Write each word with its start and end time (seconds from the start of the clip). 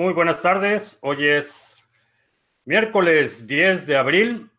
Muy 0.00 0.14
buenas 0.14 0.40
tardes. 0.40 0.98
Hoy 1.02 1.26
es 1.26 1.76
miércoles 2.64 3.46
10 3.46 3.86
de 3.86 3.98
abril. 3.98 4.50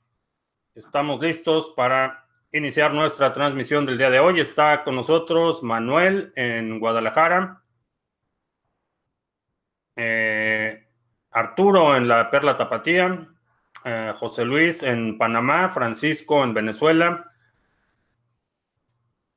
Estamos 0.75 1.19
listos 1.19 1.73
para 1.75 2.27
iniciar 2.51 2.93
nuestra 2.93 3.33
transmisión 3.33 3.87
del 3.87 3.97
día 3.97 4.11
de 4.11 4.19
hoy. 4.19 4.39
Está 4.39 4.83
con 4.83 4.95
nosotros 4.95 5.63
Manuel 5.63 6.31
en 6.35 6.79
Guadalajara, 6.79 7.63
eh, 9.95 10.87
Arturo 11.31 11.97
en 11.97 12.07
la 12.07 12.29
Perla 12.29 12.55
Tapatía, 12.55 13.27
eh, 13.83 14.13
José 14.17 14.45
Luis 14.45 14.83
en 14.83 15.17
Panamá, 15.17 15.69
Francisco 15.69 16.43
en 16.43 16.53
Venezuela, 16.53 17.31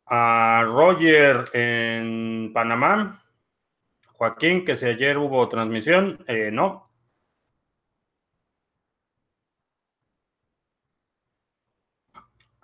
a 0.04 0.64
Roger 0.66 1.46
en 1.54 2.52
Panamá, 2.52 3.23
Joaquín, 4.16 4.64
que 4.64 4.76
si 4.76 4.86
ayer 4.86 5.18
hubo 5.18 5.48
transmisión, 5.48 6.24
eh, 6.28 6.50
no. 6.52 6.84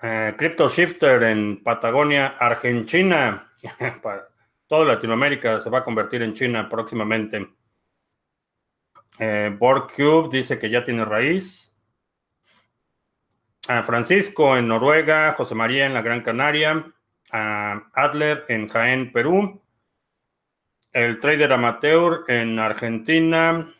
Eh, 0.02 0.34
Crypto 0.38 0.68
Shifter 0.68 1.22
en 1.24 1.62
Patagonia, 1.62 2.36
Argentina. 2.38 3.52
Para 4.02 4.28
toda 4.66 4.84
Latinoamérica 4.84 5.58
se 5.58 5.68
va 5.70 5.78
a 5.78 5.84
convertir 5.84 6.22
en 6.22 6.34
China 6.34 6.68
próximamente. 6.68 7.48
Eh, 9.18 9.56
Cube 9.58 10.28
dice 10.30 10.58
que 10.58 10.70
ya 10.70 10.84
tiene 10.84 11.04
raíz. 11.04 11.66
Francisco 13.84 14.56
en 14.56 14.66
Noruega, 14.66 15.32
José 15.34 15.54
María 15.54 15.86
en 15.86 15.94
la 15.94 16.02
Gran 16.02 16.22
Canaria, 16.22 16.92
Adler 17.30 18.44
en 18.48 18.68
Jaén, 18.68 19.12
Perú, 19.12 19.62
el 20.92 21.20
trader 21.20 21.52
amateur 21.52 22.24
en 22.28 22.58
Argentina. 22.58 23.74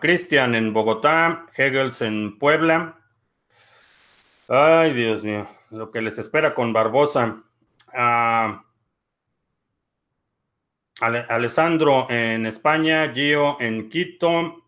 Cristian 0.00 0.56
en 0.56 0.72
Bogotá, 0.72 1.46
Hegels 1.56 2.02
en 2.02 2.36
Puebla. 2.36 2.98
Ay, 4.48 4.92
Dios 4.92 5.22
mío, 5.22 5.48
lo 5.70 5.92
que 5.92 6.02
les 6.02 6.18
espera 6.18 6.52
con 6.52 6.72
Barbosa. 6.72 7.44
Alessandro 10.98 12.10
en 12.10 12.46
España, 12.46 13.12
Gio 13.14 13.60
en 13.60 13.88
Quito, 13.88 14.64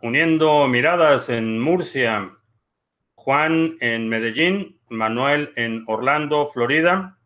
uniendo 0.00 0.66
miradas 0.68 1.28
en 1.28 1.60
Murcia, 1.60 2.30
Juan 3.28 3.76
en 3.80 4.08
Medellín, 4.08 4.80
Manuel 4.88 5.52
en 5.56 5.84
Orlando, 5.86 6.50
Florida, 6.50 7.18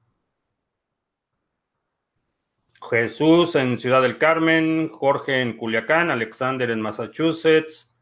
Jesús 2.90 3.54
en 3.54 3.78
Ciudad 3.78 4.02
del 4.02 4.18
Carmen, 4.18 4.88
Jorge 4.88 5.40
en 5.40 5.56
Culiacán, 5.56 6.10
Alexander 6.10 6.68
en 6.72 6.80
Massachusetts, 6.80 7.94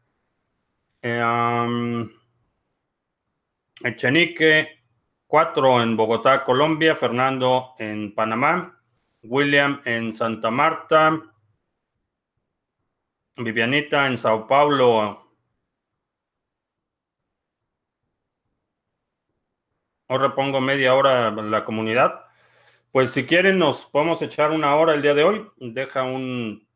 um, 1.03 2.09
Echenique, 3.83 4.83
Cuatro 5.27 5.79
en 5.83 5.95
Bogotá, 5.95 6.43
Colombia, 6.43 6.95
Fernando 6.95 7.75
en 7.77 8.15
Panamá, 8.15 8.81
William 9.21 9.79
en 9.85 10.11
Santa 10.11 10.49
Marta, 10.49 11.21
Vivianita 13.35 14.07
en 14.07 14.17
Sao 14.17 14.47
Paulo. 14.47 15.20
Ahora 20.11 20.35
pongo 20.35 20.59
media 20.59 20.93
hora 20.93 21.31
la 21.31 21.63
comunidad. 21.63 22.25
Pues 22.91 23.11
si 23.11 23.25
quieren 23.25 23.57
nos 23.59 23.85
podemos 23.85 24.21
echar 24.21 24.51
una 24.51 24.75
hora 24.75 24.93
el 24.93 25.01
día 25.01 25.13
de 25.13 25.23
hoy. 25.23 25.47
Deja 25.57 26.03
un... 26.03 26.67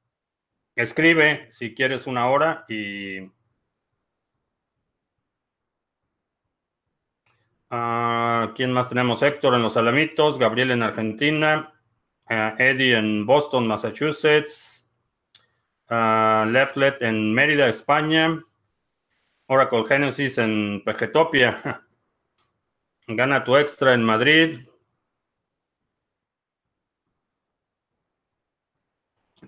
Escribe 0.76 1.48
si 1.52 1.76
quieres 1.76 2.08
una 2.08 2.30
hora 2.30 2.66
y 2.70 3.30
Ah, 7.70 8.54
¿Quién 8.56 8.72
más 8.72 8.88
tenemos? 8.88 9.22
Héctor 9.22 9.54
en 9.56 9.64
Los 9.64 9.76
Alamitos, 9.76 10.40
Gabriel 10.40 10.72
en 10.72 10.84
Argentina, 10.84 11.74
ah, 12.28 12.56
Eddie 12.58 12.98
en 12.98 13.26
Boston, 13.26 13.68
Massachusetts, 13.68 14.90
uh, 15.90 16.46
Leftlet 16.46 17.02
en 17.02 17.34
Mérida, 17.34 17.68
España, 17.68 18.42
Oracle 19.48 19.84
Genesis 19.88 20.38
en 20.38 20.84
Pejetopia, 20.86 21.84
Gana 23.08 23.44
tu 23.44 23.56
extra 23.56 23.94
en 23.94 24.04
Madrid. 24.04 24.68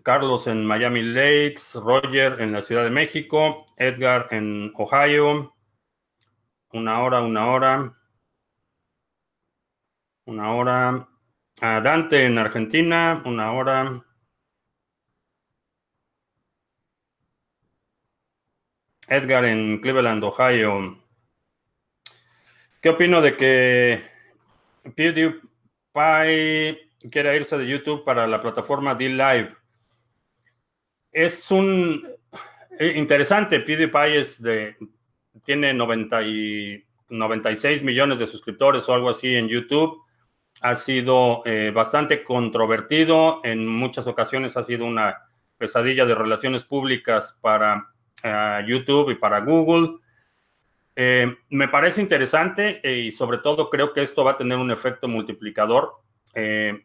Carlos 0.03 0.45
en 0.47 0.63
Miami 0.65 1.01
Lakes, 1.01 1.73
Roger 1.73 2.39
en 2.39 2.51
la 2.51 2.61
Ciudad 2.61 2.83
de 2.83 2.91
México, 2.91 3.65
Edgar 3.77 4.27
en 4.31 4.71
Ohio, 4.75 5.55
una 6.71 7.01
hora, 7.01 7.21
una 7.21 7.47
hora. 7.51 7.97
Una 10.25 10.53
hora. 10.53 11.07
A 11.61 11.81
Dante 11.81 12.25
en 12.25 12.37
Argentina, 12.37 13.23
una 13.25 13.51
hora. 13.53 14.03
Edgar 19.07 19.45
en 19.45 19.79
Cleveland, 19.81 20.23
Ohio. 20.23 21.06
¿Qué 22.87 22.91
opino 22.91 23.21
de 23.21 23.35
que 23.35 24.01
PewDiePie 24.95 25.41
quiera 27.11 27.35
irse 27.35 27.57
de 27.57 27.67
YouTube 27.67 28.05
para 28.05 28.25
la 28.27 28.41
plataforma 28.41 28.95
D-Live? 28.95 29.53
Es 31.11 31.51
un 31.51 32.07
eh, 32.79 32.93
interesante. 32.95 33.59
PewDiePie 33.59 34.19
es 34.19 34.41
de, 34.41 34.77
tiene 35.43 35.73
90 35.73 36.21
y 36.23 36.85
96 37.09 37.83
millones 37.83 38.19
de 38.19 38.25
suscriptores 38.25 38.87
o 38.87 38.93
algo 38.93 39.09
así 39.09 39.35
en 39.35 39.49
YouTube 39.49 40.01
ha 40.61 40.73
sido 40.73 41.41
eh, 41.43 41.73
bastante 41.75 42.23
controvertido. 42.23 43.41
En 43.43 43.67
muchas 43.67 44.07
ocasiones 44.07 44.55
ha 44.55 44.63
sido 44.63 44.85
una 44.85 45.17
pesadilla 45.57 46.05
de 46.05 46.15
relaciones 46.15 46.63
públicas 46.63 47.37
para 47.41 47.85
eh, 48.23 48.63
YouTube 48.65 49.09
y 49.09 49.15
para 49.15 49.41
Google. 49.41 49.99
Eh, 50.99 51.37
me 51.49 51.67
parece 51.67 52.01
interesante 52.01 52.81
y 52.83 53.11
sobre 53.11 53.37
todo 53.37 53.69
creo 53.69 53.93
que 53.93 54.01
esto 54.01 54.23
va 54.23 54.31
a 54.31 54.37
tener 54.37 54.57
un 54.57 54.71
efecto 54.71 55.07
multiplicador. 55.07 55.93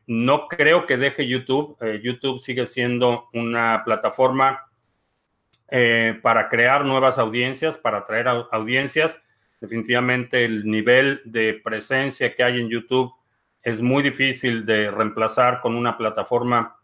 no 0.07 0.49
creo 0.49 0.87
que 0.87 0.99
deje 0.99 1.27
YouTube. 1.27 1.77
YouTube 2.03 2.41
sigue 2.41 2.67
siendo 2.67 3.29
una 3.33 3.83
plataforma 3.85 4.67
para 6.23 6.49
crear 6.49 6.85
nuevas 6.85 7.19
audiencias, 7.19 7.79
para 7.79 7.99
atraer 7.99 8.29
audiencias. 8.29 9.21
Definitivamente 9.63 10.45
el 10.45 10.67
nivel 10.67 11.23
de 11.25 11.55
presencia 11.55 12.35
que 12.35 12.43
hay 12.43 12.61
en 12.61 12.69
YouTube 12.69 13.13
es 13.63 13.81
muy 13.81 14.03
difícil 14.03 14.67
de 14.67 14.91
reemplazar 14.91 15.61
con 15.61 15.77
una 15.77 15.97
plataforma 15.97 16.77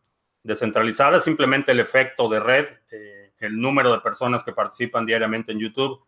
descentralizada. 0.45 1.19
Simplemente 1.19 1.73
el 1.73 1.81
efecto 1.81 2.29
de 2.29 2.39
red, 2.39 2.67
eh, 2.93 3.33
el 3.41 3.61
número 3.61 3.93
de 3.93 4.01
personas 4.01 4.45
que 4.45 4.53
participan 4.53 5.05
diariamente 5.05 5.51
en 5.51 5.59
YouTube, 5.59 6.05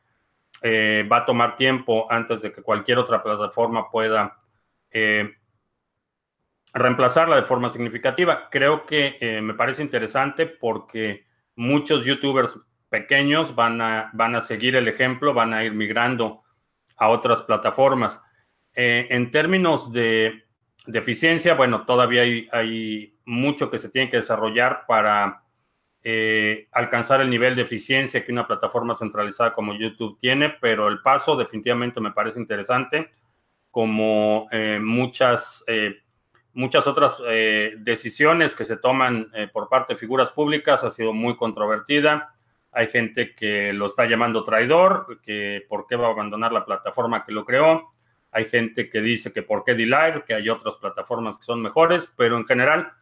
eh, 0.62 1.06
va 1.10 1.18
a 1.18 1.24
tomar 1.24 1.56
tiempo 1.56 2.10
antes 2.10 2.42
de 2.42 2.52
que 2.52 2.62
cualquier 2.62 2.98
otra 2.98 3.22
plataforma 3.22 3.90
pueda 3.90 4.38
eh, 4.90 5.30
reemplazarla 6.72 7.36
de 7.36 7.42
forma 7.42 7.70
significativa. 7.70 8.48
Creo 8.50 8.86
que 8.86 9.40
me 9.42 9.54
parece 9.54 9.82
interesante 9.82 10.46
porque 10.46 11.26
muchos 11.56 12.04
youtubers 12.04 12.58
pequeños 12.88 13.54
van 13.54 13.80
a, 13.80 14.10
van 14.12 14.34
a 14.36 14.40
seguir 14.40 14.76
el 14.76 14.88
ejemplo, 14.88 15.34
van 15.34 15.52
a 15.52 15.64
ir 15.64 15.72
migrando 15.72 16.42
a 16.96 17.08
otras 17.08 17.42
plataformas. 17.42 18.22
en 18.74 19.30
términos 19.30 19.92
de 19.92 20.44
de 20.86 20.98
eficiencia, 20.98 21.54
bueno, 21.54 21.84
todavía 21.84 22.22
hay, 22.22 23.16
mucho 23.24 23.70
que 23.70 23.78
se 23.78 23.90
tiene 23.90 24.10
que 24.10 24.16
desarrollar 24.16 24.86
para 24.88 25.44
eh, 26.02 26.68
alcanzar 26.72 27.20
el 27.20 27.28
nivel 27.28 27.54
de 27.54 27.62
eficiencia 27.62 28.24
que 28.24 28.32
una 28.32 28.46
plataforma 28.46 28.94
centralizada 28.94 29.52
como 29.52 29.74
YouTube 29.74 30.16
tiene, 30.18 30.48
pero 30.48 30.88
el 30.88 31.02
paso 31.02 31.36
definitivamente 31.36 32.00
me 32.00 32.12
parece 32.12 32.40
interesante, 32.40 33.10
como 33.70 34.48
eh, 34.50 34.78
muchas, 34.82 35.62
eh, 35.66 36.00
muchas 36.54 36.86
otras 36.86 37.22
decisiones 37.78 38.54
que 38.54 38.64
se 38.64 38.76
toman 38.76 39.30
por 39.52 39.68
parte 39.68 39.92
de 39.92 39.98
figuras 39.98 40.30
públicas 40.30 40.82
ha 40.84 40.90
sido 40.90 41.12
muy 41.12 41.36
controvertida. 41.36 42.34
Hay 42.72 42.88
gente 42.88 43.34
que 43.34 43.72
lo 43.72 43.86
está 43.86 44.06
llamando 44.06 44.42
traidor, 44.42 45.20
que 45.22 45.64
por 45.68 45.86
qué 45.86 45.96
va 45.96 46.08
a 46.08 46.12
abandonar 46.12 46.52
la 46.52 46.64
plataforma 46.64 47.24
que 47.24 47.32
lo 47.32 47.44
creó. 47.44 47.90
Hay 48.32 48.46
gente 48.46 48.88
que 48.88 49.00
dice 49.00 49.32
que 49.32 49.42
por 49.42 49.64
qué 49.64 49.74
D-Live, 49.74 50.24
que 50.26 50.34
hay 50.34 50.48
otras 50.48 50.76
plataformas 50.76 51.36
que 51.36 51.44
son 51.44 51.62
mejores, 51.62 52.12
pero 52.16 52.36
en 52.36 52.46
general 52.46 52.92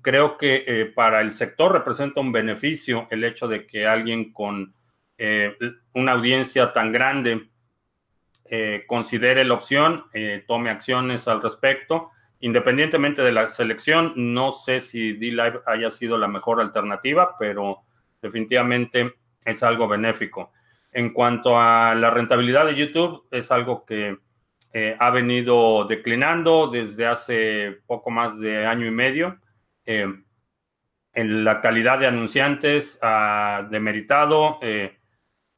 creo 0.00 0.38
que 0.38 0.64
eh, 0.66 0.86
para 0.86 1.20
el 1.20 1.32
sector 1.32 1.72
representa 1.72 2.20
un 2.20 2.32
beneficio 2.32 3.06
el 3.10 3.24
hecho 3.24 3.48
de 3.48 3.66
que 3.66 3.86
alguien 3.86 4.32
con 4.32 4.74
eh, 5.18 5.56
una 5.94 6.12
audiencia 6.12 6.72
tan 6.72 6.92
grande 6.92 7.48
considere 8.86 9.46
la 9.46 9.54
opción, 9.54 10.04
tome 10.46 10.68
acciones 10.68 11.26
al 11.26 11.40
respecto. 11.40 12.10
Independientemente 12.40 13.22
de 13.22 13.32
la 13.32 13.48
selección, 13.48 14.12
no 14.14 14.52
sé 14.52 14.80
si 14.80 15.14
D-Live 15.14 15.60
haya 15.64 15.88
sido 15.88 16.18
la 16.18 16.28
mejor 16.28 16.60
alternativa, 16.60 17.34
pero 17.38 17.78
definitivamente 18.20 19.14
es 19.44 19.62
algo 19.62 19.88
benéfico. 19.88 20.52
En 20.92 21.14
cuanto 21.14 21.58
a 21.58 21.94
la 21.94 22.10
rentabilidad 22.10 22.66
de 22.66 22.74
YouTube, 22.74 23.26
es 23.30 23.50
algo 23.50 23.86
que 23.86 24.18
eh, 24.74 24.96
ha 24.98 25.10
venido 25.10 25.84
declinando 25.84 26.68
desde 26.68 27.06
hace 27.06 27.78
poco 27.86 28.10
más 28.10 28.38
de 28.38 28.66
año 28.66 28.86
y 28.86 28.90
medio. 28.90 29.38
Eh, 29.84 30.06
en 31.14 31.44
la 31.44 31.60
calidad 31.60 31.98
de 31.98 32.06
anunciantes 32.06 32.98
ha 33.02 33.66
demeritado. 33.70 34.58
Eh, 34.62 34.98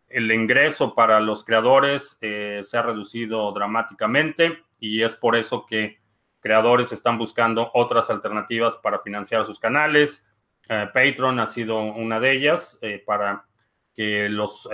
el 0.08 0.30
ingreso 0.30 0.94
para 0.94 1.20
los 1.20 1.44
creadores 1.44 2.18
se 2.20 2.62
ha 2.72 2.82
reducido 2.82 3.50
dramáticamente 3.52 4.62
y 4.78 5.02
es 5.02 5.16
por 5.16 5.34
eso 5.34 5.66
que 5.66 5.98
creadores 6.38 6.92
están 6.92 7.18
buscando 7.18 7.70
otras 7.74 8.10
alternativas 8.10 8.76
para 8.76 9.00
financiar 9.00 9.44
sus 9.44 9.58
canales. 9.58 10.24
Patreon 10.68 11.40
ha 11.40 11.46
sido 11.46 11.80
una 11.80 12.20
de 12.20 12.30
ellas 12.30 12.78
para 13.04 13.44
que 13.92 14.28
los 14.28 14.68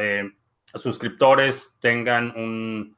suscriptores 0.75 1.79
tengan 1.81 2.35
un 2.37 2.97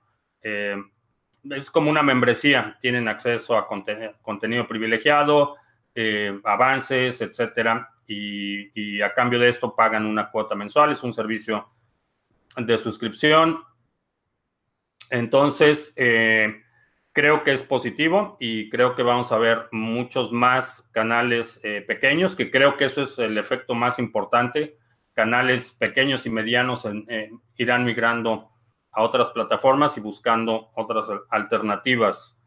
es 1.51 1.71
como 1.71 1.91
una 1.91 2.03
membresía, 2.03 2.79
tienen 2.81 3.09
acceso 3.09 3.57
a 3.57 3.67
contenido 3.67 4.69
privilegiado, 4.69 5.57
eh, 5.95 6.41
avances, 6.45 7.21
etcétera, 7.21 7.91
y, 8.07 9.01
a 9.01 9.15
cambio 9.15 9.39
de 9.39 9.49
esto 9.49 9.75
pagan 9.75 10.07
una 10.07 10.31
cuota 10.31 10.55
mensual, 10.55 10.93
es 10.93 11.03
un 11.03 11.15
servicio 11.15 11.69
de 12.57 12.79
suscripción. 12.79 13.63
Entonces, 15.11 15.93
eh, 15.97 16.63
creo 17.13 17.43
que 17.43 17.53
es 17.53 17.63
positivo 17.63 18.37
y 18.41 18.71
creo 18.71 18.95
que 18.95 19.03
vamos 19.03 19.33
a 19.33 19.39
ver 19.39 19.69
muchos 19.73 20.33
más 20.33 20.91
canales 20.93 21.61
eh, 21.63 21.83
pequeños, 21.87 22.37
que 22.37 22.51
creo 22.51 22.77
que 22.77 22.87
eso 22.87 23.03
es 23.03 23.19
el 23.19 23.39
efecto 23.39 23.75
más 23.75 23.99
importante. 23.99 24.79
Canales 25.15 25.73
pequeños 25.73 26.25
y 26.27 26.31
medianos 26.31 26.87
irán 27.57 27.85
migrando 27.85 28.51
a 28.93 29.03
otras 29.03 29.31
plataformas 29.31 29.97
y 29.97 30.01
buscando 30.01 30.71
otras 30.75 31.07
alternativas. 31.31 32.42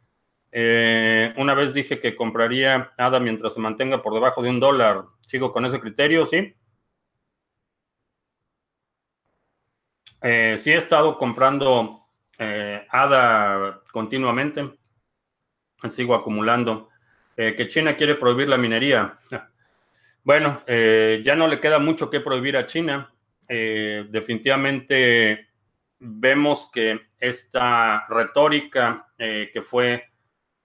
Eh, 0.57 1.33
una 1.35 1.53
vez 1.53 1.73
dije 1.73 1.99
que 1.99 2.15
compraría 2.15 2.93
ADA 2.97 3.19
mientras 3.19 3.53
se 3.53 3.59
mantenga 3.59 4.01
por 4.01 4.13
debajo 4.13 4.41
de 4.41 4.49
un 4.49 4.61
dólar. 4.61 5.03
¿Sigo 5.25 5.51
con 5.51 5.65
ese 5.65 5.81
criterio? 5.81 6.25
Sí. 6.25 6.55
Eh, 10.21 10.55
sí 10.57 10.71
he 10.71 10.77
estado 10.77 11.17
comprando 11.17 11.99
eh, 12.39 12.87
ADA 12.89 13.81
continuamente. 13.91 14.77
Sigo 15.89 16.15
acumulando. 16.15 16.87
que 17.35 17.67
China 17.67 17.97
quiere 17.97 18.15
prohibir 18.15 18.47
la 18.47 18.57
minería. 18.57 19.17
Bueno, 20.23 20.63
ya 20.65 21.35
no 21.35 21.47
le 21.47 21.59
queda 21.59 21.77
mucho 21.77 22.09
que 22.09 22.19
prohibir 22.19 22.57
a 22.57 22.65
China. 22.65 23.13
definitivamente 23.47 25.49
vemos 25.99 26.71
que 26.73 26.99
esta 27.19 28.05
retórica 28.09 29.07
eh, 29.17 29.49
que 29.53 29.61
fue, 29.61 30.03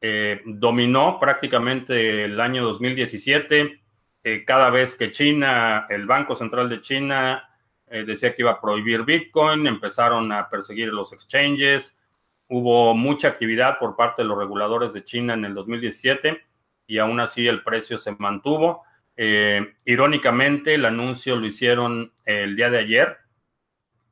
eh, 0.01 0.41
dominó 0.45 1.19
prácticamente 1.21 2.25
el 2.25 2.41
año 2.41 2.65
2017, 2.65 3.81
eh, 4.23 4.45
cada 4.45 4.71
vez 4.71 4.97
que 4.97 5.11
China, 5.11 5.87
el 5.89 6.07
Banco 6.07 6.35
Central 6.35 6.69
de 6.69 6.81
China, 6.81 7.47
decía 7.91 8.37
que 8.37 8.43
iba 8.43 8.53
a 8.53 8.61
prohibir 8.61 9.03
Bitcoin, 9.03 9.67
empezaron 9.67 10.31
a 10.31 10.49
perseguir 10.49 10.93
los 10.93 11.13
exchanges, 11.13 11.99
hubo 12.47 12.95
mucha 12.95 13.27
actividad 13.27 13.81
por 13.81 13.97
parte 13.97 14.23
de 14.23 14.29
los 14.29 14.39
reguladores 14.39 14.93
de 14.93 15.03
China 15.03 15.35
en 15.35 15.45
el 15.45 15.55
2017 15.55 16.41
y 16.87 16.99
aún 16.99 17.19
así 17.19 17.49
el 17.49 17.65
precio 17.65 17.99
se 17.99 18.13
mantuvo. 18.13 18.85
irónicamente, 19.85 20.75
el 20.75 20.85
anuncio 20.85 21.35
lo 21.35 21.47
hicieron 21.47 22.13
el 22.25 22.55
día 22.55 22.71
de 22.71 22.79
ayer, 22.79 23.19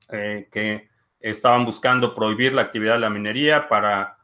que 0.09 0.89
estaban 1.21 1.65
buscando 1.65 2.15
prohibir 2.15 2.55
la 2.55 2.63
actividad 2.63 2.95
de 2.95 3.01
la 3.01 3.11
minería 3.11 3.69
para 3.69 4.18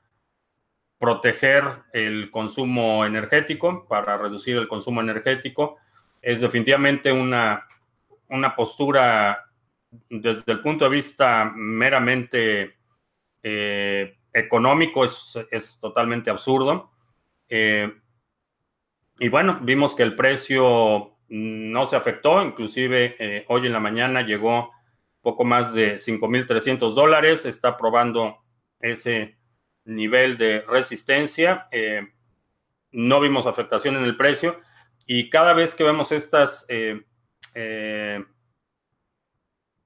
proteger 0.98 1.64
el 1.92 2.30
consumo 2.30 3.04
energético, 3.04 3.86
para 3.88 4.16
reducir 4.16 4.56
el 4.56 4.68
consumo 4.68 5.00
energético. 5.00 5.76
Es 6.22 6.40
definitivamente 6.40 7.12
una, 7.12 7.66
una 8.28 8.54
postura 8.56 9.50
desde 10.08 10.52
el 10.52 10.60
punto 10.60 10.84
de 10.84 10.96
vista 10.96 11.52
meramente 11.54 12.76
eh, 13.42 14.16
económico, 14.32 15.04
es, 15.04 15.78
totalmente 15.80 16.30
absurdo. 16.30 16.90
Eh, 17.48 17.92
y 19.18 19.28
bueno, 19.28 19.60
vimos 19.62 19.94
que 19.94 20.02
el 20.02 20.16
precio 20.16 21.16
no 21.28 21.86
se 21.86 21.96
afectó, 21.96 22.42
inclusive 22.42 23.16
eh, 23.18 23.44
hoy 23.48 23.66
en 23.66 23.72
la 23.72 23.80
mañana 23.80 24.22
llegó 24.22 24.72
poco 25.22 25.44
más 25.44 25.72
de 25.72 25.94
5.300 25.94 26.94
dólares, 26.94 27.46
está 27.46 27.76
probando 27.76 28.38
ese 28.80 29.38
nivel 29.84 30.38
de 30.38 30.62
resistencia. 30.62 31.68
Eh, 31.70 32.02
no 32.92 33.20
vimos 33.20 33.46
afectación 33.46 33.96
en 33.96 34.04
el 34.04 34.16
precio 34.16 34.60
y 35.06 35.30
cada 35.30 35.52
vez 35.52 35.74
que 35.74 35.84
vemos 35.84 36.12
estas 36.12 36.64
eh, 36.68 37.02
eh, 37.54 38.24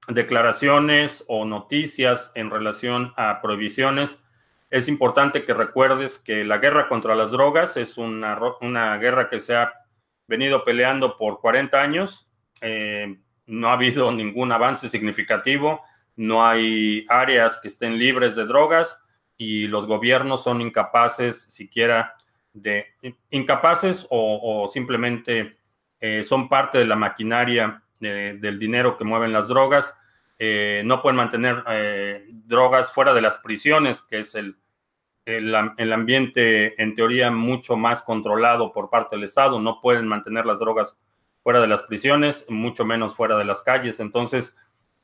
declaraciones 0.09 1.25
o 1.29 1.45
noticias 1.45 2.33
en 2.35 2.51
relación 2.51 3.13
a 3.17 3.41
prohibiciones, 3.41 4.19
es 4.71 4.89
importante 4.89 5.45
que 5.45 5.55
recuerdes 5.55 6.19
que 6.19 6.45
la 6.45 6.59
guerra 6.59 6.89
contra 6.89 7.15
las 7.15 7.31
drogas 7.31 7.77
es 7.79 7.97
una, 7.97 8.39
una 8.61 8.99
guerra 8.99 9.31
que 9.31 9.41
se 9.41 9.57
ha 9.57 9.73
venido 10.27 10.63
peleando 10.65 11.17
por 11.17 11.41
40 11.41 11.81
años 11.81 12.31
no 13.49 13.71
ha 13.71 13.73
habido 13.73 14.13
ningún 14.13 14.53
avance 14.53 14.89
significativo, 14.89 15.83
no 16.17 16.47
hay 16.47 17.07
áreas 17.09 17.59
que 17.61 17.69
estén 17.69 17.99
libres 17.99 18.37
de 18.37 18.45
drogas 18.45 19.03
y 19.39 19.69
los 19.69 19.87
gobiernos 19.87 20.43
son 20.43 20.61
incapaces 20.61 21.43
siquiera 21.49 22.17
de, 22.53 22.87
incapaces 23.31 24.07
o, 24.11 24.69
simplemente 24.71 25.59
eh, 26.01 26.25
son 26.25 26.49
parte 26.49 26.79
de 26.79 26.87
la 26.87 26.97
maquinaria 26.97 27.83
del 28.01 28.59
dinero 28.59 28.97
que 28.97 29.05
mueven 29.05 29.33
las 29.33 29.49
drogas. 29.49 29.97
Eh, 30.39 30.83
no 30.85 31.03
pueden 31.03 31.17
mantener 31.17 31.65
eh, 31.69 32.27
drogas 32.29 32.93
fuera 32.93 33.13
de 33.13 33.21
las 33.21 33.39
prisiones, 33.39 34.03
que 34.03 34.21
es 34.21 34.35
el, 34.35 34.57
el, 35.25 35.93
ambiente 35.93 36.81
en 36.81 36.95
teoría 36.95 37.31
mucho 37.31 37.77
más 37.77 38.03
controlado 38.03 38.73
por 38.73 38.89
parte 38.89 39.17
del 39.17 39.25
Estado. 39.25 39.61
No 39.61 39.81
pueden 39.81 40.07
mantener 40.07 40.47
las 40.47 40.61
drogas 40.61 40.97
fuera 41.43 41.61
de 41.61 41.67
las 41.67 41.83
prisiones, 41.83 42.47
mucho 42.49 42.85
menos 42.85 43.15
fuera 43.15 43.37
de 43.37 43.45
las 43.45 43.63
calles. 43.63 44.01
Entonces, 44.01 44.57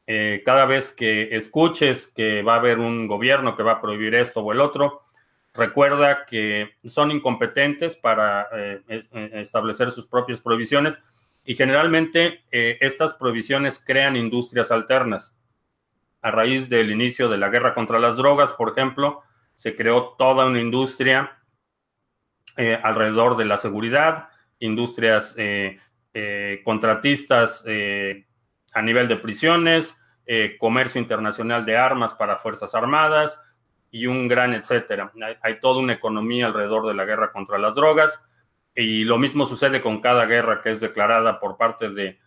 eh, 0.07 0.43
cada 0.45 0.67
vez 0.67 0.91
que 0.91 1.35
escuches 1.35 2.09
que 2.09 2.43
va 2.43 2.55
a 2.55 2.59
haber 2.59 2.79
un 2.79 3.07
gobierno 3.07 3.57
que 3.57 3.63
va 3.63 3.73
a 3.73 3.81
prohibir 3.81 4.15
esto 4.15 4.41
o 4.41 4.53
el 4.53 4.61
otro, 4.61 5.03
recuerda 5.55 6.27
que 6.27 6.75
son 6.85 7.11
incompetentes 7.11 7.97
para 7.97 8.49
eh, 8.53 8.83
eh, 8.89 9.31
establecer 9.35 9.91
sus 9.91 10.07
propias 10.07 10.41
prohibiciones 10.41 10.99
y 11.47 11.55
generalmente 11.55 12.43
estas 12.51 13.13
prohibiciones 13.13 13.79
crean 13.79 14.17
industrias 14.17 14.71
alternas. 14.71 15.39
A 16.23 16.31
raíz 16.31 16.71
del 16.71 16.91
inicio 16.91 17.29
de 17.29 17.37
la 17.37 17.51
guerra 17.51 17.75
contra 17.75 17.99
las 17.99 18.17
drogas, 18.17 18.53
por 18.53 18.71
ejemplo, 18.71 19.21
se 19.55 19.77
creó 19.77 20.15
toda 20.17 20.47
una 20.47 20.59
industria 20.59 21.37
alrededor 22.83 23.37
de 23.37 23.45
la 23.45 23.59
seguridad, 23.59 24.29
industrias 24.59 25.37
contratistas 26.65 27.63
a 28.75 28.83
nivel 28.83 29.09
de 29.09 29.17
prisiones, 29.17 30.01
eh, 30.27 30.57
comercio 30.59 31.01
internacional 31.01 31.65
de 31.65 31.77
armas 31.77 32.13
para 32.15 32.39
Fuerzas 32.39 32.75
Armadas 32.75 33.43
y 33.91 34.07
un 34.07 34.27
gran 34.27 34.53
etcétera. 34.55 35.13
Hay, 35.43 35.61
toda 35.61 35.81
una 35.81 35.93
economía 35.93 36.47
alrededor 36.47 36.87
de 36.87 36.95
la 36.95 37.05
guerra 37.05 37.33
contra 37.33 37.59
las 37.59 37.75
drogas 37.75 38.27
y 38.75 39.05
lo 39.05 39.19
mismo 39.19 39.47
sucede 39.47 39.81
con 39.81 40.01
cada 40.01 40.27
guerra 40.27 40.63
que 40.63 40.73
es 40.73 40.81
declarada 40.81 41.39
por 41.39 41.57
parte 41.57 41.91
de 41.91 42.19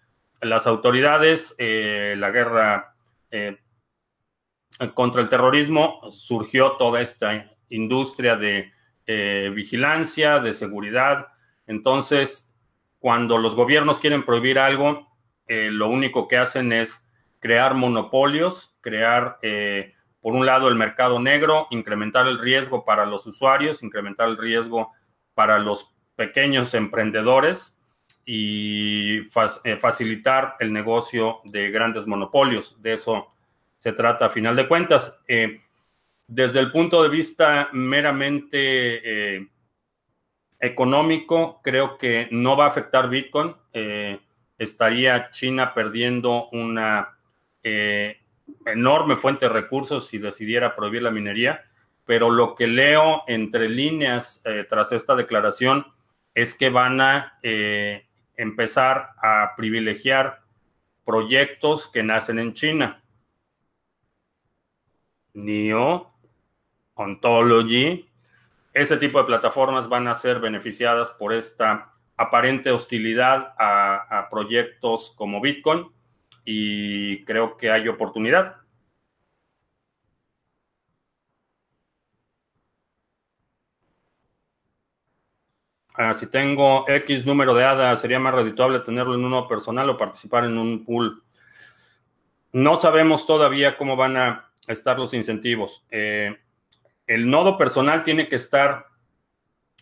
las 0.41 0.65
autoridades. 0.65 1.55
la 1.59 2.31
guerra 2.31 2.95
contra 4.93 5.21
el 5.21 5.27
terrorismo 5.27 5.99
surgió 6.11 6.73
toda 6.73 7.01
esta 7.01 7.51
industria 7.67 8.37
de 8.37 8.71
vigilancia, 9.53 10.39
de 10.39 10.53
seguridad. 10.53 11.27
Entonces, 11.65 12.55
cuando 12.99 13.37
los 13.37 13.55
gobiernos 13.55 13.99
quieren 13.99 14.23
prohibir 14.23 14.59
algo, 14.59 15.06
eh, 15.47 15.69
lo 15.71 15.89
único 15.89 16.27
que 16.27 16.37
hacen 16.37 16.73
es 16.73 17.07
crear 17.39 17.73
monopolios, 17.73 18.75
crear, 18.81 19.37
eh, 19.41 19.93
por 20.19 20.33
un 20.33 20.45
lado, 20.45 20.67
el 20.67 20.75
mercado 20.75 21.19
negro, 21.19 21.67
incrementar 21.71 22.27
el 22.27 22.39
riesgo 22.39 22.83
para 22.83 23.05
los 23.05 23.25
usuarios, 23.25 23.83
incrementar 23.83 24.27
el 24.27 24.37
riesgo 24.37 24.91
para 25.33 25.59
los 25.59 25.93
pequeños 26.15 26.73
emprendedores 26.73 27.79
y 28.25 29.19
eh, 29.63 29.77
facilitar 29.79 30.55
el 30.59 30.73
negocio 30.73 31.39
de 31.45 31.71
grandes 31.71 32.05
monopolios. 32.07 32.81
De 32.81 32.93
eso 32.93 33.31
se 33.77 33.93
trata 33.93 34.25
a 34.25 34.29
final 34.29 34.55
de 34.55 34.67
cuentas. 34.67 35.21
Desde 36.27 36.59
el 36.59 36.71
punto 36.71 37.03
de 37.03 37.09
vista 37.09 37.69
meramente 37.71 39.47
económico, 40.59 41.61
creo 41.63 41.97
que 41.97 42.27
no 42.31 42.57
va 42.57 42.65
a 42.65 42.69
afectar 42.69 43.09
Bitcoin. 43.09 43.55
Estaría 44.57 45.29
China 45.29 45.73
perdiendo 45.73 46.49
una 46.49 47.17
eh, 47.63 48.19
enorme 48.65 49.15
fuente 49.15 49.47
de 49.47 49.53
recursos 49.53 50.07
si 50.07 50.17
decidiera 50.17 50.75
prohibir 50.75 51.03
la 51.03 51.11
minería. 51.11 51.65
Pero 52.05 52.29
lo 52.29 52.55
que 52.55 52.67
leo 52.67 53.23
entre 53.27 53.67
líneas 53.67 54.41
tras 54.69 54.93
esta 54.93 55.13
declaración 55.13 55.85
es 56.33 56.53
que 56.53 56.69
van 56.69 57.01
a 57.01 57.37
empezar 58.37 59.09
a 59.21 59.55
privilegiar 59.57 60.39
proyectos 61.07 61.89
que 61.89 62.03
nacen 62.03 62.39
en 62.39 62.53
China. 62.53 63.01
NIO, 65.33 66.11
Ontology, 66.95 68.09
ese 68.73 68.97
tipo 68.97 69.19
de 69.19 69.25
plataformas 69.25 69.87
van 69.87 70.07
a 70.07 70.15
ser 70.15 70.39
beneficiadas 70.39 71.11
por 71.11 71.31
esta 71.31 71.91
aparente 72.17 72.71
hostilidad 72.71 73.53
a, 73.57 74.27
proyectos 74.29 75.13
como 75.15 75.39
Bitcoin 75.39 75.87
y 76.43 77.23
creo 77.25 77.55
que 77.55 77.71
hay 77.71 77.87
oportunidad. 77.87 78.57
Ah, 85.93 86.13
si 86.13 86.29
tengo 86.29 86.85
X 86.87 87.25
número 87.25 87.55
de 87.55 87.63
ADA, 87.63 87.95
¿sería 87.95 88.19
más 88.19 88.33
redituable 88.33 88.79
tenerlo 88.81 89.15
en 89.15 89.25
uno 89.25 89.47
personal 89.47 89.89
o 89.89 89.97
participar 89.97 90.45
en 90.45 90.57
un 90.57 90.85
pool? 90.85 91.23
No 92.51 92.77
sabemos 92.77 93.25
todavía 93.25 93.77
cómo 93.77 93.95
van 93.95 94.17
a 94.17 94.51
estar 94.67 94.99
los 94.99 95.13
incentivos. 95.13 95.85
Eh, 95.89 96.37
el 97.07 97.29
nodo 97.29 97.57
personal 97.57 98.03
tiene 98.03 98.27
que 98.27 98.35
estar 98.35 98.85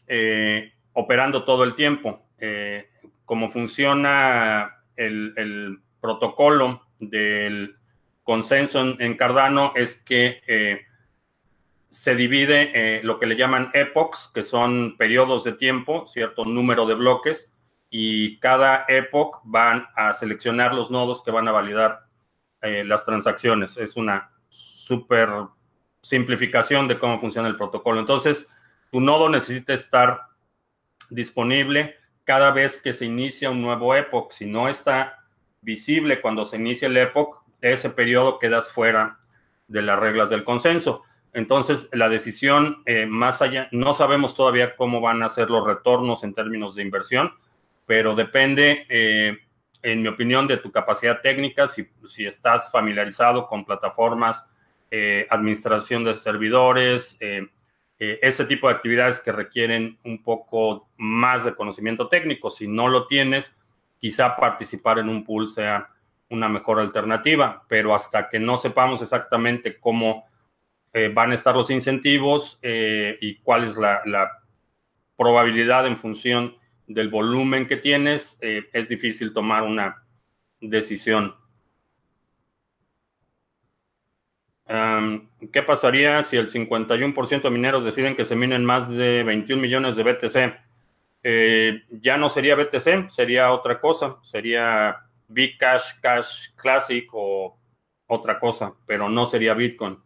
eh, 0.08 0.74
operando 0.94 1.44
todo 1.44 1.64
el 1.64 1.76
tiempo. 1.76 2.25
Eh, 2.38 2.90
como 3.26 3.50
funciona 3.50 4.84
el, 4.96 5.80
protocolo 6.00 6.84
del 7.00 7.76
consenso 8.24 8.80
en 9.00 9.18
Cardano 9.18 9.74
es 9.76 9.98
que 9.98 10.42
se 11.96 12.14
divide 12.14 12.72
eh, 12.74 13.02
lo 13.04 13.20
que 13.20 13.26
le 13.26 13.38
llaman 13.38 13.72
epochs, 13.74 14.30
que 14.34 14.44
son 14.44 14.98
periodos 14.98 15.46
de 15.46 15.54
tiempo, 15.54 16.06
cierto 16.10 16.44
número 16.44 16.86
de 16.86 16.94
bloques, 16.94 17.56
y 17.90 18.38
cada 18.40 18.84
epoch 18.90 19.40
van 19.46 19.88
a 19.96 20.12
seleccionar 20.12 20.74
los 20.76 20.92
nodos 20.92 21.24
que 21.24 21.32
van 21.32 21.48
a 21.48 21.54
validar 21.54 22.06
eh, 22.62 22.84
las 22.84 23.06
transacciones. 23.06 23.78
Es 23.78 23.96
una 23.96 24.30
súper 24.50 25.30
simplificación 26.02 26.90
de 26.90 27.00
cómo 27.00 27.18
funciona 27.22 27.48
el 27.48 27.56
protocolo. 27.56 28.02
Entonces, 28.02 28.52
tu 28.92 29.00
nodo 29.00 29.30
necesita 29.30 29.74
estar 29.74 30.20
disponible 31.10 31.96
cada 32.26 32.52
vez 32.52 32.82
que 32.82 32.92
se 32.92 33.06
inicia 33.06 33.52
un 33.52 33.62
nuevo 33.62 33.96
epoch. 33.96 34.32
Si 34.32 34.46
no 34.46 34.68
está 34.68 35.24
visible 35.62 36.20
cuando 36.20 36.44
se 36.44 36.58
inicia 36.58 36.88
el 36.88 36.98
epoch, 36.98 37.44
ese 37.62 37.90
periodo 37.92 38.40
quedas 38.40 38.72
fuera 38.72 39.20
de 39.68 39.82
las 39.82 40.00
reglas 40.00 40.30
del 40.30 40.44
consenso. 40.44 41.04
Entonces, 41.34 41.90
la 41.92 42.10
decisión 42.10 42.82
eh, 42.86 43.06
más 43.06 43.42
allá, 43.42 43.68
no 43.72 43.94
sabemos 43.94 44.36
todavía 44.36 44.76
cómo 44.76 45.02
van 45.02 45.22
a 45.22 45.30
ser 45.30 45.50
los 45.50 45.66
retornos 45.66 46.24
en 46.24 46.34
términos 46.34 46.76
de 46.76 46.82
inversión, 46.82 47.34
pero 47.86 48.16
depende, 48.16 48.86
eh, 48.90 49.38
en 49.82 50.02
mi 50.02 50.08
opinión, 50.08 50.48
de 50.48 50.58
tu 50.58 50.72
capacidad 50.72 51.22
técnica, 51.22 51.68
si, 51.68 51.88
estás 52.26 52.72
familiarizado 52.72 53.48
con 53.48 53.66
plataformas, 53.66 54.50
eh, 54.90 55.28
administración 55.30 56.04
de 56.04 56.14
servidores, 56.14 57.20
ese 57.98 58.46
tipo 58.46 58.68
de 58.68 58.74
actividades 58.74 59.20
que 59.22 59.32
requieren 59.32 59.98
un 60.04 60.22
poco 60.22 60.90
más 60.98 61.46
de 61.46 61.56
conocimiento 61.56 62.10
técnico. 62.10 62.50
Si 62.50 62.68
no 62.68 62.90
lo 62.90 63.08
tienes, 63.08 63.58
quizá 63.98 64.36
participar 64.36 65.00
en 65.00 65.10
un 65.10 65.24
pool 65.24 65.48
sea 65.48 65.90
una 66.30 66.50
mejor 66.50 66.80
alternativa, 66.80 67.64
pero 67.68 67.94
hasta 67.94 68.30
que 68.30 68.40
no 68.40 68.58
sepamos 68.58 69.02
exactamente 69.02 69.80
cómo 69.80 70.26
eh, 70.94 71.12
van 71.14 71.32
a 71.32 71.36
estar 71.36 71.56
los 71.56 71.70
incentivos 71.70 72.60
eh, 72.62 73.18
y 73.22 73.36
cuál 73.38 73.64
es 73.66 73.78
la, 73.78 74.32
probabilidad 75.18 75.88
en 75.88 75.96
función 75.96 76.58
del 76.88 77.08
volumen 77.08 77.68
que 77.68 77.78
tienes, 77.78 78.38
eh, 78.42 78.64
es 78.74 78.90
difícil 78.90 79.32
tomar 79.32 79.64
una 79.64 80.04
decisión. 80.60 81.36
¿Qué 84.68 85.62
pasaría 85.62 86.24
si 86.24 86.38
el 86.38 86.50
51% 86.50 87.42
de 87.42 87.50
mineros 87.50 87.86
deciden 87.86 88.16
que 88.16 88.26
se 88.26 88.36
minen 88.36 88.66
más 88.66 88.90
de 88.90 89.24
21 89.24 89.62
millones 89.62 89.96
de 89.96 90.04
BTC? 90.04 90.66
ya 91.90 92.18
no 92.18 92.30
sería 92.30 92.56
BTC, 92.56 93.10
sería 93.10 93.52
otra 93.52 93.82
cosa, 93.82 94.18
sería 94.22 94.96
Big 95.28 95.58
Cash, 95.58 96.00
Cash 96.00 96.50
Classic 96.56 97.08
o 97.14 97.58
otra 98.08 98.40
cosa, 98.40 98.74
pero 98.86 99.10
no 99.10 99.26
sería 99.26 99.56
Bitcoin. 99.56 100.00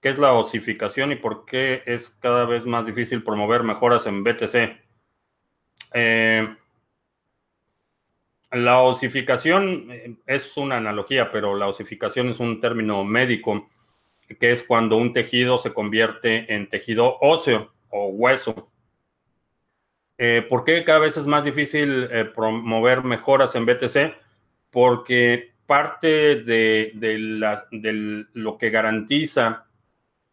¿Qué 0.00 0.08
es 0.08 0.18
la 0.18 0.32
osificación 0.32 1.12
y 1.12 1.16
por 1.16 1.44
qué 1.44 1.82
es 1.86 2.10
cada 2.10 2.46
vez 2.46 2.64
más 2.64 2.86
difícil 2.86 3.22
promover 3.22 3.62
mejoras 3.62 4.06
en 4.06 4.24
BTC? 4.24 4.80
Eh, 5.92 6.48
la 8.52 8.80
osificación 8.80 9.86
eh, 9.90 10.16
es 10.26 10.56
una 10.56 10.76
analogía, 10.76 11.30
pero 11.30 11.56
la 11.56 11.68
osificación 11.68 12.28
es 12.30 12.40
un 12.40 12.60
término 12.60 13.04
médico, 13.04 13.68
que 14.38 14.52
es 14.52 14.62
cuando 14.62 14.96
un 14.96 15.12
tejido 15.12 15.58
se 15.58 15.72
convierte 15.72 16.54
en 16.54 16.68
tejido 16.68 17.18
óseo 17.20 17.72
o 17.88 18.08
hueso. 18.08 18.70
Eh, 20.18 20.44
¿Por 20.48 20.64
qué 20.64 20.84
cada 20.84 20.98
vez 21.00 21.16
es 21.16 21.26
más 21.26 21.44
difícil 21.44 22.08
promover 22.34 23.02
mejoras 23.02 23.54
en 23.54 23.66
BTC? 23.66 24.14
Porque 24.70 25.50
parte 25.70 26.42
de, 26.42 26.90
lo 28.32 28.58
que 28.58 28.70
garantiza 28.70 29.66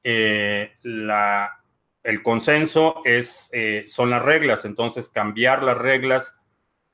eh, 0.04 0.72
la, 0.82 1.62
el 2.02 2.24
consenso 2.24 3.04
eh, 3.06 3.86
son 3.86 4.10
las 4.10 4.24
reglas, 4.24 4.66
entonces 4.66 5.10
cambiar 5.10 5.62
las 5.62 5.78
reglas 5.78 6.40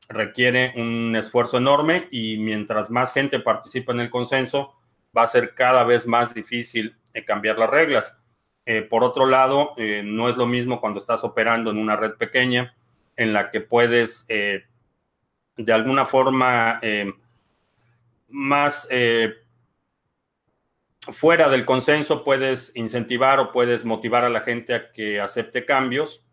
requiere 0.10 0.74
un 0.76 1.16
esfuerzo 1.16 1.58
enorme 1.58 2.08
y 2.12 2.38
mientras 2.38 2.90
más 2.90 3.14
gente 3.14 3.40
participa 3.40 3.94
en 3.94 4.02
el 4.02 4.10
consenso, 4.10 4.76
va 5.16 5.24
a 5.24 5.28
ser 5.28 5.54
cada 5.54 5.84
vez 5.84 6.08
más 6.08 6.34
difícil 6.34 6.96
eh, 7.14 7.24
cambiar 7.24 7.58
las 7.58 7.70
reglas. 7.70 8.18
por 8.90 9.04
otro 9.04 9.26
lado, 9.26 9.76
no 9.78 10.30
es 10.30 10.38
lo 10.38 10.46
mismo 10.46 10.80
cuando 10.80 10.98
estás 10.98 11.26
operando 11.26 11.70
en 11.70 11.78
una 11.78 11.98
red 11.98 12.14
pequeña 12.14 12.74
en 13.18 13.34
la 13.34 13.52
que 13.52 13.60
puedes 13.60 14.26
de 14.26 15.74
alguna 15.74 16.06
forma 16.06 16.80
más 18.30 18.88
fuera 21.12 21.50
del 21.50 21.66
consenso 21.66 22.24
puedes 22.24 22.76
incentivar 22.76 23.40
o 23.40 23.52
puedes 23.52 23.84
motivar 23.84 24.24
a 24.24 24.30
la 24.30 24.42
gente 24.42 24.74
a 24.74 24.92
que 24.92 25.20
acepte 25.20 25.66
cambios 25.66 26.24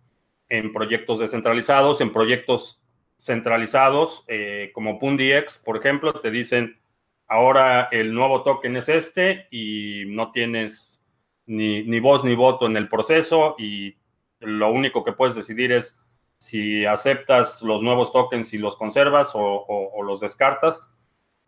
en 0.48 0.72
proyectos 0.72 1.18
descentralizados, 1.18 2.00
en 2.00 2.12
proyectos 2.12 2.80
centralizados, 3.20 4.24
eh, 4.28 4.70
como 4.74 4.98
PundiX, 4.98 5.58
por 5.58 5.76
ejemplo, 5.76 6.14
te 6.14 6.30
dicen, 6.30 6.80
ahora 7.26 7.88
el 7.92 8.14
nuevo 8.14 8.42
token 8.42 8.76
es 8.76 8.88
este 8.88 9.46
y 9.50 10.04
no 10.06 10.32
tienes 10.32 11.06
ni, 11.46 12.00
voz 12.00 12.24
ni 12.24 12.34
voto 12.34 12.66
en 12.66 12.76
el 12.76 12.88
proceso 12.88 13.56
y 13.58 13.96
lo 14.40 14.72
único 14.72 15.04
que 15.04 15.12
puedes 15.12 15.34
decidir 15.34 15.72
es 15.72 16.00
si 16.38 16.86
aceptas 16.86 17.60
los 17.62 17.82
nuevos 17.82 18.12
tokens 18.12 18.54
y 18.54 18.58
los 18.58 18.76
conservas 18.76 19.32
o, 19.34 20.02
los 20.02 20.20
descartas. 20.20 20.82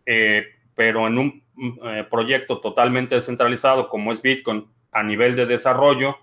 Eh, 0.04 0.44
pero 0.74 1.06
en 1.06 1.18
un 1.18 1.42
eh, 1.84 2.04
proyecto 2.10 2.60
totalmente 2.60 3.14
descentralizado 3.14 3.88
como 3.88 4.10
es 4.12 4.22
Bitcoin 4.22 4.66
a 4.90 5.02
nivel 5.02 5.36
de 5.36 5.46
desarrollo, 5.46 6.16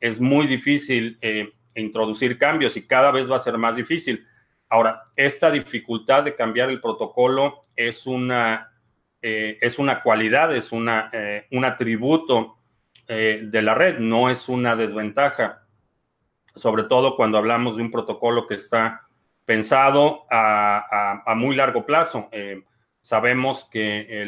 es 0.00 0.20
muy 0.20 0.46
difícil 0.46 1.18
eh, 1.20 1.52
introducir 1.74 2.38
cambios 2.38 2.76
y 2.76 2.86
cada 2.86 3.10
vez 3.10 3.30
va 3.30 3.36
a 3.36 3.40
ser 3.40 3.58
más 3.58 3.76
difícil. 3.76 4.26
Ahora, 4.68 5.02
esta 5.16 5.50
dificultad 5.50 6.24
de 6.24 6.34
cambiar 6.34 6.70
el 6.70 6.80
protocolo 6.80 7.62
es 7.74 8.06
una, 8.06 8.72
eh, 9.22 9.58
es 9.60 9.78
una 9.78 10.02
cualidad, 10.02 10.54
es 10.54 10.72
una, 10.72 11.10
un 11.50 11.64
atributo 11.64 12.56
de 13.08 13.62
la 13.62 13.74
red, 13.74 13.98
no 13.98 14.28
es 14.28 14.50
una 14.50 14.76
desventaja, 14.76 15.62
sobre 16.54 16.82
todo 16.82 17.16
cuando 17.16 17.38
hablamos 17.38 17.76
de 17.76 17.82
un 17.82 17.90
protocolo 17.90 18.46
que 18.46 18.56
está 18.56 19.08
pensado 19.46 20.26
a, 20.30 21.32
muy 21.36 21.56
largo 21.56 21.86
plazo. 21.86 22.28
Sabemos 23.00 23.64
que 23.70 24.22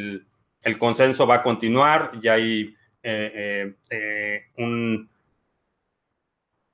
el, 0.62 0.78
consenso 0.78 1.26
va 1.26 1.37
a 1.37 1.42
continuar, 1.42 2.12
ya 2.23 2.35
hay 2.35 2.75
eh, 3.02 3.32
eh, 3.35 3.75
eh, 3.90 4.42
un 4.59 5.09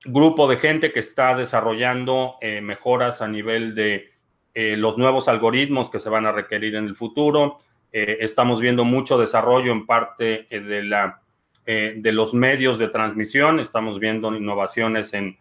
grupo 0.09 0.49
de 0.49 0.57
gente 0.57 0.93
que 0.93 1.01
está 1.01 1.35
desarrollando 1.35 2.37
mejoras 2.63 3.23
a 3.23 3.29
nivel 3.29 3.75
de 3.75 4.11
los 4.55 4.97
nuevos 4.97 5.29
algoritmos 5.29 5.91
que 5.91 5.99
se 5.99 6.09
van 6.09 6.27
a 6.27 6.33
requerir 6.33 6.77
en 6.77 6.87
el 6.87 6.97
futuro. 6.97 7.59
estamos 7.93 8.61
viendo 8.61 8.85
mucho 8.85 9.19
desarrollo 9.19 9.73
en 9.73 9.87
parte 9.87 10.47
de, 10.51 10.83
la, 10.83 11.21
de 11.65 12.13
los 12.13 12.35
medios 12.35 12.79
de 12.79 12.89
transmisión, 12.89 13.61
estamos 13.61 13.99
viendo 13.99 14.35
innovaciones 14.35 15.13
en 15.13 15.39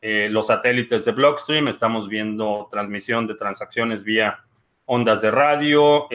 los 0.00 0.48
satélites 0.48 1.04
de 1.04 1.12
Blockstream, 1.12 1.68
estamos 1.68 2.08
viendo 2.08 2.68
transmisión 2.70 3.26
de 3.26 3.34
transacciones 3.34 4.04
vía 4.04 4.38
ondas 4.84 5.22
de 5.22 5.30
radio, 5.30 6.08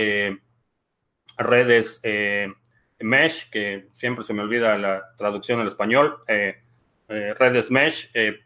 redes 1.38 2.02
mesh, 3.04 3.50
que 3.50 3.88
siempre 3.92 4.24
se 4.24 4.34
me 4.34 4.42
olvida 4.42 4.78
la 4.78 5.04
traducción 5.18 5.60
al 5.60 5.68
español, 5.68 6.18
eh, 6.28 6.63
eh, 7.14 7.34
redes 7.34 7.70
mesh 7.72 8.10
eh, 8.14 8.40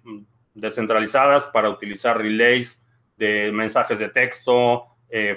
descentralizadas 0.53 1.45
para 1.47 1.69
utilizar 1.69 2.17
relays 2.17 2.83
de 3.17 3.51
mensajes 3.51 4.00
de 4.00 4.09
texto, 4.09 4.86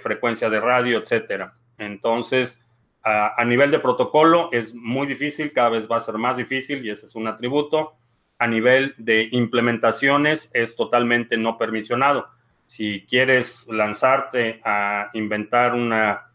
frecuencia 0.02 0.50
de 0.50 0.60
radio, 0.60 0.98
etcétera. 0.98 1.54
Entonces, 1.78 2.60
a, 3.02 3.42
nivel 3.44 3.70
de 3.70 3.78
protocolo 3.78 4.50
es 4.52 4.74
muy 4.74 5.06
difícil, 5.06 5.52
cada 5.52 5.70
vez 5.70 5.90
va 5.90 5.96
a 5.96 6.00
ser 6.00 6.18
más 6.18 6.36
difícil 6.36 6.84
y 6.84 6.90
ese 6.90 7.06
es 7.06 7.14
un 7.14 7.26
atributo. 7.26 7.94
A 8.38 8.46
nivel 8.46 8.94
de 8.98 9.28
implementaciones 9.32 10.50
es 10.52 10.76
totalmente 10.76 11.36
no 11.36 11.56
permisionado. 11.56 12.28
Si 12.66 13.06
quieres 13.08 13.66
lanzarte 13.68 14.60
a 14.64 15.10
inventar 15.14 15.74
una 15.74 16.30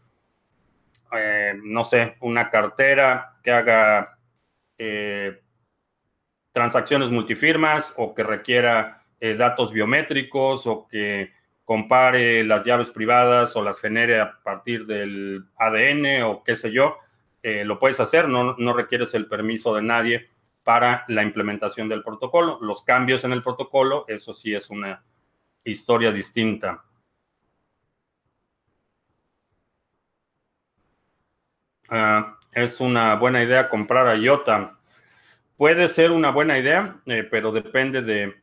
eh, 1.12 1.54
no 1.62 1.84
sé, 1.84 2.16
una 2.20 2.50
cartera 2.50 3.36
que 3.42 3.52
haga 3.52 4.18
eh, 4.76 5.40
transacciones 6.56 7.10
multifirmas 7.10 7.92
o 7.98 8.14
que 8.14 8.22
requiera 8.22 9.02
eh, 9.20 9.34
datos 9.34 9.74
biométricos 9.74 10.66
o 10.66 10.88
que 10.88 11.34
compare 11.66 12.42
las 12.44 12.64
llaves 12.64 12.88
privadas 12.88 13.54
o 13.56 13.62
las 13.62 13.78
genere 13.78 14.18
a 14.18 14.40
partir 14.42 14.86
del 14.86 15.44
ADN 15.58 16.22
o 16.22 16.42
qué 16.42 16.56
sé 16.56 16.72
yo, 16.72 16.96
lo 17.42 17.78
puedes 17.78 18.00
hacer, 18.00 18.28
no, 18.28 18.56
no 18.58 18.72
requieres 18.72 19.14
el 19.14 19.28
permiso 19.28 19.72
de 19.72 19.82
nadie 19.82 20.28
para 20.64 21.04
la 21.06 21.22
implementación 21.22 21.88
del 21.88 22.02
protocolo. 22.02 22.58
Los 22.60 22.82
cambios 22.82 23.22
en 23.22 23.32
el 23.32 23.42
protocolo, 23.44 24.04
eso 24.08 24.32
sí 24.32 24.52
es 24.52 24.68
una 24.68 25.04
historia 25.62 26.10
distinta. 26.10 26.84
Ah, 31.88 32.38
es 32.52 32.80
una 32.80 33.14
buena 33.14 33.42
idea 33.42 33.68
comprar 33.68 34.08
a 34.08 34.16
IOTA. 34.16 34.75
Puede 35.56 35.88
ser 35.88 36.12
una 36.12 36.30
buena 36.30 36.58
idea, 36.58 37.00
eh, 37.06 37.26
pero 37.30 37.50
depende 37.50 38.02
de 38.02 38.34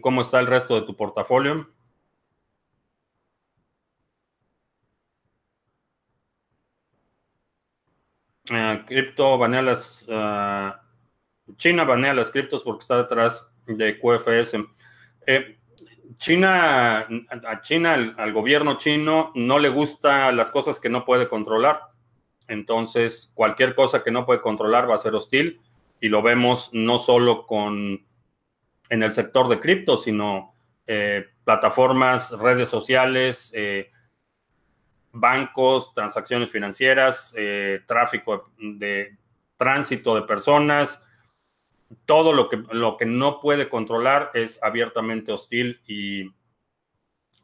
cómo 0.00 0.22
está 0.22 0.38
el 0.38 0.46
resto 0.46 0.80
de 0.80 0.86
tu 0.86 0.96
portafolio. 0.96 1.68
Uh, 8.50 8.84
cripto 8.86 9.36
banea 9.38 9.62
las. 9.62 10.04
Ah, 10.08 10.80
China 11.56 11.84
banea 11.84 12.14
las 12.14 12.30
criptos 12.30 12.62
porque 12.62 12.82
está 12.82 12.98
detrás 12.98 13.52
de 13.66 13.98
QFS. 13.98 14.64
Eh, 15.26 15.58
China, 16.14 17.00
a 17.46 17.60
China, 17.62 18.14
al 18.16 18.32
gobierno 18.32 18.78
chino, 18.78 19.32
no 19.34 19.58
le 19.58 19.70
gustan 19.70 20.36
las 20.36 20.50
cosas 20.52 20.78
que 20.78 20.88
no 20.88 21.04
puede 21.04 21.28
controlar. 21.28 21.80
Entonces, 22.48 23.32
cualquier 23.34 23.74
cosa 23.74 24.04
que 24.04 24.10
no 24.10 24.24
puede 24.26 24.40
controlar 24.40 24.88
va 24.88 24.94
a 24.94 24.98
ser 24.98 25.14
hostil 25.14 25.60
y 26.02 26.08
lo 26.08 26.20
vemos 26.20 26.68
no 26.72 26.98
solo 26.98 27.46
con 27.46 28.04
en 28.90 29.02
el 29.04 29.12
sector 29.12 29.48
de 29.48 29.60
cripto, 29.60 29.96
sino 29.96 30.52
eh, 30.84 31.28
plataformas, 31.44 32.32
redes 32.32 32.68
sociales, 32.68 33.52
eh, 33.54 33.88
bancos, 35.12 35.94
transacciones 35.94 36.50
financieras, 36.50 37.32
eh, 37.38 37.82
tráfico 37.86 38.50
de 38.58 39.16
tránsito 39.56 40.16
de 40.16 40.22
personas, 40.22 41.04
todo 42.04 42.32
lo 42.32 42.48
que, 42.48 42.64
lo 42.72 42.96
que 42.96 43.06
no 43.06 43.38
puede 43.38 43.68
controlar 43.68 44.32
es 44.34 44.60
abiertamente 44.60 45.30
hostil 45.30 45.80
y 45.86 46.32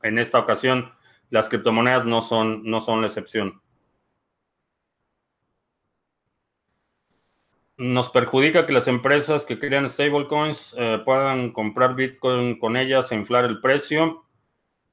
en 0.03 0.19
esta 0.19 0.41
ocasión 0.41 0.93
las 1.31 1.49
criptomonedas 1.49 2.05
no 2.05 2.23
son, 2.23 2.65
no 2.65 2.81
son 2.81 3.03
la 3.03 3.07
excepción. 3.07 3.63
Nos 7.79 8.11
perjudica 8.11 8.67
que 8.67 8.73
las 8.73 8.89
empresas 8.89 9.47
que 9.47 9.59
crean 9.59 9.89
stablecoins 9.89 10.75
eh, 10.77 11.01
puedan 11.05 11.53
comprar 11.53 11.95
Bitcoin 11.95 12.59
con 12.59 12.77
ellas 12.77 13.11
e 13.13 13.15
inflar 13.15 13.45
el 13.45 13.61
precio. 13.61 14.25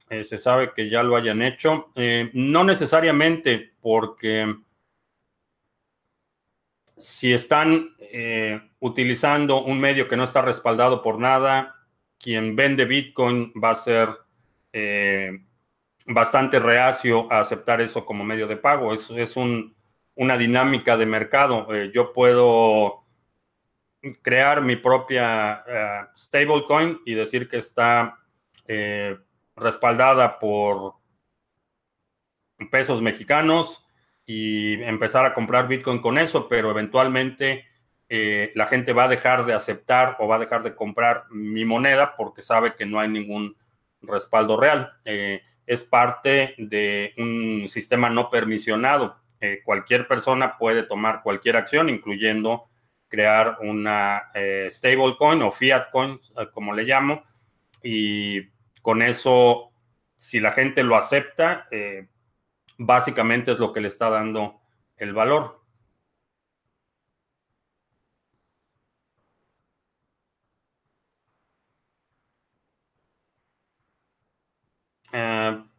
Eh, 0.10 0.24
se 0.24 0.38
sabe 0.38 0.71
que 0.74 0.88
ya 0.88 1.02
lo 1.02 1.15
hayan 1.15 1.41
hecho. 1.41 1.91
Eh, 1.95 2.30
no 2.34 2.63
necesariamente 2.63 3.74
porque 3.82 4.56
si 6.95 7.34
están 7.34 7.89
utilizando 8.80 9.62
un 9.62 9.82
medio 9.82 10.08
que 10.08 10.15
no 10.15 10.24
está 10.24 10.41
respaldado 10.41 11.02
por 11.02 11.19
nada, 11.19 11.76
quien 12.17 12.56
vende 12.56 12.86
Bitcoin 12.86 13.52
va 13.62 13.71
a 13.71 13.76
ser 13.76 14.10
bastante 16.06 16.60
reacio 16.60 17.30
a 17.30 17.41
aceptar 17.41 17.82
eso 17.82 18.06
como 18.06 18.24
medio 18.24 18.48
de 18.48 18.56
pago. 18.56 18.93
Es, 18.93 19.10
es 19.10 19.36
un 19.36 19.74
una 20.15 20.38
dinámica 20.38 20.97
de 20.97 21.06
mercado. 21.06 21.73
Eh, 21.73 21.91
yo 21.93 22.13
puedo 22.13 23.04
crear 24.21 24.62
mi 24.62 24.75
propia 24.75 25.63
eh, 25.67 26.01
stablecoin 26.15 27.01
y 27.06 27.13
decir 27.13 27.49
que 27.49 27.58
está 27.58 28.19
eh, 28.67 29.17
respaldada 29.56 30.39
por 30.39 30.95
pesos 32.71 33.01
mexicanos 33.01 33.86
y 34.25 34.82
empezar 34.84 35.25
a 35.25 35.34
comprar 35.34 35.67
Bitcoin 35.67 35.99
con 35.99 36.17
eso, 36.17 36.47
pero 36.47 36.71
eventualmente 36.71 37.65
la 38.08 38.67
gente 38.67 38.93
va 38.93 39.06
a 39.06 39.10
dejar 39.10 39.45
de 39.45 39.54
aceptar 39.54 40.15
o 40.19 40.28
va 40.28 40.38
a 40.38 40.39
dejar 40.39 40.63
de 40.63 40.75
comprar 40.75 41.25
mi 41.32 41.65
moneda 41.65 42.15
porque 42.15 42.41
sabe 42.41 42.75
que 42.75 42.86
no 42.86 42.99
hay 42.99 43.10
ningún 43.10 43.58
respaldo 44.01 44.58
real. 44.58 44.93
es 45.04 45.84
parte 45.84 46.56
de 46.58 47.13
un 47.17 47.67
sistema 47.67 48.10
no 48.10 48.30
permisionado 48.30 49.17
eh, 49.39 49.62
cualquier 49.63 50.08
persona 50.08 50.58
puede 50.58 50.84
tomar 50.84 51.21
cualquier 51.24 51.58
acción, 51.58 51.89
incluyendo 51.89 52.69
crear 53.08 53.58
una 53.62 54.24
eh, 54.34 54.67
stablecoin 54.69 55.41
o 55.41 55.52
fiat 55.52 55.91
coin, 55.91 56.19
eh, 56.38 56.48
como 56.54 56.74
le 56.74 56.84
llamo, 56.84 57.24
y 57.84 58.41
con 58.82 59.02
eso, 59.02 59.71
si 60.15 60.39
la 60.39 60.52
gente 60.52 60.84
lo 60.84 60.95
acepta, 60.95 61.67
básicamente 62.78 63.52
es 63.52 63.60
lo 63.60 63.74
que 63.74 63.82
le 63.82 63.88
está 63.88 64.10
dando 64.10 64.62
el 64.98 65.13
valor. 65.13 65.62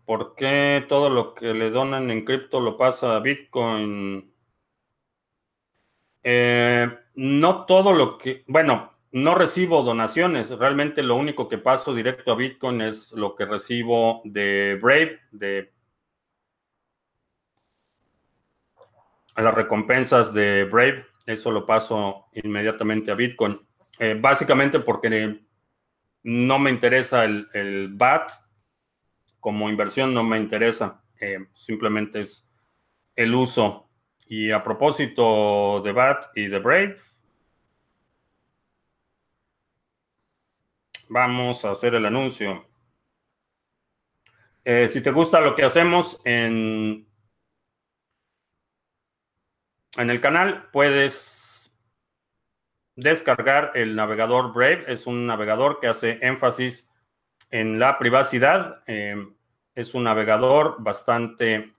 ¿Por 0.07 0.37
qué 0.37 0.87
todo 0.89 1.11
lo 1.11 1.35
que 1.35 1.53
le 1.53 1.71
donan 1.71 2.11
en 2.13 2.25
cripto 2.25 2.61
lo 2.61 2.77
pasa 2.77 3.17
a 3.17 3.21
Bitcoin? 3.21 4.33
Eh, 6.23 6.89
no 7.17 7.67
todo 7.67 7.93
lo 7.93 8.17
que, 8.17 8.45
bueno, 8.47 8.93
no 9.11 9.35
recibo 9.35 9.83
donaciones. 9.83 10.51
Realmente 10.51 11.03
lo 11.03 11.17
único 11.17 11.49
que 11.49 11.59
paso 11.59 11.93
directo 11.93 12.31
a 12.31 12.37
Bitcoin 12.37 12.83
es 12.83 13.13
lo 13.13 13.35
que 13.35 13.47
recibo 13.47 14.23
de 14.25 14.79
Brave, 14.81 15.19
de 15.33 15.73
las 19.37 19.55
recompensas 19.55 20.33
de 20.33 20.65
Brave. 20.65 21.05
Eso 21.27 21.51
lo 21.51 21.67
paso 21.67 22.27
inmediatamente 22.33 23.11
a 23.11 23.17
Bitcoin. 23.17 23.61
Eh, 23.99 24.17
básicamente 24.21 24.79
porque 24.79 25.41
no 26.23 26.59
me 26.61 26.71
interesa 26.71 27.25
el, 27.25 27.49
el 27.55 27.89
BAT 27.89 28.46
como 29.41 29.69
inversión 29.69 30.15
no 30.15 30.23
me 30.25 30.39
interesa, 30.39 31.03
eh, 31.21 31.47
simplemente 31.55 32.21
es 32.21 32.47
el 33.15 33.35
uso. 33.35 33.89
Y 34.27 34.51
a 34.51 34.63
propósito 34.63 35.81
de 35.83 35.93
BAT 35.93 36.27
y 36.35 36.49
de 36.49 36.59
Brave, 36.59 36.97
vamos 41.09 41.65
a 41.65 41.71
hacer 41.71 41.95
el 41.95 42.07
anuncio. 42.07 42.67
Eh, 44.65 44.89
si 44.89 45.01
te 45.01 45.13
gusta 45.13 45.41
lo 45.41 45.55
que 45.55 45.63
hacemos 45.63 46.21
en, 46.25 47.07
en 49.97 50.11
el 50.11 50.21
canal, 50.21 50.69
puedes 50.73 51.73
descargar 52.97 53.73
el 53.75 53.95
navegador 53.95 54.53
Brave. 54.53 54.85
Es 54.89 55.07
un 55.07 55.27
navegador 55.27 55.79
que 55.79 55.87
hace 55.87 56.19
énfasis 56.21 56.91
en 57.51 57.79
la 57.79 57.99
privacidad. 57.99 58.83
Eh, 58.87 59.17
es 59.75 59.95
un 59.95 60.05
navegador 60.05 60.77
bastante 60.79 61.73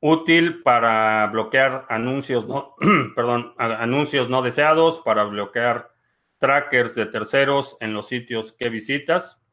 útil 0.00 0.62
para 0.62 1.26
bloquear 1.28 1.86
anuncios 1.88 2.46
no, 2.46 2.74
perdón, 3.16 3.54
anuncios 3.56 4.28
no 4.28 4.42
deseados, 4.42 5.00
para 5.04 5.24
bloquear 5.24 5.90
trackers 6.38 6.94
de 6.94 7.06
terceros 7.06 7.76
en 7.80 7.94
los 7.94 8.08
sitios 8.08 8.52
que 8.52 8.68
visitas 8.68 9.44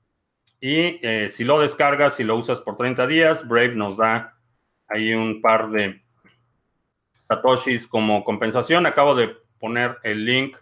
Y 0.59 0.99
eh, 1.05 1.29
si 1.29 1.43
lo 1.43 1.59
descargas 1.59 2.19
y 2.19 2.23
lo 2.23 2.35
usas 2.35 2.61
por 2.61 2.77
30 2.77 3.07
días, 3.07 3.47
Brave 3.47 3.75
nos 3.75 3.97
da 3.97 4.37
ahí 4.87 5.13
un 5.13 5.41
par 5.41 5.69
de 5.69 6.03
satoshis 7.27 7.87
como 7.87 8.23
compensación. 8.23 8.85
Acabo 8.85 9.15
de 9.15 9.35
poner 9.59 9.97
el 10.03 10.25
link 10.25 10.57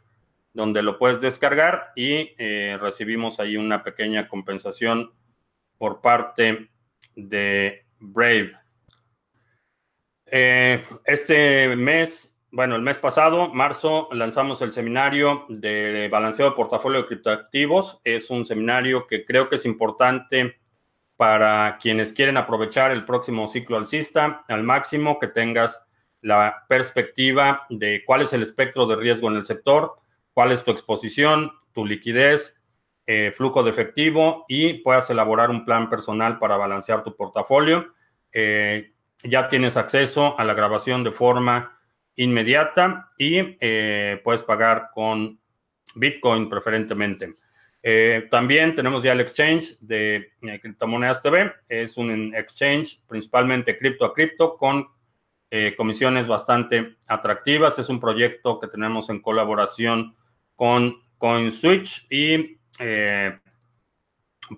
donde 0.53 0.81
lo 0.81 0.97
puedes 0.97 1.21
descargar 1.21 1.91
y 1.95 2.33
eh, 2.37 2.77
recibimos 2.79 3.39
ahí 3.39 3.57
una 3.57 3.83
pequeña 3.83 4.27
compensación 4.27 5.11
por 5.77 6.01
parte 6.01 6.69
de 7.15 7.85
Brave. 7.99 8.53
Eh, 10.25 10.83
este 11.05 11.75
mes, 11.75 12.41
bueno, 12.51 12.75
el 12.75 12.81
mes 12.81 12.97
pasado, 12.97 13.49
marzo, 13.49 14.09
lanzamos 14.11 14.61
el 14.61 14.71
seminario 14.71 15.45
de 15.49 16.07
balanceo 16.09 16.49
de 16.49 16.55
portafolio 16.55 17.01
de 17.01 17.07
criptoactivos. 17.07 17.99
Es 18.03 18.29
un 18.29 18.45
seminario 18.45 19.07
que 19.07 19.25
creo 19.25 19.49
que 19.49 19.55
es 19.55 19.65
importante 19.65 20.57
para 21.17 21.77
quienes 21.79 22.13
quieren 22.13 22.37
aprovechar 22.37 22.91
el 22.91 23.05
próximo 23.05 23.47
ciclo 23.47 23.77
alcista 23.77 24.43
al 24.47 24.63
máximo, 24.63 25.19
que 25.19 25.27
tengas 25.27 25.87
la 26.21 26.65
perspectiva 26.67 27.65
de 27.69 28.03
cuál 28.05 28.21
es 28.21 28.33
el 28.33 28.41
espectro 28.41 28.87
de 28.87 28.95
riesgo 28.95 29.29
en 29.29 29.35
el 29.35 29.45
sector, 29.45 29.95
cuál 30.41 30.53
es 30.53 30.63
tu 30.63 30.71
exposición, 30.71 31.51
tu 31.71 31.85
liquidez, 31.85 32.59
eh, 33.05 33.31
flujo 33.37 33.61
de 33.61 33.69
efectivo 33.69 34.43
y 34.47 34.73
puedas 34.81 35.07
elaborar 35.11 35.51
un 35.51 35.65
plan 35.65 35.87
personal 35.87 36.39
para 36.39 36.57
balancear 36.57 37.03
tu 37.03 37.15
portafolio. 37.15 37.93
Eh, 38.33 38.91
ya 39.23 39.47
tienes 39.49 39.77
acceso 39.77 40.33
a 40.39 40.43
la 40.43 40.55
grabación 40.55 41.03
de 41.03 41.11
forma 41.11 41.79
inmediata 42.15 43.07
y 43.19 43.55
eh, 43.59 44.19
puedes 44.23 44.41
pagar 44.41 44.89
con 44.95 45.39
Bitcoin 45.93 46.49
preferentemente. 46.49 47.35
también 48.31 48.73
tenemos 48.73 49.03
ya 49.03 49.11
el 49.11 49.19
exchange 49.19 49.77
de 49.79 50.31
Criptomonedas 50.59 51.21
TV. 51.21 51.53
Es 51.69 51.97
un 51.97 52.33
exchange 52.33 52.99
principalmente 53.07 53.77
cripto 53.77 54.05
a 54.05 54.13
cripto 54.15 54.57
con 54.57 54.87
comisiones 55.77 56.25
bastante 56.25 56.95
atractivas. 57.05 57.77
Es 57.77 57.89
un 57.89 57.99
proyecto 57.99 58.59
que 58.59 58.67
tenemos 58.67 59.07
en 59.11 59.21
colaboración 59.21 60.15
con 60.61 61.01
CoinSwitch 61.17 62.05
y 62.11 62.59
eh, 62.77 63.39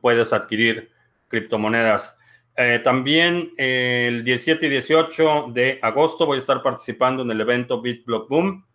puedes 0.02 0.34
adquirir 0.34 0.92
criptomonedas. 1.30 2.20
Eh, 2.58 2.82
también 2.84 3.54
el 3.56 4.22
17 4.26 4.66
y 4.66 4.70
18 4.70 5.52
de 5.54 5.80
agosto 5.82 6.26
voy 6.26 6.36
a 6.36 6.40
estar 6.40 6.62
participando 6.62 7.24
en 7.24 7.32
el 7.32 7.40
evento 7.40 7.82
BitBlock 7.82 8.28
Boom. 8.28 8.66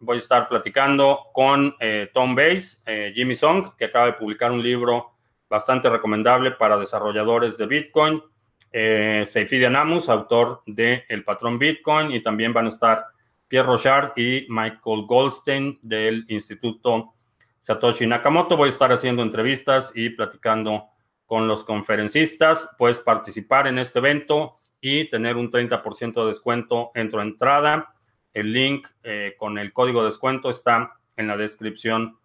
Voy 0.00 0.16
a 0.16 0.18
estar 0.18 0.46
platicando 0.46 1.20
con 1.32 1.74
eh, 1.80 2.10
Tom 2.12 2.34
Bass, 2.34 2.84
Jimmy 3.14 3.34
Song, 3.34 3.70
que 3.78 3.86
acaba 3.86 4.04
de 4.04 4.12
publicar 4.12 4.52
un 4.52 4.62
libro 4.62 5.12
bastante 5.48 5.88
recomendable 5.88 6.50
para 6.50 6.76
desarrolladores 6.76 7.56
de 7.56 7.66
Bitcoin. 7.66 8.22
Eh, 8.70 9.24
Seifi 9.26 9.64
Anamus, 9.64 10.10
autor 10.10 10.60
de 10.66 11.04
El 11.08 11.24
Patrón 11.24 11.58
Bitcoin, 11.58 12.12
y 12.12 12.22
también 12.22 12.52
van 12.52 12.66
a 12.66 12.68
estar 12.68 13.06
Pierre 13.52 13.66
Rochard 13.66 14.12
y 14.16 14.46
Michael 14.48 15.04
Goldstein 15.06 15.78
del 15.82 16.24
Instituto 16.28 17.12
Satoshi 17.60 18.06
Nakamoto. 18.06 18.56
Voy 18.56 18.68
a 18.68 18.72
estar 18.72 18.90
haciendo 18.90 19.22
entrevistas 19.22 19.92
y 19.94 20.08
platicando 20.08 20.86
con 21.26 21.46
los 21.46 21.62
conferencistas. 21.62 22.74
Puedes 22.78 23.00
participar 23.00 23.66
en 23.66 23.78
este 23.78 23.98
evento 23.98 24.56
y 24.80 25.06
tener 25.10 25.36
un 25.36 25.50
30% 25.50 26.22
de 26.22 26.28
descuento 26.28 26.92
en 26.94 27.10
tu 27.10 27.20
entrada. 27.20 27.94
El 28.32 28.54
link 28.54 28.88
eh, 29.02 29.34
con 29.36 29.58
el 29.58 29.74
código 29.74 30.00
de 30.00 30.06
descuento 30.06 30.48
está 30.48 30.88
en 31.18 31.26
la 31.26 31.36
descripción 31.36 32.18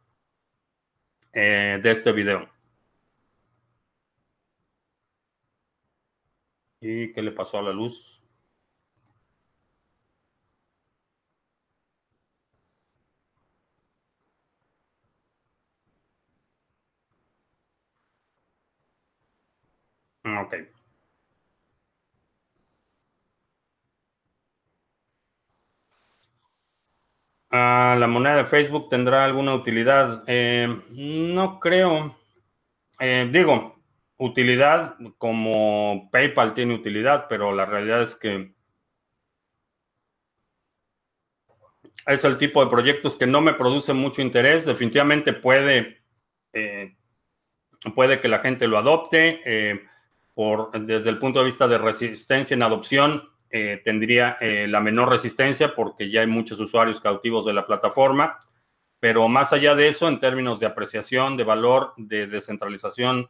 eh, 1.34 1.78
de 1.84 1.92
este 1.92 2.14
video. 2.14 2.48
¿Y 6.80 7.12
qué 7.12 7.22
le 7.22 7.34
pasó 7.34 7.58
a 7.58 7.64
la 7.64 7.74
luz? 7.74 8.18
¿La 27.96 28.08
moneda 28.08 28.38
de 28.38 28.46
Facebook 28.46 28.90
tendrá 28.90 29.26
alguna 29.26 29.54
utilidad? 29.54 30.24
Eh, 30.28 30.68
no 30.92 31.60
creo. 31.60 32.16
Eh, 33.00 33.30
digo, 33.32 33.80
utilidad 34.18 34.96
como 35.18 36.10
PayPal 36.12 36.54
tiene 36.54 36.74
utilidad, 36.74 37.28
pero 37.28 37.54
la 37.54 37.66
realidad 37.66 38.02
es 38.02 38.16
que 38.16 38.54
es 42.06 42.24
el 42.24 42.38
tipo 42.38 42.64
de 42.64 42.72
proyectos 42.72 43.16
que 43.16 43.28
no 43.28 43.42
me 43.42 43.54
produce 43.54 43.94
mucho 43.94 44.22
interés. 44.22 44.66
Definitivamente 44.66 45.34
puede, 45.34 46.04
eh, 46.54 46.96
puede 47.96 48.22
que 48.22 48.28
la 48.28 48.40
gente 48.40 48.68
lo 48.68 48.78
adopte 48.78 49.42
desde 50.80 51.10
el 51.10 51.18
punto 51.18 51.40
de 51.40 51.46
vista 51.46 51.68
de 51.68 51.78
resistencia 51.78 52.54
en 52.54 52.64
adopción, 52.64 53.30
eh, 53.50 53.82
tendría 53.86 54.38
eh, 54.42 54.68
la 54.68 54.82
menor 54.82 55.10
resistencia 55.10 55.74
porque 55.74 56.10
ya 56.10 56.20
hay 56.20 56.28
muchos 56.28 56.60
usuarios 56.60 57.00
cautivos 57.00 57.46
de 57.46 57.54
la 57.54 57.66
plataforma. 57.66 58.40
Pero 59.00 59.28
más 59.30 59.54
allá 59.54 59.76
de 59.76 59.88
eso, 59.88 60.08
en 60.08 60.20
términos 60.20 60.60
de 60.60 60.66
apreciación, 60.66 61.38
de 61.38 61.44
valor, 61.44 61.94
de 61.98 62.28
descentralización, 62.28 63.30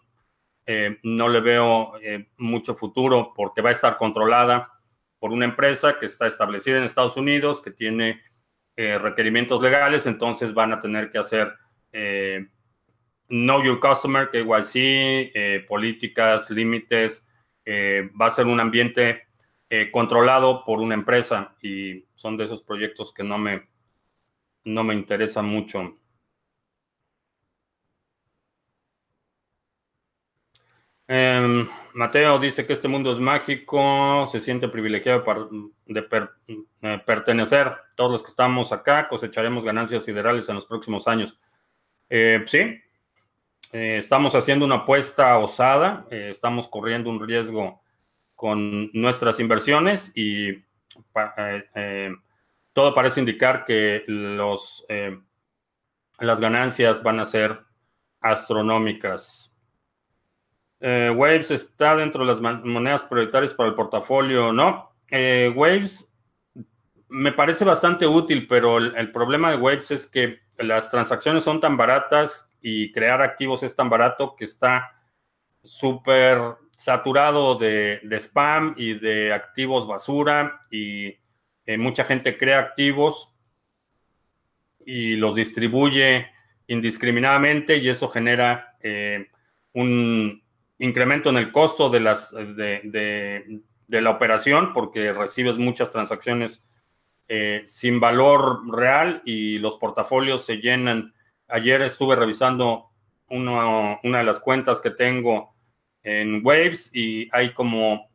eh, 0.66 0.98
no 1.04 1.30
le 1.30 1.40
veo 1.40 1.94
mucho 2.38 2.74
futuro 2.74 3.34
porque 3.36 3.62
va 3.62 3.70
a 3.70 3.74
estar 3.74 3.98
controlada 3.98 4.72
por 5.20 5.32
una 5.32 5.46
empresa 5.46 6.00
que 6.00 6.06
está 6.06 6.28
establecida 6.28 6.78
en 6.78 6.84
Estados 6.84 7.18
Unidos, 7.18 7.62
que 7.62 7.72
tiene 7.72 8.22
requerimientos 8.76 9.62
legales, 9.62 10.06
entonces 10.06 10.54
van 10.54 10.72
a 10.72 10.80
tener 10.80 11.10
que 11.10 11.18
hacer 11.18 11.52
Know 13.28 13.64
Your 13.64 13.80
Customer, 13.80 14.30
KYC, 14.30 15.68
políticas, 15.68 16.52
límites, 16.52 17.28
va 17.68 18.28
a 18.28 18.30
ser 18.30 18.46
un 18.46 18.60
ambiente 18.60 19.27
eh, 19.70 19.92
controlado 19.92 20.64
por 20.66 20.80
una 20.80 20.94
empresa 20.94 21.56
y 21.62 22.06
son 22.16 22.38
de 22.38 22.46
esos 22.46 22.64
proyectos 22.64 23.14
que 23.14 23.24
no 23.24 23.38
me, 23.38 23.68
no 24.64 24.84
me 24.84 24.94
interesan 24.94 25.46
mucho. 25.46 25.98
Em, 31.10 31.68
Mateo 31.94 32.38
dice 32.38 32.66
que 32.66 32.74
este 32.74 32.88
mundo 32.88 33.12
es 33.12 33.20
mágico, 33.20 34.28
se 34.30 34.42
siente 34.42 34.68
privilegiado 34.68 35.24
de 35.86 37.00
pertenecer. 37.06 37.74
Todos 37.96 38.12
los 38.12 38.24
que 38.24 38.30
estamos 38.30 38.72
acá 38.74 39.08
cosecharemos 39.08 39.64
ganancias 39.64 40.04
siderales 40.04 40.50
en 40.50 40.56
los 40.56 40.66
próximos 40.66 41.08
años. 41.08 41.40
sí, 42.46 42.82
eh, 43.74 43.98
estamos 43.98 44.34
haciendo 44.34 44.66
una 44.66 44.76
apuesta 44.76 45.38
osada, 45.38 46.06
eh, 46.10 46.30
estamos 46.32 46.68
corriendo 46.68 47.10
un 47.10 47.26
riesgo 47.26 47.82
con 48.38 48.90
nuestras 48.94 49.42
inversiones 49.42 50.14
y 50.16 50.64
eh, 51.76 52.16
todo 52.72 52.94
parece 52.94 53.20
indicar 53.20 53.66
que 53.66 54.04
los, 54.08 54.86
las 56.20 56.40
ganancias 56.40 57.02
van 57.04 57.20
a 57.20 57.26
ser 57.26 57.60
astronómicas. 58.22 59.52
Waves 60.80 61.50
está 61.50 61.96
dentro 61.96 62.24
de 62.24 62.28
las 62.28 62.40
monedas 62.40 63.02
prioritarias 63.02 63.54
para 63.54 63.70
el 63.70 63.76
portafolio, 63.76 64.54
¿no? 64.54 64.92
Waves 65.12 66.14
me 67.10 67.32
parece 67.32 67.66
bastante 67.66 68.06
útil, 68.06 68.48
pero 68.48 68.78
el 68.78 69.12
problema 69.12 69.50
de 69.50 69.58
Waves 69.58 69.90
es 69.90 70.06
que 70.06 70.40
las 70.58 70.92
transacciones 70.92 71.44
son 71.44 71.60
tan 71.60 71.76
baratas 71.76 72.52
y 72.62 72.92
crear 72.92 73.22
activos 73.22 73.64
es 73.64 73.76
tan 73.76 73.90
barato 73.90 74.36
que 74.36 74.46
está 74.46 74.92
súper 75.64 76.40
saturado 76.78 77.56
de, 77.56 78.00
spam 78.20 78.76
y 78.78 78.94
de 78.94 79.34
activos 79.34 79.88
basura 79.88 80.62
y 80.72 81.08
eh, 81.66 81.78
mucha 81.78 82.06
gente 82.06 82.38
crea 82.38 82.60
activos 82.60 83.34
y 84.86 85.16
los 85.16 85.36
distribuye 85.36 86.28
indiscriminadamente 86.68 87.78
y 87.78 87.90
eso 87.90 88.08
genera 88.10 88.78
eh, 88.82 89.28
un 89.74 90.44
incremento 90.78 91.32
en 91.32 91.38
el 91.38 91.52
costo 91.52 91.90
de, 91.90 92.00
las, 92.00 92.32
de, 92.32 93.62
la 93.88 94.10
operación 94.12 94.72
porque 94.72 95.12
recibes 95.14 95.58
muchas 95.58 95.92
transacciones 95.92 96.64
eh, 97.28 97.64
sin 97.66 98.00
valor 98.00 98.62
real 98.72 99.24
y 99.26 99.58
los 99.58 99.78
portafolios 99.78 100.46
se 100.46 100.58
llenan. 100.58 101.14
Ayer 101.48 101.82
estuve 101.82 102.16
revisando 102.16 102.92
una 103.30 104.00
de 104.02 104.24
las 104.24 104.40
cuentas 104.40 104.80
que 104.80 104.92
tengo 104.92 105.57
en 106.08 106.42
Waves 106.42 106.90
y 106.96 107.30
hay 107.34 107.54
como 107.54 108.10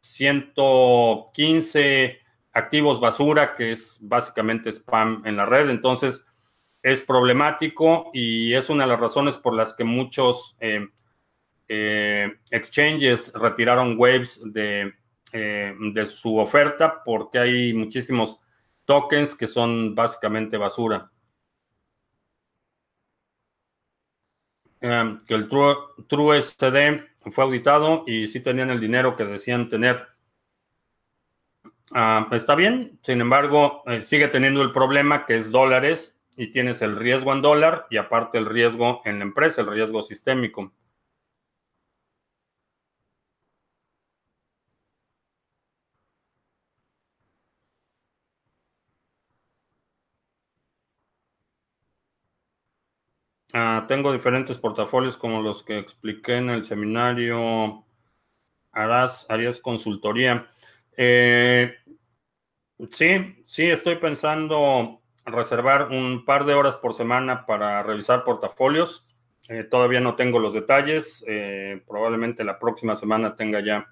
115 0.00 2.18
activos 2.52 3.00
basura, 3.00 3.56
que 3.56 3.72
es 3.72 3.98
básicamente 4.02 4.70
spam 4.70 5.22
en 5.24 5.38
la 5.38 5.46
red. 5.46 5.70
Entonces, 5.70 6.26
es 6.82 7.00
problemático 7.02 8.10
y 8.12 8.52
es 8.52 8.68
una 8.68 8.84
de 8.84 8.90
las 8.90 9.00
razones 9.00 9.38
por 9.38 9.54
las 9.54 9.72
que 9.72 9.84
muchos 9.84 10.58
eh, 10.60 10.86
exchanges 12.50 13.32
retiraron 13.32 13.94
waves 13.96 14.42
de, 14.52 14.92
de 15.32 16.06
su 16.06 16.36
oferta 16.36 17.02
porque 17.02 17.38
hay 17.38 17.72
muchísimos 17.72 18.38
tokens 18.84 19.34
que 19.34 19.46
son 19.46 19.94
básicamente 19.94 20.58
basura. 20.58 21.08
que 24.80 25.34
el 25.34 25.48
True, 25.48 25.76
TrueSD 26.08 27.11
fue 27.30 27.44
auditado 27.44 28.04
y 28.06 28.26
sí 28.26 28.40
tenían 28.40 28.70
el 28.70 28.80
dinero 28.80 29.16
que 29.16 29.24
decían 29.24 29.68
tener. 29.68 30.08
Ah, 31.92 32.28
está 32.32 32.54
bien, 32.54 32.98
sin 33.02 33.20
embargo, 33.20 33.82
eh, 33.86 34.00
sigue 34.00 34.28
teniendo 34.28 34.62
el 34.62 34.72
problema 34.72 35.26
que 35.26 35.36
es 35.36 35.50
dólares 35.50 36.20
y 36.36 36.48
tienes 36.48 36.80
el 36.82 36.96
riesgo 36.96 37.32
en 37.32 37.42
dólar 37.42 37.86
y 37.90 37.98
aparte 37.98 38.38
el 38.38 38.46
riesgo 38.46 39.02
en 39.04 39.18
la 39.18 39.24
empresa, 39.24 39.60
el 39.60 39.68
riesgo 39.68 40.02
sistémico. 40.02 40.72
Tengo 53.86 54.12
diferentes 54.12 54.58
portafolios 54.58 55.16
como 55.16 55.42
los 55.42 55.62
que 55.62 55.78
expliqué 55.78 56.36
en 56.36 56.50
el 56.50 56.64
seminario. 56.64 57.84
Harás, 58.72 59.26
harías 59.28 59.60
consultoría. 59.60 60.48
Eh, 60.96 61.74
sí, 62.90 63.44
sí, 63.46 63.70
estoy 63.70 63.96
pensando 63.96 65.00
reservar 65.24 65.88
un 65.90 66.24
par 66.24 66.44
de 66.44 66.54
horas 66.54 66.76
por 66.76 66.94
semana 66.94 67.46
para 67.46 67.82
revisar 67.82 68.24
portafolios. 68.24 69.06
Eh, 69.48 69.64
todavía 69.64 70.00
no 70.00 70.16
tengo 70.16 70.38
los 70.38 70.54
detalles. 70.54 71.24
Eh, 71.26 71.82
probablemente 71.86 72.44
la 72.44 72.58
próxima 72.58 72.96
semana 72.96 73.36
tenga 73.36 73.60
ya 73.60 73.86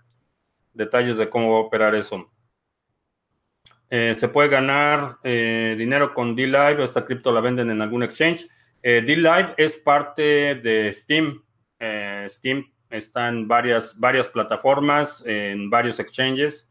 detalles 0.72 1.16
de 1.16 1.28
cómo 1.28 1.52
va 1.52 1.58
a 1.58 1.62
operar 1.62 1.94
eso. 1.94 2.30
se 3.90 4.28
puede 4.28 4.48
ganar 4.48 5.18
dinero 5.22 6.14
con 6.14 6.36
D-Live. 6.36 6.84
Esta 6.84 7.04
cripto 7.04 7.32
la 7.32 7.40
venden 7.40 7.70
en 7.70 7.82
algún 7.82 8.04
exchange. 8.04 8.48
Eh, 8.82 9.02
D-Live 9.02 9.54
es 9.56 9.76
parte 9.76 10.54
de 10.54 10.92
Steam. 10.92 11.42
Eh, 11.78 12.26
Steam 12.28 12.72
está 12.88 13.28
en 13.28 13.46
varias, 13.46 13.98
varias 13.98 14.28
plataformas, 14.28 15.22
en 15.26 15.68
varios 15.70 15.98
exchanges. 15.98 16.70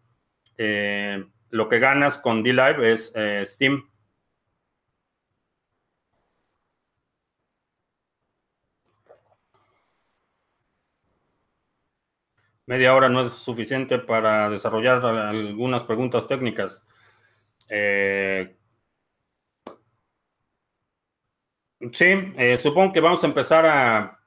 Eh, 0.57 1.23
lo 1.51 1.69
que 1.69 1.79
ganas 1.79 2.17
con 2.17 2.43
D-Live 2.43 2.91
es 2.91 3.13
Steam. 3.51 3.89
Media 12.65 12.93
hora 12.93 13.09
no 13.09 13.21
es 13.21 13.33
suficiente 13.33 13.97
para 13.97 14.49
desarrollar 14.49 15.03
algunas 15.03 15.83
preguntas 15.83 16.27
técnicas. 16.27 16.85
Sí, 21.79 22.05
eh, 22.37 22.57
supongo 22.57 22.91
que 22.93 22.99
vamos 22.99 23.23
a 23.23 23.27
empezar 23.27 23.65
a, 23.65 24.19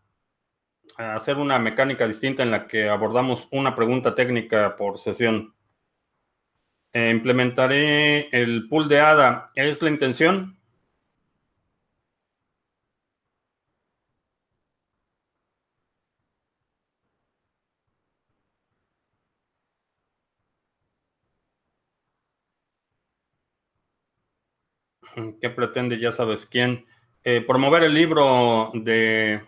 hacer 0.96 1.36
una 1.36 1.58
mecánica 1.58 2.06
distinta 2.06 2.42
en 2.42 2.50
la 2.50 2.66
que 2.66 2.88
abordamos 2.88 3.46
una 3.50 3.74
pregunta 3.74 4.14
técnica 4.14 4.76
por 4.76 4.96
sesión. 4.98 5.54
Eh, 6.94 7.10
implementaré 7.10 8.28
el 8.30 8.68
pool 8.68 8.88
de 8.88 9.00
ADA. 9.00 9.50
¿Es 9.54 9.82
la 9.82 9.90
intención? 9.90 10.56
¿Qué 25.40 25.50
pretende? 25.50 25.98
Ya 25.98 26.12
sabes 26.12 26.46
quién. 26.46 26.86
Eh, 27.24 27.40
promover 27.40 27.84
el 27.84 27.94
libro 27.94 28.72
de 28.74 29.40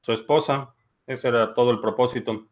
su 0.00 0.12
esposa. 0.12 0.74
Ese 1.06 1.28
era 1.28 1.52
todo 1.52 1.70
el 1.70 1.80
propósito. 1.80 2.48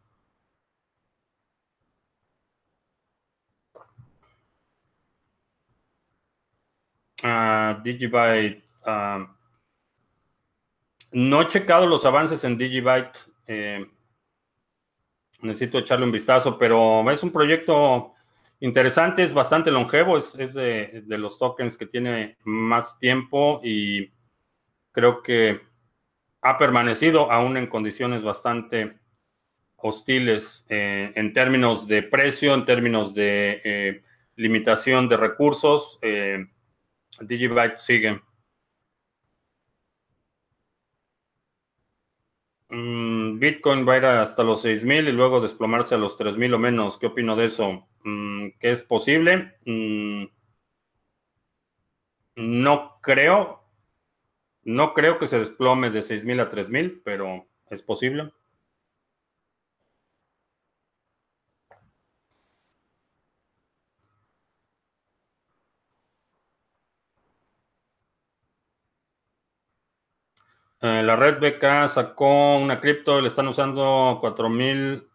Uh, 7.23 7.81
Digibyte. 7.83 8.63
Ah, 8.85 9.35
no 11.11 11.41
he 11.41 11.47
checado 11.47 11.87
los 11.87 12.05
avances 12.05 12.43
en 12.43 12.57
Digibyte. 12.57 13.17
Eh, 13.47 13.89
necesito 15.41 15.79
echarle 15.79 16.05
un 16.05 16.11
vistazo, 16.11 16.59
pero 16.59 17.09
es 17.09 17.23
un 17.23 17.31
proyecto 17.31 18.13
interesante, 18.59 19.23
es 19.23 19.33
bastante 19.33 19.71
longevo, 19.71 20.17
es, 20.17 20.33
de, 20.53 21.03
de, 21.05 21.17
los 21.17 21.37
tokens 21.37 21.77
que 21.77 21.85
tiene 21.85 22.37
más 22.43 22.97
tiempo 22.99 23.61
y 23.63 24.11
creo 24.97 25.21
que 25.21 25.61
ha 26.41 26.57
permanecido 26.57 27.31
aún 27.31 27.55
en 27.55 27.67
condiciones 27.67 28.23
bastante 28.23 28.97
hostiles 29.75 30.65
eh, 30.69 31.11
en 31.13 31.33
términos 31.33 31.87
de 31.87 32.01
precio, 32.01 32.55
en 32.55 32.65
términos 32.65 33.13
de 33.13 33.61
eh, 33.63 34.03
limitación 34.37 35.07
de 35.07 35.17
recursos. 35.17 35.99
Eh, 36.01 36.47
Digibyte 37.21 37.77
sigue. 37.77 38.19
Mm, 42.69 43.37
Bitcoin 43.37 43.87
va 43.87 43.93
a 43.93 43.97
ir 43.97 44.05
hasta 44.05 44.41
los 44.43 44.63
6.000 44.63 45.07
y 45.07 45.11
luego 45.11 45.41
desplomarse 45.41 45.93
a 45.93 45.99
los 45.99 46.17
3.000 46.17 46.55
o 46.55 46.57
menos. 46.57 46.97
¿Qué 46.97 47.05
opino 47.05 47.35
de 47.35 47.45
eso? 47.45 47.87
Mm, 48.03 48.47
¿Qué 48.59 48.71
es 48.71 48.81
posible? 48.81 49.57
Mm, 49.65 50.25
no 52.37 52.99
creo. 53.01 53.66
No 54.67 54.93
creo 54.93 55.17
que 55.17 55.27
se 55.27 55.39
desplome 55.39 55.89
de 55.91 56.01
6.000 56.01 56.41
a 56.41 56.49
3.000, 56.49 57.01
pero 57.05 57.47
es 57.69 57.81
posible. 57.81 58.33
Eh, 70.81 71.01
la 71.01 71.15
red 71.15 71.39
BK 71.39 71.87
sacó 71.87 72.57
una 72.57 72.81
cripto, 72.81 73.21
le 73.21 73.29
están 73.29 73.47
usando 73.47 74.17
4 74.19 74.49
mil, 74.49 75.07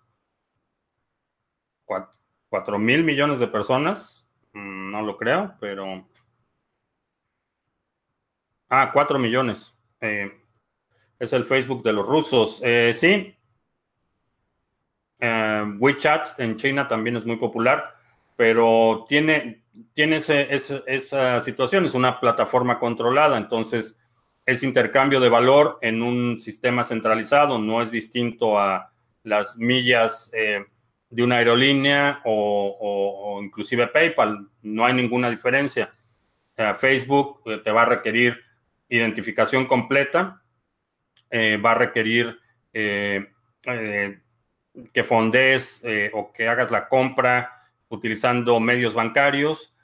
4 2.49 2.79
mil 2.79 3.05
millones 3.05 3.39
de 3.39 3.49
personas. 3.49 4.27
Mm, 4.55 4.93
no 4.93 5.03
lo 5.03 5.19
creo, 5.19 5.55
pero 5.61 6.09
Ah, 8.75 8.91
4 8.91 9.19
millones. 9.19 9.75
Eh, 10.01 10.33
es 11.19 11.35
el 11.35 11.45
Facebook 11.45 11.83
de 11.83 11.93
los 11.93 12.07
rusos. 12.07 12.59
Eh, 12.65 12.95
sí. 12.97 13.37
Eh, 15.21 15.65
WeChat 15.79 16.41
en 16.41 16.57
China 16.57 16.89
también 16.89 17.17
es 17.17 17.27
muy 17.27 17.37
popular, 17.37 17.95
pero 18.35 19.05
tiene, 19.07 19.65
tiene 19.93 20.17
esa 20.17 21.41
situación, 21.43 21.85
es 21.85 21.93
una 21.93 22.19
plataforma 22.19 22.79
controlada, 22.79 23.37
entonces 23.37 24.01
es 24.47 24.63
intercambio 24.63 25.21
de 25.21 25.29
valor 25.29 25.79
en 25.83 26.01
un 26.01 26.39
sistema 26.39 26.83
centralizado, 26.83 27.59
no 27.59 27.83
es 27.83 27.91
distinto 27.91 28.59
a 28.59 28.91
las 29.23 29.59
millas 29.59 30.31
de 30.31 31.23
una 31.23 31.37
aerolínea 31.37 32.23
o, 32.25 33.39
inclusive 33.43 33.87
PayPal, 33.89 34.49
no 34.63 34.87
hay 34.87 34.95
ninguna 34.95 35.29
diferencia. 35.29 35.93
Facebook 36.81 37.43
te 37.63 37.71
va 37.71 37.83
a 37.83 37.87
requerir 37.87 38.52
identificación 38.97 39.67
completa, 39.67 40.43
eh, 41.31 41.57
va 41.57 41.73
a 41.73 41.77
requerir 41.77 42.39
eh, 42.73 43.27
eh, 43.65 44.21
que 44.93 45.05
fondees 45.05 45.83
o 46.13 46.33
que 46.33 46.49
hagas 46.49 46.71
la 46.71 46.89
compra 46.89 47.61
utilizando 47.89 48.59
medios 48.61 48.95
bancarios. 48.95 49.75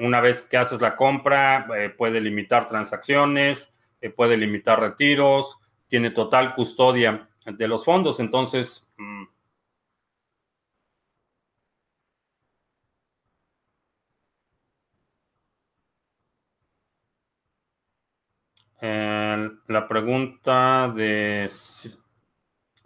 una 0.00 0.20
vez 0.20 0.42
que 0.42 0.58
haces 0.58 0.80
la 0.80 0.96
compra, 0.96 1.66
puede 1.96 2.20
limitar 2.20 2.68
transacciones, 2.68 3.72
puede 4.16 4.36
limitar 4.36 4.80
retiros, 4.80 5.58
tiene 5.88 6.10
total 6.10 6.54
custodia 6.54 7.28
de 7.46 7.68
los 7.68 7.84
fondos. 7.84 8.20
Entonces, 8.20 8.86
mm, 8.98 9.24
Eh, 18.82 19.48
la 19.66 19.88
pregunta 19.88 20.92
de 20.94 21.50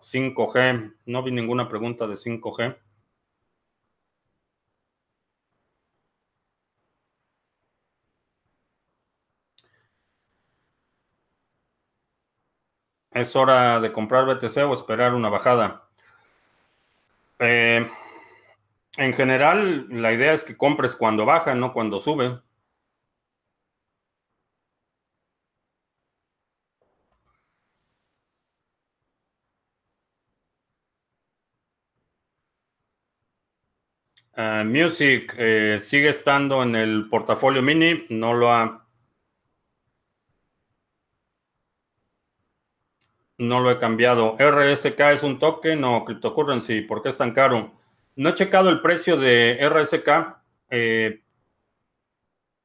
5G, 0.01 0.95
no 1.07 1.23
vi 1.23 1.33
ninguna 1.33 1.69
pregunta 1.69 2.07
de 2.07 2.17
5G. 2.17 2.77
¿Es 13.11 13.35
hora 13.35 13.81
de 13.81 13.93
comprar 13.93 14.27
BTC 14.27 14.59
o 14.69 14.75
esperar 14.75 15.15
una 15.15 15.31
bajada? 15.31 15.89
Eh, 17.39 17.87
en 18.99 19.15
general, 19.15 19.87
la 19.91 20.13
idea 20.13 20.33
es 20.33 20.45
que 20.45 20.57
compres 20.57 20.95
cuando 20.97 21.25
baja, 21.25 21.55
no 21.55 21.73
cuando 21.73 22.01
sube. 22.01 22.41
Uh, 34.37 34.65
Music 34.67 35.35
eh, 35.39 35.79
sigue 35.81 36.11
estando 36.11 36.63
en 36.63 36.77
el 36.77 37.09
portafolio 37.09 37.63
mini, 37.63 38.05
no 38.11 38.35
lo 38.35 38.53
ha 38.53 38.87
no 43.39 43.61
lo 43.61 43.71
he 43.71 43.79
cambiado. 43.79 44.37
RSK 44.39 45.01
es 45.13 45.23
un 45.23 45.39
token 45.39 45.83
o 45.85 46.05
cryptocurrency, 46.05 46.83
¿por 46.83 47.03
qué 47.03 47.09
es 47.09 47.17
tan 47.17 47.33
caro? 47.33 47.73
No 48.17 48.29
he 48.29 48.35
checado 48.35 48.69
el 48.69 48.83
precio 48.83 49.17
de 49.17 49.59
RSK, 49.71 50.09
eh, 50.69 51.23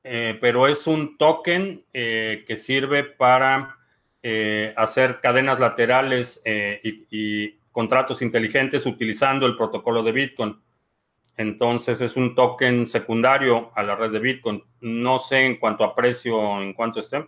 eh, 0.03 0.37
pero 0.41 0.67
es 0.67 0.87
un 0.87 1.17
token 1.17 1.85
que 1.93 2.55
sirve 2.57 3.03
para 3.05 3.77
hacer 4.75 5.21
cadenas 5.21 5.59
laterales 5.59 6.41
y 6.45 7.51
contratos 7.71 8.21
inteligentes 8.21 8.85
utilizando 8.85 9.45
el 9.45 9.55
protocolo 9.55 10.03
de 10.03 10.11
Bitcoin. 10.11 10.61
Entonces 11.37 11.99
es 12.01 12.15
un 12.15 12.35
token 12.35 12.87
secundario 12.87 13.71
a 13.75 13.83
la 13.83 13.95
red 13.95 14.11
de 14.11 14.19
Bitcoin. 14.19 14.63
No 14.81 15.19
sé 15.19 15.45
en 15.45 15.57
cuanto 15.59 15.83
a 15.83 15.93
precio, 15.95 16.61
en 16.61 16.73
cuánto 16.73 16.99
esté. 17.01 17.25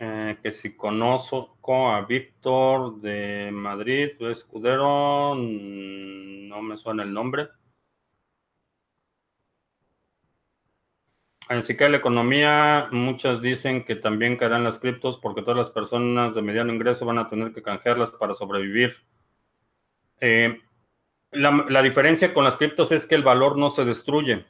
Eh, 0.00 0.38
que 0.42 0.50
si 0.50 0.74
conozco 0.74 1.90
a 1.90 2.00
Víctor 2.06 2.98
de 3.00 3.50
Madrid, 3.52 4.10
escudero, 4.22 5.34
mm, 5.34 6.48
no 6.48 6.62
me 6.62 6.76
suena 6.78 7.02
el 7.02 7.12
nombre. 7.12 7.48
Así 11.48 11.76
que 11.76 11.88
la 11.88 11.98
economía, 11.98 12.88
muchas 12.90 13.40
dicen 13.40 13.84
que 13.84 13.94
también 13.94 14.36
caerán 14.36 14.64
las 14.64 14.80
criptos 14.80 15.18
porque 15.18 15.42
todas 15.42 15.56
las 15.56 15.70
personas 15.70 16.34
de 16.34 16.42
mediano 16.42 16.72
ingreso 16.72 17.06
van 17.06 17.18
a 17.18 17.28
tener 17.28 17.52
que 17.52 17.62
canjearlas 17.62 18.10
para 18.10 18.34
sobrevivir. 18.34 18.96
Eh, 20.20 20.60
la, 21.30 21.82
diferencia 21.82 22.34
con 22.34 22.44
las 22.44 22.56
criptos 22.56 22.90
es 22.90 23.06
que 23.06 23.14
el 23.14 23.22
valor 23.22 23.56
no 23.58 23.70
se 23.70 23.84
destruye, 23.84 24.44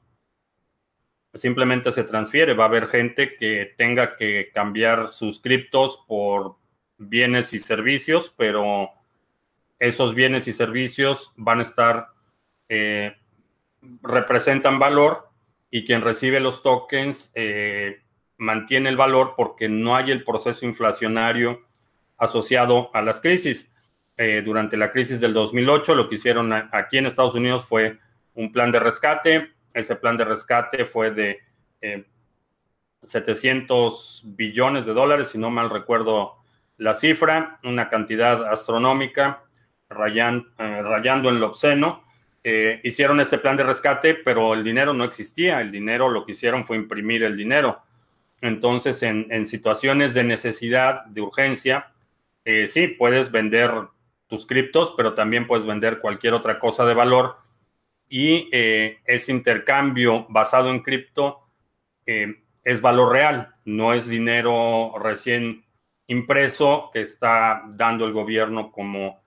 simplemente 1.35 1.93
se 1.93 2.05
transfiere. 2.05 2.55
Va 2.55 2.65
a 2.65 2.69
haber 2.69 2.89
gente 2.89 3.37
que 3.37 3.75
tenga 3.77 4.17
que 4.17 4.51
cambiar 4.55 5.13
sus 5.13 5.41
criptos 5.41 6.03
por 6.09 6.57
bienes 6.97 7.53
y 7.53 7.59
servicios, 7.59 8.33
pero 8.39 8.91
esos 9.79 10.15
bienes 10.15 10.49
y 10.49 10.55
servicios 10.55 11.33
van 11.37 11.59
a 11.59 11.63
estar, 11.63 12.09
eh, 12.71 13.17
representan 14.01 14.79
valor 14.79 15.26
y 15.77 15.85
quien 15.85 16.01
recibe 16.01 16.41
los 16.41 16.63
tokens 16.63 17.33
eh, 17.35 18.01
mantiene 18.39 18.89
el 18.89 18.97
valor 18.97 19.35
porque 19.37 19.69
no 19.69 19.95
hay 19.95 20.11
el 20.11 20.25
proceso 20.25 20.65
inflacionario 20.65 21.61
asociado 22.17 22.91
a 22.95 23.03
las 23.03 23.21
crisis. 23.21 23.71
Eh, 24.17 24.41
durante 24.43 24.79
la 24.79 24.91
crisis 24.91 25.21
del 25.21 25.35
2008, 25.35 25.95
lo 25.95 26.09
que 26.09 26.15
hicieron 26.15 26.51
aquí 26.73 26.97
en 26.97 27.05
Estados 27.05 27.35
Unidos 27.35 27.67
fue 27.67 27.99
un 28.33 28.53
plan 28.53 28.73
de 28.73 28.81
rescate. 28.81 29.53
Ese 29.75 29.97
plan 29.97 30.17
de 30.17 30.25
rescate 30.25 30.87
fue 30.87 31.11
de 31.11 31.41
700 33.03 34.25
eh, 34.25 34.29
billones 34.35 34.87
de 34.87 34.95
dólares, 34.95 35.29
si 35.29 35.37
no 35.37 35.51
mal 35.51 35.69
recuerdo 35.69 36.37
la 36.79 36.95
cifra, 36.95 37.59
una 37.65 37.91
cantidad 37.91 38.47
astronómica, 38.51 39.43
rayando 39.91 41.29
en 41.29 41.39
lo 41.39 41.49
obsceno. 41.49 42.06
Eh, 42.49 42.81
hicieron 42.85 43.19
este 43.19 43.39
plan 43.39 43.57
de 43.57 43.65
rescate, 43.65 44.15
pero 44.15 44.55
el 44.55 44.63
dinero 44.63 44.95
no 44.95 45.03
existía. 45.03 45.61
El 45.61 45.73
dinero 45.73 46.09
lo 46.09 46.25
que 46.25 46.31
hicieron 46.31 46.65
fue 46.65 46.77
imprimir 46.77 47.25
el 47.25 47.37
dinero. 47.37 47.83
Entonces, 48.41 49.03
en, 49.03 49.47
situaciones 49.47 50.15
de 50.15 50.23
necesidad, 50.23 51.05
de 51.07 51.23
urgencia, 51.23 51.93
eh, 52.45 52.69
sí, 52.69 52.87
puedes 52.87 53.33
vender 53.33 53.73
tus 54.29 54.47
criptos, 54.47 54.95
pero 54.97 55.15
también 55.15 55.49
puedes 55.49 55.67
vender 55.67 55.99
cualquier 55.99 56.35
otra 56.35 56.61
cosa 56.61 56.87
de 56.87 56.95
valor. 56.95 57.35
Y 58.09 58.49
eh, 58.53 58.99
ese 59.07 59.33
intercambio 59.33 60.27
basado 60.29 60.71
en 60.71 60.83
cripto 60.83 61.49
es 62.07 62.81
valor 62.81 63.13
real, 63.13 63.57
no 63.65 63.93
es 63.93 64.07
dinero 64.07 64.95
recién 65.03 65.65
impreso 66.07 66.91
que 66.93 67.01
está 67.01 67.65
dando 67.71 68.07
el 68.07 68.13
gobierno 68.13 68.71
como 68.71 69.21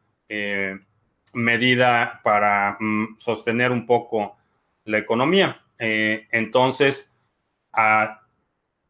medida 1.33 2.21
para 2.23 2.77
mm, 2.79 3.17
sostener 3.19 3.71
un 3.71 3.85
poco 3.85 4.37
la 4.85 4.97
economía. 4.97 5.61
Eh, 5.77 6.27
entonces, 6.31 7.15
ah, 7.73 8.21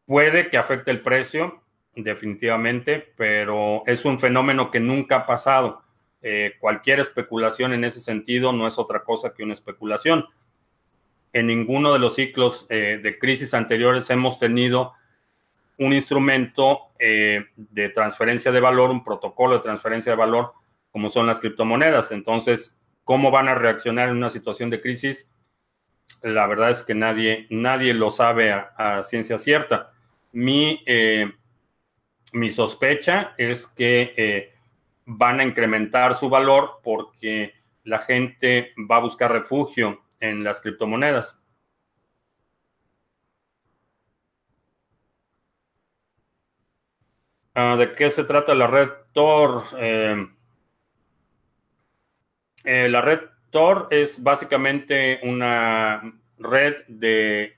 puede 0.06 0.48
que 0.48 0.58
afecte 0.58 0.90
el 0.90 1.00
precio, 1.00 1.62
definitivamente, 1.94 3.12
pero 3.16 3.82
es 3.86 4.04
un 4.04 4.18
fenómeno 4.18 4.70
que 4.70 4.80
nunca 4.80 5.16
ha 5.16 5.26
pasado. 5.26 5.82
Eh, 6.22 6.54
cualquier 6.58 7.00
especulación 7.00 7.72
en 7.72 7.84
ese 7.84 8.00
sentido 8.00 8.52
no 8.52 8.66
es 8.66 8.78
otra 8.78 9.02
cosa 9.04 9.34
que 9.34 9.42
una 9.42 9.52
especulación. 9.52 10.26
En 11.32 11.46
ninguno 11.46 11.92
de 11.92 11.98
los 11.98 12.16
ciclos 12.16 12.66
eh, 12.68 12.98
de 13.02 13.18
crisis 13.18 13.54
anteriores 13.54 14.10
hemos 14.10 14.38
tenido 14.38 14.94
un 15.78 15.92
instrumento 15.94 16.88
de 16.98 17.88
transferencia 17.94 18.52
de 18.52 18.60
valor, 18.60 18.90
un 18.90 19.02
protocolo 19.02 19.54
de 19.54 19.62
transferencia 19.62 20.12
de 20.12 20.16
valor 20.16 20.52
como 20.90 21.10
son 21.10 21.26
las 21.26 21.40
criptomonedas. 21.40 22.12
Entonces, 22.12 22.80
¿cómo 23.04 23.30
van 23.30 23.48
a 23.48 23.54
reaccionar 23.54 24.08
en 24.08 24.16
una 24.16 24.30
situación 24.30 24.70
de 24.70 24.80
crisis? 24.80 25.30
La 26.22 26.46
verdad 26.46 26.70
es 26.70 26.82
que 26.82 26.94
nadie, 26.94 27.46
nadie 27.50 27.94
lo 27.94 28.10
sabe 28.10 28.52
a, 28.52 29.02
ciencia 29.04 29.38
cierta. 29.38 29.92
Mi, 30.32 30.82
eh, 30.86 31.30
mi, 32.32 32.50
sospecha 32.50 33.34
es 33.38 33.66
que 33.66 34.14
eh, 34.16 34.54
van 35.06 35.40
a 35.40 35.44
incrementar 35.44 36.14
su 36.14 36.28
valor 36.28 36.80
porque 36.82 37.54
la 37.84 37.98
gente 37.98 38.72
va 38.90 38.96
a 38.96 39.00
buscar 39.00 39.32
refugio 39.32 40.02
en 40.20 40.44
las 40.44 40.60
criptomonedas. 40.60 41.40
Ah, 47.54 47.76
¿De 47.76 47.94
qué 47.94 48.10
se 48.10 48.24
trata 48.24 48.54
la 48.54 48.66
red 48.66 48.88
Tor? 49.12 49.62
Eh, 49.78 50.26
eh, 52.64 52.88
la 52.88 53.00
red 53.00 53.20
Tor 53.50 53.88
es 53.90 54.22
básicamente 54.22 55.20
una 55.24 56.02
red 56.38 56.84
de 56.86 57.56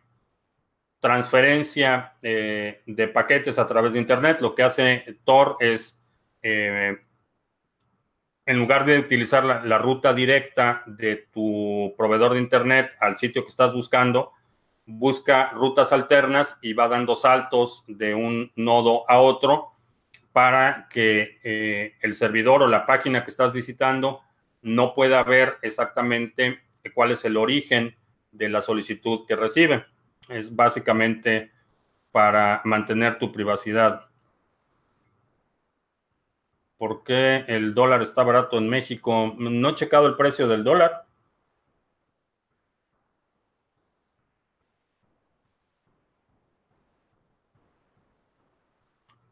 transferencia 1.00 2.14
eh, 2.22 2.82
de 2.86 3.08
paquetes 3.08 3.58
a 3.58 3.66
través 3.66 3.92
de 3.92 3.98
Internet. 3.98 4.40
Lo 4.40 4.54
que 4.54 4.62
hace 4.62 5.18
Tor 5.24 5.56
es, 5.60 6.00
eh, 6.42 6.96
en 8.46 8.58
lugar 8.58 8.84
de 8.84 8.98
utilizar 8.98 9.44
la, 9.44 9.78
ruta 9.78 10.14
directa 10.14 10.82
de 10.86 11.28
tu 11.32 11.94
proveedor 11.98 12.34
de 12.34 12.40
Internet 12.40 12.92
al 13.00 13.16
sitio 13.16 13.42
que 13.42 13.48
estás 13.48 13.72
buscando, 13.74 14.32
busca 14.86 15.50
rutas 15.50 15.92
alternas 15.92 16.58
y 16.62 16.72
va 16.72 16.88
dando 16.88 17.16
saltos 17.16 17.84
de 17.86 18.14
un 18.14 18.50
nodo 18.56 19.08
a 19.10 19.20
otro 19.20 19.72
para 20.32 20.88
que 20.88 21.98
el 22.00 22.14
servidor 22.14 22.62
o 22.62 22.66
la 22.66 22.86
página 22.86 23.22
que 23.22 23.30
estás 23.30 23.52
visitando 23.52 24.22
no 24.62 24.94
pueda 24.94 25.22
ver 25.24 25.58
exactamente 25.62 26.60
cuál 26.94 27.10
es 27.10 27.24
el 27.24 27.36
origen 27.36 27.96
de 28.30 28.48
la 28.48 28.60
solicitud 28.60 29.26
que 29.26 29.36
recibe. 29.36 29.84
Es 30.28 30.54
básicamente 30.54 31.52
para 32.10 32.60
mantener 32.64 33.18
tu 33.18 33.32
privacidad. 33.32 34.06
¿Por 36.78 37.04
qué 37.04 37.44
el 37.48 37.74
dólar 37.74 38.02
está 38.02 38.22
barato 38.22 38.58
en 38.58 38.68
México? 38.68 39.34
No 39.38 39.68
he 39.68 39.74
checado 39.74 40.06
el 40.06 40.16
precio 40.16 40.48
del 40.48 40.64
dólar. 40.64 41.06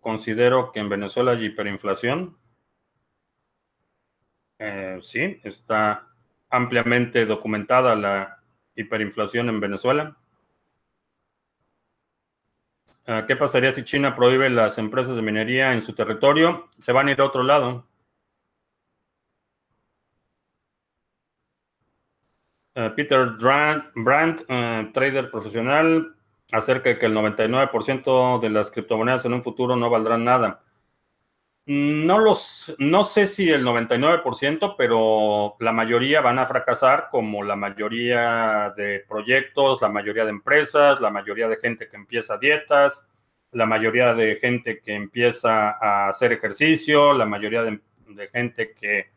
Considero 0.00 0.72
que 0.72 0.80
en 0.80 0.88
Venezuela 0.88 1.32
hay 1.32 1.46
hiperinflación. 1.46 2.36
Eh, 4.60 4.98
sí, 5.00 5.40
está 5.42 6.06
ampliamente 6.50 7.24
documentada 7.24 7.94
la 7.94 8.42
hiperinflación 8.76 9.48
en 9.48 9.58
Venezuela. 9.58 10.16
Ah, 13.06 13.24
¿Qué 13.26 13.36
pasaría 13.36 13.72
si 13.72 13.84
China 13.84 14.14
prohíbe 14.14 14.50
las 14.50 14.78
empresas 14.78 15.16
de 15.16 15.22
minería 15.22 15.72
en 15.72 15.80
su 15.82 15.94
territorio? 15.94 16.68
Se 16.78 16.92
van 16.92 17.08
a 17.08 17.12
ir 17.12 17.20
a 17.20 17.24
otro 17.24 17.42
lado. 17.42 17.86
Ah, 22.74 22.92
Peter 22.94 23.30
Brandt, 23.38 24.44
eh, 24.48 24.90
trader 24.92 25.30
profesional, 25.30 26.14
acerca 26.52 26.98
que 26.98 27.06
el 27.06 27.14
99% 27.14 28.38
de 28.40 28.50
las 28.50 28.70
criptomonedas 28.70 29.24
en 29.24 29.34
un 29.34 29.42
futuro 29.42 29.74
no 29.76 29.88
valdrán 29.88 30.24
nada. 30.24 30.62
No, 31.72 32.18
los, 32.18 32.74
no 32.78 33.04
sé 33.04 33.28
si 33.28 33.48
el 33.48 33.64
99%, 33.64 34.74
pero 34.76 35.54
la 35.60 35.70
mayoría 35.70 36.20
van 36.20 36.40
a 36.40 36.46
fracasar, 36.46 37.06
como 37.12 37.44
la 37.44 37.54
mayoría 37.54 38.74
de 38.76 39.04
proyectos, 39.08 39.80
la 39.80 39.88
mayoría 39.88 40.24
de 40.24 40.30
empresas, 40.30 41.00
la 41.00 41.10
mayoría 41.10 41.46
de 41.46 41.58
gente 41.58 41.88
que 41.88 41.94
empieza 41.94 42.38
dietas, 42.38 43.06
la 43.52 43.66
mayoría 43.66 44.14
de 44.14 44.34
gente 44.40 44.80
que 44.80 44.94
empieza 44.94 45.70
a 45.80 46.08
hacer 46.08 46.32
ejercicio, 46.32 47.12
la 47.12 47.24
mayoría 47.24 47.62
de, 47.62 47.78
gente 48.32 48.72
que 48.72 49.12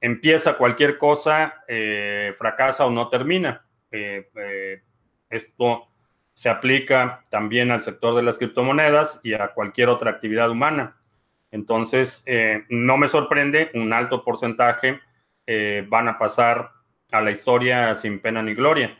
empieza 0.00 0.58
cualquier 0.58 0.98
cosa, 0.98 1.62
eh, 1.68 2.34
fracasa 2.36 2.86
o 2.86 2.90
no 2.90 3.08
termina. 3.08 3.64
Eh, 3.92 4.30
eh, 4.34 4.82
esto 5.30 5.86
se 6.32 6.48
aplica 6.48 7.22
también 7.30 7.70
al 7.70 7.82
sector 7.82 8.16
de 8.16 8.24
las 8.24 8.38
criptomonedas 8.38 9.20
y 9.22 9.34
a 9.34 9.52
cualquier 9.54 9.90
otra 9.90 10.10
actividad 10.10 10.50
humana. 10.50 10.96
Entonces, 11.54 12.24
eh, 12.26 12.64
no 12.68 12.96
me 12.96 13.06
sorprende, 13.06 13.70
un 13.74 13.92
alto 13.92 14.24
porcentaje 14.24 14.98
eh, 15.46 15.86
van 15.88 16.08
a 16.08 16.18
pasar 16.18 16.72
a 17.12 17.20
la 17.20 17.30
historia 17.30 17.94
sin 17.94 18.18
pena 18.18 18.42
ni 18.42 18.54
gloria. 18.54 18.98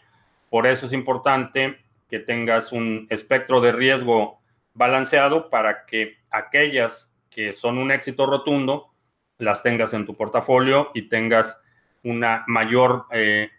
Por 0.51 0.69
eso 0.69 0.87
es 0.87 0.93
importante 0.93 1.81
que 2.09 2.21
tengas 2.21 2.71
un 2.71 3.09
espectro 3.11 3.61
de 3.61 3.73
riesgo 3.73 4.41
balanceado 4.73 5.51
para 5.51 5.85
que 5.85 6.19
aquellas 6.31 7.19
que 7.29 7.53
son 7.53 7.77
un 7.77 7.91
éxito 7.91 8.25
rotundo 8.25 8.95
las 9.39 9.65
tengas 9.65 9.93
en 9.93 10.07
tu 10.07 10.15
portafolio 10.15 10.93
y 10.95 11.09
tengas 11.09 11.61
una 12.05 12.45
mayor 12.47 13.07
eh, 13.11 13.51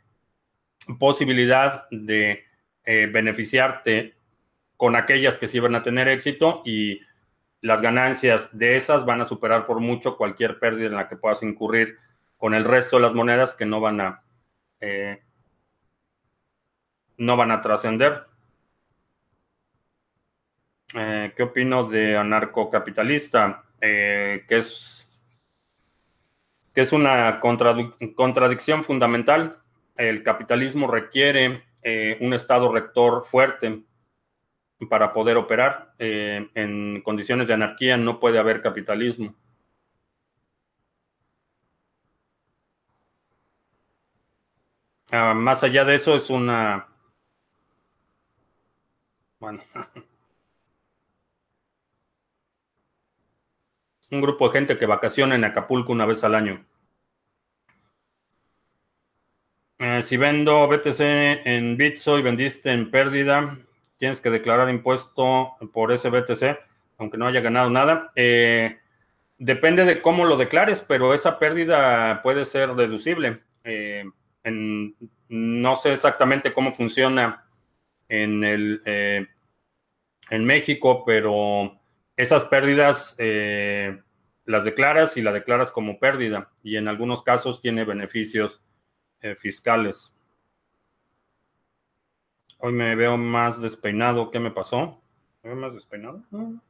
posibilidad 0.98 1.86
de 1.92 2.46
beneficiarte 2.86 4.14
con 4.78 4.96
aquellas 4.96 5.38
que 5.38 5.48
sí 5.48 5.60
van 5.60 5.74
a 5.76 5.82
tener 5.84 6.08
éxito 6.08 6.62
y 6.64 7.02
las 7.66 7.82
ganancias 7.82 8.56
de 8.56 8.78
esas 8.78 9.06
van 9.06 9.22
a 9.22 9.26
superar 9.26 9.66
por 9.66 9.80
mucho 9.80 10.18
cualquier 10.18 10.60
pérdida 10.60 10.86
en 10.86 10.94
la 10.94 11.10
que 11.10 11.16
puedas 11.16 11.42
incurrir 11.42 11.98
con 12.38 12.54
el 12.54 12.64
resto 12.64 12.98
de 12.98 13.02
las 13.02 13.16
monedas 13.16 13.56
que 13.56 13.66
no 13.66 13.82
van 13.82 14.02
a 14.02 14.24
eh, 14.82 15.24
no 17.18 17.36
van 17.36 17.50
a 17.50 17.62
trascender. 17.62 18.28
Eh, 20.94 21.34
¿Qué 21.36 21.42
opino 21.42 21.86
de 21.86 22.16
anarcocapitalista? 22.16 23.64
Eh, 23.82 24.46
que 24.48 24.58
es 24.58 25.02
que 26.72 26.82
es 26.82 26.94
una 26.94 27.40
contradicción 27.40 28.84
fundamental. 28.84 29.58
El 29.96 30.22
capitalismo 30.22 30.86
requiere 30.86 31.64
un 32.20 32.34
estado 32.34 32.72
rector 32.72 33.26
fuerte 33.26 33.82
para 34.90 35.14
poder 35.14 35.38
operar. 35.38 35.94
Eh, 36.00 36.50
en 36.56 37.02
condiciones 37.02 37.48
de 37.48 37.54
anarquía 37.54 37.98
no 37.98 38.20
puede 38.20 38.40
haber 38.40 38.62
capitalismo. 38.62 39.36
Ah, 45.12 45.34
más 45.34 45.64
allá 45.64 45.86
de 45.86 45.96
eso 45.96 46.16
es 46.16 46.30
una... 46.30 46.88
Bueno. 49.40 49.62
un 54.12 54.22
grupo 54.22 54.48
de 54.48 54.54
gente 54.54 54.78
que 54.78 54.86
vacaciona 54.86 55.36
en 55.36 55.44
Acapulco 55.46 55.92
una 55.92 56.06
vez 56.06 56.24
al 56.24 56.36
año. 56.36 56.66
Eh, 59.78 60.02
si 60.04 60.18
vendo 60.18 60.68
BTC 60.68 61.00
en 61.46 61.78
Bitso 61.78 62.18
y 62.18 62.22
vendiste 62.22 62.72
en 62.72 62.90
pérdida, 62.90 63.58
tienes 63.98 64.22
que 64.22 64.30
declarar 64.30 64.70
impuesto 64.70 65.56
por 65.74 65.92
ese 65.92 66.10
BTC, 66.10 66.60
aunque 66.98 67.18
no 67.18 67.28
haya 67.28 67.42
ganado 67.42 67.70
nada. 67.70 68.12
Eh, 68.16 68.78
depende 69.38 69.86
de 69.86 70.02
cómo 70.02 70.26
lo 70.26 70.38
declares, 70.38 70.84
pero 70.88 71.14
esa 71.14 71.40
pérdida 71.40 72.22
puede 72.22 72.46
ser 72.46 72.76
deducible. 72.76 73.42
Eh, 73.64 74.06
no 75.28 75.76
sé 75.76 75.94
exactamente 75.94 76.54
cómo 76.54 76.74
funciona 76.74 77.46
en, 78.08 78.44
el, 78.44 78.82
eh, 78.86 79.28
en 80.30 80.46
México, 80.46 81.04
pero 81.06 81.80
esas 82.16 82.46
pérdidas 82.46 83.18
las 84.46 84.64
declaras 84.64 85.18
y 85.18 85.24
la 85.24 85.32
declaras 85.32 85.72
como 85.72 86.00
pérdida 86.00 86.52
y 86.62 86.78
en 86.78 86.88
algunos 86.88 87.24
casos 87.24 87.62
tiene 87.62 87.84
beneficios 87.84 88.62
fiscales. 89.38 90.15
Hoy 92.58 92.74
me 92.74 92.96
veo 92.96 93.18
más 93.18 93.62
despeinado. 93.62 94.32
¿Qué 94.32 94.40
me 94.40 94.52
pasó? 94.52 95.02
¿Me 95.44 95.50
veo 95.52 95.60
más 95.60 95.74
despeinado? 95.74 96.22
No, 96.32 96.62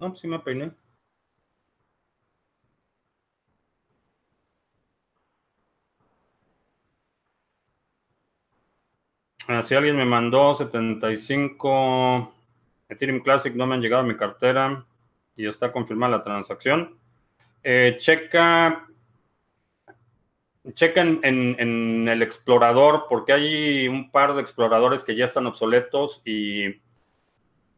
no 0.00 0.08
pues 0.08 0.20
sí 0.20 0.28
me 0.28 0.38
peiné. 0.40 0.72
Ah, 9.46 9.62
si 9.62 9.74
alguien 9.74 9.96
me 9.96 10.04
mandó 10.04 10.54
75 10.54 12.34
Ethereum 12.88 13.20
Classic, 13.20 13.54
no 13.54 13.66
me 13.66 13.74
han 13.74 13.80
llegado 13.80 14.02
a 14.02 14.06
mi 14.06 14.16
cartera 14.16 14.84
y 15.36 15.46
está 15.46 15.72
confirmada 15.72 16.18
la 16.18 16.22
transacción. 16.22 16.98
Eh, 17.62 17.96
checa 17.98 18.87
chequen 20.74 21.20
en, 21.22 22.08
el 22.08 22.22
explorador 22.22 23.06
porque 23.08 23.32
hay 23.32 23.88
un 23.88 24.10
par 24.10 24.34
de 24.34 24.40
exploradores 24.40 25.04
que 25.04 25.16
ya 25.16 25.24
están 25.24 25.46
obsoletos 25.46 26.22
y 26.24 26.80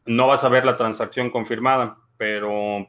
no 0.07 0.27
vas 0.27 0.45
a 0.45 0.49
ver 0.49 0.65
la 0.65 0.77
transacción 0.77 1.31
confirmada, 1.31 1.99
pero 2.17 2.89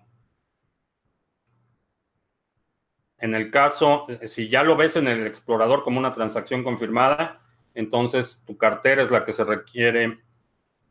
en 3.20 3.36
el 3.36 3.52
caso, 3.52 4.08
si 4.26 4.50
ya 4.50 4.64
lo 4.64 4.76
ves 4.76 4.96
en 4.96 5.08
el 5.08 5.28
explorador 5.28 5.84
como 5.84 6.00
una 6.00 6.14
transacción 6.14 6.64
confirmada, 6.64 7.42
entonces 7.76 8.44
tu 8.46 8.58
cartera 8.58 9.04
es 9.04 9.12
la 9.12 9.26
que 9.26 9.34
se 9.34 9.44
requiere 9.44 10.20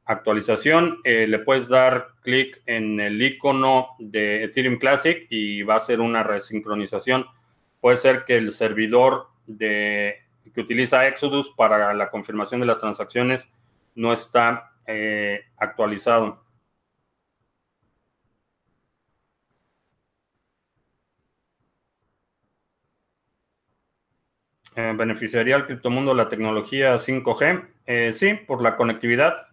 actualización. 0.05 1.01
Eh, 1.05 1.27
le 1.27 1.41
puedes 1.41 1.69
dar 1.69 2.15
clic 2.23 2.63
en 2.67 3.01
el 3.01 3.21
icono 3.21 3.89
de 3.99 4.45
Ethereum 4.45 4.79
Classic 4.79 5.27
y 5.31 5.63
va 5.63 5.77
a 5.77 5.81
ser 5.81 6.01
una 6.01 6.23
resincronización 6.23 7.27
puede 7.81 7.97
ser 7.97 8.24
que 8.24 8.37
el 8.37 8.53
servidor 8.53 9.28
que 9.59 10.61
utiliza 10.61 11.07
Exodus 11.07 11.51
para 11.57 11.93
la 11.95 12.11
confirmación 12.11 12.61
de 12.61 12.66
las 12.66 12.81
transacciones 12.81 13.53
no 13.95 14.12
está 14.12 14.72
eh, 14.87 15.41
actualizado. 15.57 16.45
Eh, 24.76 24.95
¿Beneficiaría 24.97 25.57
al 25.57 25.66
criptomundo 25.66 26.14
la 26.14 26.28
tecnología 26.28 26.97
5G? 26.97 27.68
Eh, 27.87 28.12
sí, 28.12 28.35
por 28.35 28.62
la 28.62 28.76
conectividad. 28.76 29.49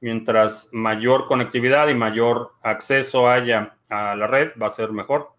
Mientras 0.00 0.68
mayor 0.72 1.26
conectividad 1.26 1.88
y 1.88 1.94
mayor 1.94 2.52
acceso 2.62 3.30
haya 3.30 3.76
a 3.88 4.16
la 4.16 4.26
red, 4.26 4.52
va 4.60 4.66
a 4.66 4.70
ser 4.70 4.90
mejor. 4.92 5.31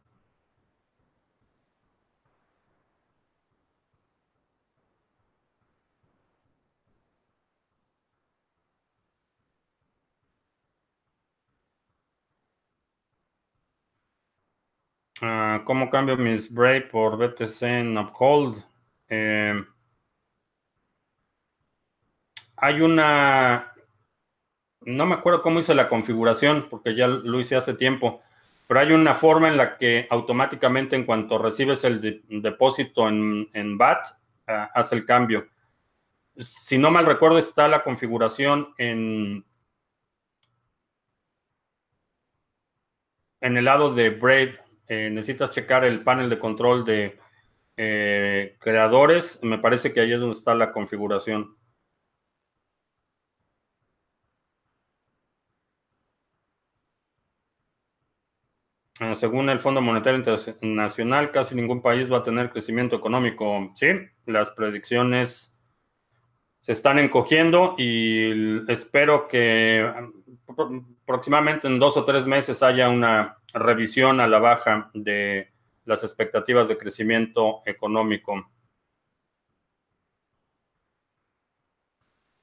Ah, 15.53 15.63
¿Cómo 15.63 15.87
cambio 15.91 16.17
mis 16.17 16.51
Brave 16.51 16.81
por 16.81 17.15
BTC 17.15 17.61
en 17.61 17.95
Uphold? 17.95 18.63
Eh, 19.07 19.63
hay 22.55 22.81
una... 22.81 23.71
No 24.81 25.05
me 25.05 25.13
acuerdo 25.13 25.43
cómo 25.43 25.59
hice 25.59 25.75
la 25.75 25.89
configuración, 25.89 26.69
porque 26.71 26.95
ya 26.95 27.07
lo 27.07 27.39
hice 27.39 27.55
hace 27.55 27.75
tiempo, 27.75 28.23
pero 28.67 28.79
hay 28.79 28.93
una 28.93 29.13
forma 29.13 29.47
en 29.47 29.57
la 29.57 29.77
que 29.77 30.07
automáticamente 30.09 30.95
en 30.95 31.05
cuanto 31.05 31.37
recibes 31.37 31.83
el 31.83 32.23
depósito 32.29 33.07
en, 33.07 33.47
en 33.53 33.77
BAT, 33.77 34.07
ah, 34.47 34.71
hace 34.73 34.95
el 34.95 35.05
cambio. 35.05 35.47
Si 36.35 36.79
no 36.79 36.89
mal 36.89 37.05
recuerdo, 37.05 37.37
está 37.37 37.67
la 37.67 37.83
configuración 37.83 38.73
en, 38.79 39.45
en 43.39 43.57
el 43.57 43.65
lado 43.65 43.93
de 43.93 44.09
Brave 44.09 44.62
eh, 44.87 45.09
necesitas 45.11 45.51
checar 45.51 45.85
el 45.85 46.03
panel 46.03 46.29
de 46.29 46.39
control 46.39 46.85
de 46.85 47.19
eh, 47.77 48.55
creadores. 48.59 49.39
Me 49.43 49.57
parece 49.57 49.93
que 49.93 50.01
ahí 50.01 50.13
es 50.13 50.19
donde 50.19 50.37
está 50.37 50.55
la 50.55 50.71
configuración. 50.71 51.55
Eh, 58.99 59.15
según 59.15 59.49
el 59.49 59.59
Fondo 59.59 59.81
Monetario 59.81 60.19
Internacional, 60.19 61.31
casi 61.31 61.55
ningún 61.55 61.81
país 61.81 62.11
va 62.11 62.17
a 62.19 62.23
tener 62.23 62.51
crecimiento 62.51 62.95
económico. 62.95 63.71
Sí, 63.75 63.87
las 64.25 64.51
predicciones 64.51 65.57
se 66.59 66.71
están 66.71 66.99
encogiendo 66.99 67.75
y 67.77 68.71
espero 68.71 69.27
que 69.27 69.85
aproximadamente 71.03 71.67
en 71.67 71.79
dos 71.79 71.97
o 71.97 72.05
tres 72.05 72.25
meses 72.27 72.63
haya 72.63 72.87
una 72.89 73.37
revisión 73.53 74.19
a 74.19 74.27
la 74.27 74.39
baja 74.39 74.89
de 74.93 75.51
las 75.85 76.03
expectativas 76.03 76.67
de 76.67 76.77
crecimiento 76.77 77.61
económico. 77.65 78.49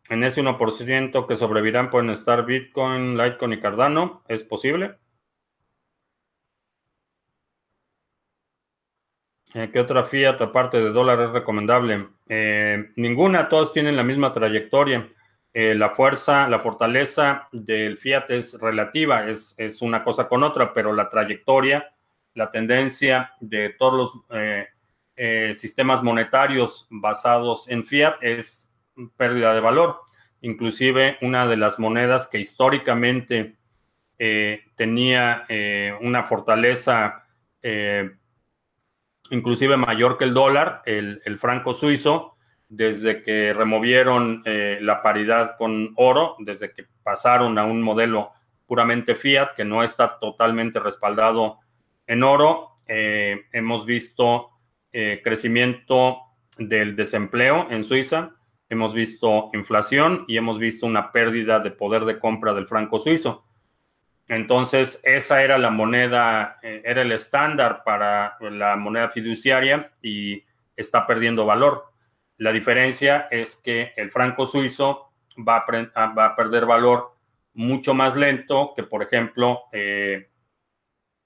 En 0.09 0.25
ese 0.25 0.43
1% 0.43 1.27
que 1.27 1.37
sobrevivirán 1.37 1.91
pueden 1.91 2.11
estar 2.11 2.45
Bitcoin, 2.45 3.17
Litecoin 3.17 3.53
y 3.53 3.61
Cardano. 3.61 4.25
¿Es 4.29 4.43
posible? 4.43 4.97
Eh, 9.55 9.71
¿Qué 9.73 9.81
otra 9.81 10.05
fiat 10.05 10.41
aparte 10.41 10.79
de 10.79 10.91
dólar 10.91 11.21
es 11.21 11.31
recomendable? 11.31 12.09
Eh, 12.29 12.91
ninguna, 12.97 13.49
todos 13.49 13.73
tienen 13.73 13.97
la 13.97 14.05
misma 14.05 14.33
trayectoria. 14.33 15.09
Eh, 15.53 15.75
la 15.75 15.91
fuerza, 15.91 16.49
la 16.49 16.61
fortaleza 16.61 17.49
del 17.53 17.99
fiat 17.99 18.31
es 18.31 18.55
relativa, 18.61 19.29
es, 19.29 19.55
es, 19.59 19.83
una 19.83 20.05
cosa 20.05 20.29
con 20.29 20.43
otra, 20.43 20.73
pero 20.73 20.93
la 20.93 21.09
trayectoria, 21.09 21.93
la 22.35 22.51
tendencia 22.51 23.35
de 23.41 23.71
todos 23.71 24.15
los 24.31 25.59
sistemas 25.59 26.03
monetarios 26.03 26.87
basados 26.89 27.69
en 27.69 27.85
fiat 27.85 28.17
es 28.23 28.75
pérdida 29.17 29.53
de 29.53 29.61
valor. 29.61 30.01
Inclusive 30.41 31.19
una 31.21 31.47
de 31.47 31.59
las 31.59 31.79
monedas 31.79 32.27
que 32.29 32.39
históricamente 32.39 33.57
tenía 34.77 35.47
una 36.01 36.23
fortaleza 36.23 37.27
inclusive 39.31 39.77
mayor 39.77 40.19
que 40.19 40.25
el 40.25 40.35
dólar, 40.35 40.83
el, 40.85 41.39
franco 41.39 41.73
suizo, 41.73 42.37
desde 42.71 43.25
que 43.25 43.53
removieron 43.53 44.43
eh, 44.47 44.79
la 44.81 45.03
paridad 45.03 45.57
con 45.59 45.93
oro, 45.97 46.37
desde 46.39 46.73
que 46.73 46.87
pasaron 47.03 47.59
a 47.59 47.65
un 47.65 47.83
modelo 47.83 48.31
puramente 48.65 49.17
fiat, 49.17 49.55
que 49.57 49.65
no 49.65 49.83
está 49.83 50.21
totalmente 50.21 50.79
respaldado 50.79 51.59
en 52.07 52.23
oro, 52.23 52.79
eh, 52.87 53.43
hemos 53.53 53.85
visto 53.85 54.51
eh, 54.93 55.21
crecimiento 55.23 56.21
del 56.59 56.95
desempleo 56.95 57.67
en 57.71 57.83
Suiza, 57.83 58.37
hemos 58.69 58.95
visto 58.95 59.51
inflación 59.53 60.25
y 60.29 60.37
hemos 60.37 60.61
visto 60.61 60.87
una 60.87 61.11
pérdida 61.11 61.59
de 61.59 61.73
poder 61.73 62.05
de 62.05 62.21
compra 62.21 62.55
del 62.55 62.69
franco 62.69 63.01
suizo. 63.01 63.45
Entonces, 64.29 65.01
esa 65.03 65.43
era 65.43 65.59
la 65.59 65.71
moneda, 65.71 66.61
era 66.63 67.03
el 67.03 67.11
estándar 67.11 67.83
para 67.85 68.37
la 68.41 68.77
moneda 68.77 69.09
fiduciaria 69.09 69.91
y 70.01 70.45
está 70.77 71.05
perdiendo 71.05 71.45
valor. 71.45 71.90
La 72.41 72.53
diferencia 72.53 73.29
es 73.31 73.57
que 73.57 73.93
el 73.97 74.11
franco 74.11 74.47
suizo 74.47 75.13
va 75.47 75.63
a, 75.95 76.37
perder 76.37 76.65
valor 76.65 77.15
mucho 77.53 77.93
más 77.93 78.17
lento 78.17 78.73
que, 78.75 78.83
por 78.83 79.03
ejemplo, 79.03 79.65
eh, 79.73 80.31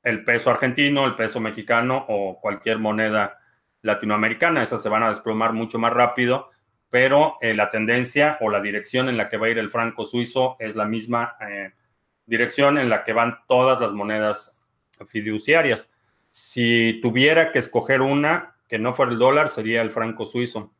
el 0.02 0.24
peso 0.24 0.50
argentino, 0.50 1.06
el 1.06 1.14
peso 1.14 1.38
mexicano 1.38 2.04
o 2.08 2.40
cualquier 2.40 2.80
moneda 2.80 3.38
latinoamericana. 3.82 4.60
Esas 4.60 4.82
se 4.82 4.88
van 4.88 5.04
a 5.04 5.08
desplomar 5.08 5.52
mucho 5.52 5.78
más 5.78 5.92
rápido, 5.92 6.50
pero 6.90 7.38
eh, 7.40 7.54
la 7.54 7.70
tendencia 7.70 8.36
o 8.40 8.50
la 8.50 8.60
dirección 8.60 9.08
en 9.08 9.16
la 9.16 9.28
que 9.28 9.36
va 9.36 9.46
a 9.46 9.50
ir 9.50 9.58
el 9.58 9.70
franco 9.70 10.04
suizo 10.04 10.56
es 10.58 10.74
la 10.74 10.84
misma 10.84 11.36
dirección 12.26 12.76
en 12.76 12.88
la 12.88 13.04
que 13.04 13.12
van 13.12 13.38
todas 13.46 13.80
las 13.80 13.92
monedas 13.92 14.60
fiduciarias. 15.06 15.94
Si 16.32 16.98
tuviera 17.00 17.52
que 17.52 17.60
escoger 17.60 18.02
una 18.02 18.56
que 18.66 18.80
no 18.80 18.94
fuera 18.94 19.12
el 19.12 19.18
dólar, 19.20 19.48
sería 19.48 19.80
el 19.80 19.92
franco 19.92 20.26
suizo. 20.26 20.74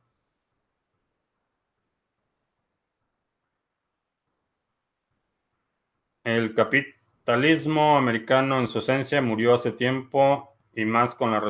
El 6.25 6.55
capitalismo 6.55 7.99
americano 7.99 8.59
en 8.59 8.67
su 8.67 8.79
esencia 8.79 9.21
murió 9.21 9.55
hace 9.55 9.73
tiempo 9.73 10.57
y 10.75 10.87
más 10.87 11.15
con 11.15 11.31
la 11.31 11.43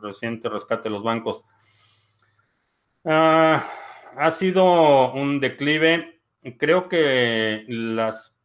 reciente 0.00 0.48
rescate 0.48 0.84
de 0.84 0.90
los 0.90 1.02
bancos. 1.02 1.44
Ah, 3.04 3.68
ha 4.16 4.30
sido 4.30 5.12
un 5.12 5.40
declive. 5.40 6.22
Creo 6.58 6.88
que 6.88 7.64
las 7.68 8.38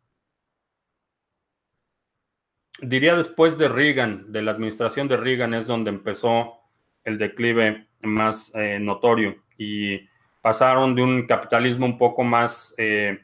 diría 2.81 3.15
después 3.15 3.57
de 3.57 3.69
Reagan, 3.69 4.31
de 4.31 4.41
la 4.41 4.51
administración 4.51 5.07
de 5.07 5.17
Reagan, 5.17 5.53
es 5.53 5.67
donde 5.67 5.91
empezó 5.91 6.59
el 7.03 7.19
declive 7.19 7.87
más 8.01 8.53
eh, 8.55 8.79
notorio 8.79 9.43
y 9.57 9.99
pasaron 10.41 10.95
de 10.95 11.03
un 11.03 11.27
capitalismo 11.27 11.85
un 11.85 11.97
poco 11.97 12.23
más 12.23 12.73
eh, 12.77 13.19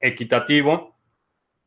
equitativo 0.00 0.93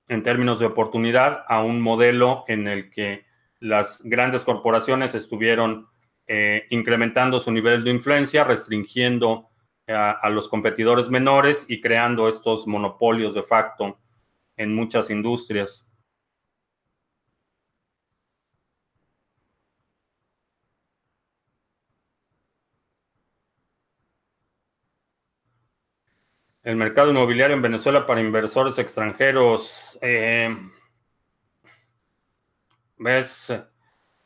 en 0.07 0.23
términos 0.23 0.59
de 0.59 0.65
oportunidad 0.65 1.43
a 1.47 1.61
un 1.63 1.81
modelo 1.81 2.43
en 2.47 2.67
el 2.67 2.89
que 2.89 3.25
las 3.59 4.01
grandes 4.03 4.43
corporaciones 4.43 5.15
estuvieron 5.15 5.87
eh, 6.27 6.65
incrementando 6.69 7.39
su 7.39 7.51
nivel 7.51 7.83
de 7.83 7.91
influencia, 7.91 8.43
restringiendo 8.43 9.49
a 9.89 10.29
los 10.29 10.49
competidores 10.49 11.09
menores 11.09 11.65
y 11.69 11.79
creando 11.79 12.27
estos 12.27 12.67
monopolios 12.67 13.33
de 13.33 13.43
facto 13.43 13.97
en 14.57 14.75
muchas 14.75 15.09
industrias. 15.09 15.86
El 26.67 26.75
mercado 26.75 27.11
inmobiliario 27.11 27.55
en 27.55 27.61
Venezuela 27.61 28.05
para 28.05 28.19
inversores 28.19 28.77
extranjeros. 28.77 29.97
Eh, 30.01 30.53
¿Ves? 32.97 33.53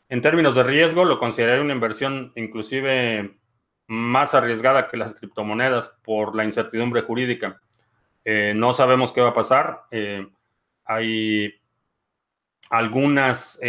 En 0.09 0.23
términos 0.23 0.55
de 0.55 0.63
riesgo, 0.63 1.05
lo 1.05 1.19
consideraría 1.19 1.61
una 1.61 1.75
inversión 1.75 2.31
inclusive 2.35 3.37
más 3.85 4.33
arriesgada 4.33 4.87
que 4.87 4.97
las 4.97 5.13
criptomonedas 5.13 5.89
por 6.03 6.35
la 6.35 6.43
incertidumbre 6.43 7.03
jurídica. 7.03 7.61
Eh, 8.25 8.53
no 8.55 8.73
sabemos 8.73 9.11
qué 9.11 9.21
va 9.21 9.29
a 9.29 9.35
pasar. 9.35 9.83
Eh, 9.91 10.27
hay 10.85 11.53
algunas 12.71 13.59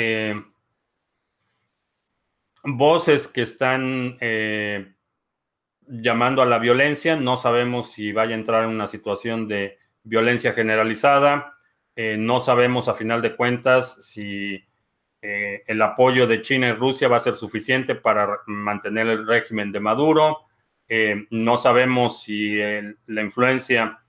voces 2.64 3.28
que 3.28 3.42
están 3.42 4.16
llamando 6.00 6.40
a 6.40 6.46
la 6.46 6.58
violencia. 6.58 7.16
No 7.16 7.36
sabemos 7.36 7.92
si 7.92 8.12
vaya 8.12 8.34
a 8.34 8.38
entrar 8.38 8.64
en 8.64 8.70
una 8.70 8.86
situación 8.86 9.46
de 9.46 9.78
violencia 10.02 10.54
generalizada. 10.54 11.58
Eh, 11.94 12.16
no 12.18 12.40
sabemos 12.40 12.88
a 12.88 12.94
final 12.94 13.20
de 13.20 13.36
cuentas 13.36 14.02
si 14.02 14.64
eh, 15.20 15.62
el 15.66 15.82
apoyo 15.82 16.26
de 16.26 16.40
China 16.40 16.68
y 16.68 16.72
Rusia 16.72 17.08
va 17.08 17.18
a 17.18 17.20
ser 17.20 17.34
suficiente 17.34 17.94
para 17.94 18.40
mantener 18.46 19.06
el 19.08 19.26
régimen 19.26 19.70
de 19.70 19.80
Maduro. 19.80 20.46
Eh, 20.88 21.26
no 21.30 21.58
sabemos 21.58 22.22
si 22.22 22.58
la 23.06 23.22
influencia 23.22 24.00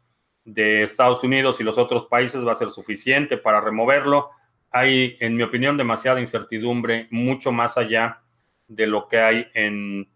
de 0.46 0.84
Estados 0.84 1.24
Unidos 1.24 1.60
y 1.60 1.64
los 1.64 1.78
otros 1.78 2.08
países 2.08 2.46
va 2.48 2.54
a 2.54 2.56
ser 2.56 2.70
suficiente 2.70 3.38
para 3.38 3.60
removerlo. 3.60 4.30
Hay, 4.72 5.18
en 5.20 5.36
mi 5.36 5.44
opinión, 5.44 5.78
demasiada 5.78 6.20
incertidumbre, 6.20 7.08
mucho 7.12 7.52
más 7.52 7.78
allá 7.78 8.22
de 8.68 8.88
lo 8.88 9.08
que 9.08 9.20
hay 9.20 9.48
en 9.54 10.13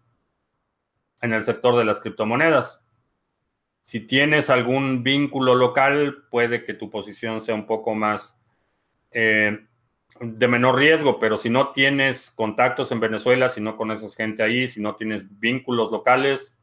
en 1.20 1.32
el 1.32 1.42
sector 1.42 1.76
de 1.76 1.84
las 1.84 2.00
criptomonedas. 2.00 2.84
Si 3.82 4.00
tienes 4.00 4.50
algún 4.50 5.02
vínculo 5.02 5.54
local, 5.54 6.24
puede 6.30 6.64
que 6.64 6.74
tu 6.74 6.90
posición 6.90 7.40
sea 7.40 7.54
un 7.54 7.66
poco 7.66 7.94
más 7.94 8.38
eh, 9.10 9.66
de 10.20 10.48
menor 10.48 10.76
riesgo, 10.76 11.18
pero 11.18 11.36
si 11.38 11.50
no 11.50 11.72
tienes 11.72 12.30
contactos 12.30 12.92
en 12.92 13.00
Venezuela, 13.00 13.48
si 13.48 13.60
no 13.60 13.76
conoces 13.76 14.14
gente 14.16 14.42
ahí, 14.42 14.66
si 14.66 14.82
no 14.82 14.94
tienes 14.96 15.38
vínculos 15.40 15.90
locales, 15.90 16.60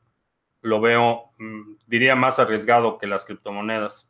lo 0.61 0.81
veo, 0.81 1.31
mm, 1.37 1.77
diría, 1.87 2.15
más 2.15 2.39
arriesgado 2.39 2.97
que 2.97 3.07
las 3.07 3.25
criptomonedas. 3.25 4.09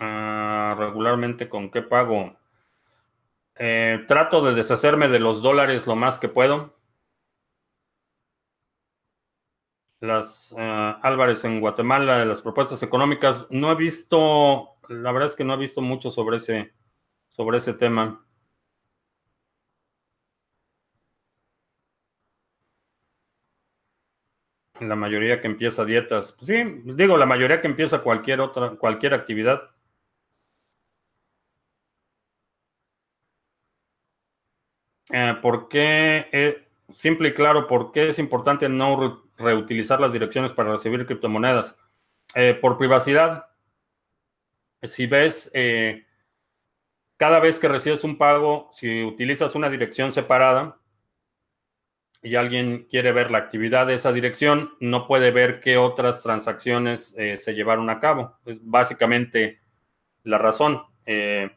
Ah, 0.00 0.74
regularmente, 0.78 1.48
¿con 1.48 1.70
qué 1.70 1.82
pago? 1.82 2.36
Eh, 3.58 4.04
trato 4.06 4.40
de 4.44 4.54
deshacerme 4.54 5.08
de 5.08 5.18
los 5.18 5.42
dólares 5.42 5.86
lo 5.86 5.96
más 5.96 6.18
que 6.18 6.28
puedo. 6.28 6.78
Las 10.00 10.54
eh, 10.56 10.94
Álvarez 11.02 11.44
en 11.44 11.60
Guatemala, 11.60 12.18
de 12.18 12.26
las 12.26 12.40
propuestas 12.40 12.82
económicas, 12.84 13.46
no 13.50 13.72
he 13.72 13.74
visto, 13.74 14.76
la 14.88 15.10
verdad 15.10 15.26
es 15.28 15.34
que 15.36 15.44
no 15.44 15.54
he 15.54 15.56
visto 15.56 15.80
mucho 15.82 16.10
sobre 16.12 16.36
ese, 16.36 16.72
sobre 17.30 17.58
ese 17.58 17.74
tema. 17.74 18.24
La 24.80 24.94
mayoría 24.96 25.40
que 25.40 25.48
empieza 25.48 25.84
dietas. 25.84 26.32
Pues 26.32 26.46
sí, 26.46 26.54
digo, 26.84 27.16
la 27.16 27.26
mayoría 27.26 27.60
que 27.60 27.66
empieza 27.66 28.02
cualquier 28.02 28.40
otra, 28.40 28.70
cualquier 28.76 29.14
actividad. 29.14 29.70
Eh, 35.10 35.34
¿Por 35.40 35.68
qué? 35.68 36.28
Eh, 36.32 36.68
simple 36.90 37.30
y 37.30 37.34
claro, 37.34 37.66
¿por 37.66 37.92
qué 37.92 38.08
es 38.08 38.18
importante 38.18 38.68
no 38.68 39.24
reutilizar 39.36 40.00
las 40.00 40.12
direcciones 40.12 40.52
para 40.52 40.72
recibir 40.72 41.06
criptomonedas? 41.06 41.78
Eh, 42.34 42.58
por 42.60 42.78
privacidad. 42.78 43.46
Si 44.82 45.06
ves, 45.06 45.50
cada 47.16 47.40
vez 47.40 47.58
que 47.58 47.66
recibes 47.66 48.04
un 48.04 48.16
pago, 48.16 48.70
si 48.72 49.02
utilizas 49.02 49.56
una 49.56 49.68
dirección 49.68 50.12
separada, 50.12 50.78
y 52.22 52.34
alguien 52.34 52.86
quiere 52.90 53.12
ver 53.12 53.30
la 53.30 53.38
actividad 53.38 53.86
de 53.86 53.94
esa 53.94 54.12
dirección, 54.12 54.72
no 54.80 55.06
puede 55.06 55.30
ver 55.30 55.60
qué 55.60 55.76
otras 55.76 56.22
transacciones 56.22 57.14
eh, 57.16 57.36
se 57.36 57.54
llevaron 57.54 57.90
a 57.90 58.00
cabo. 58.00 58.36
Es 58.44 58.64
básicamente 58.64 59.60
la 60.24 60.38
razón. 60.38 60.82
Eh, 61.06 61.50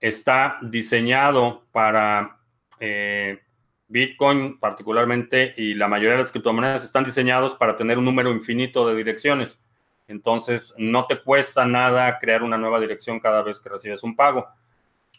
está 0.00 0.58
diseñado 0.62 1.66
para 1.70 2.35
eh, 2.80 3.40
Bitcoin 3.88 4.58
particularmente 4.58 5.54
y 5.56 5.74
la 5.74 5.88
mayoría 5.88 6.12
de 6.12 6.22
las 6.22 6.32
criptomonedas 6.32 6.84
están 6.84 7.04
diseñados 7.04 7.54
para 7.54 7.76
tener 7.76 7.98
un 7.98 8.04
número 8.04 8.30
infinito 8.30 8.86
de 8.88 8.96
direcciones. 8.96 9.60
Entonces, 10.08 10.74
no 10.78 11.06
te 11.06 11.20
cuesta 11.20 11.66
nada 11.66 12.18
crear 12.18 12.42
una 12.42 12.58
nueva 12.58 12.80
dirección 12.80 13.20
cada 13.20 13.42
vez 13.42 13.60
que 13.60 13.68
recibes 13.68 14.02
un 14.02 14.14
pago. 14.14 14.46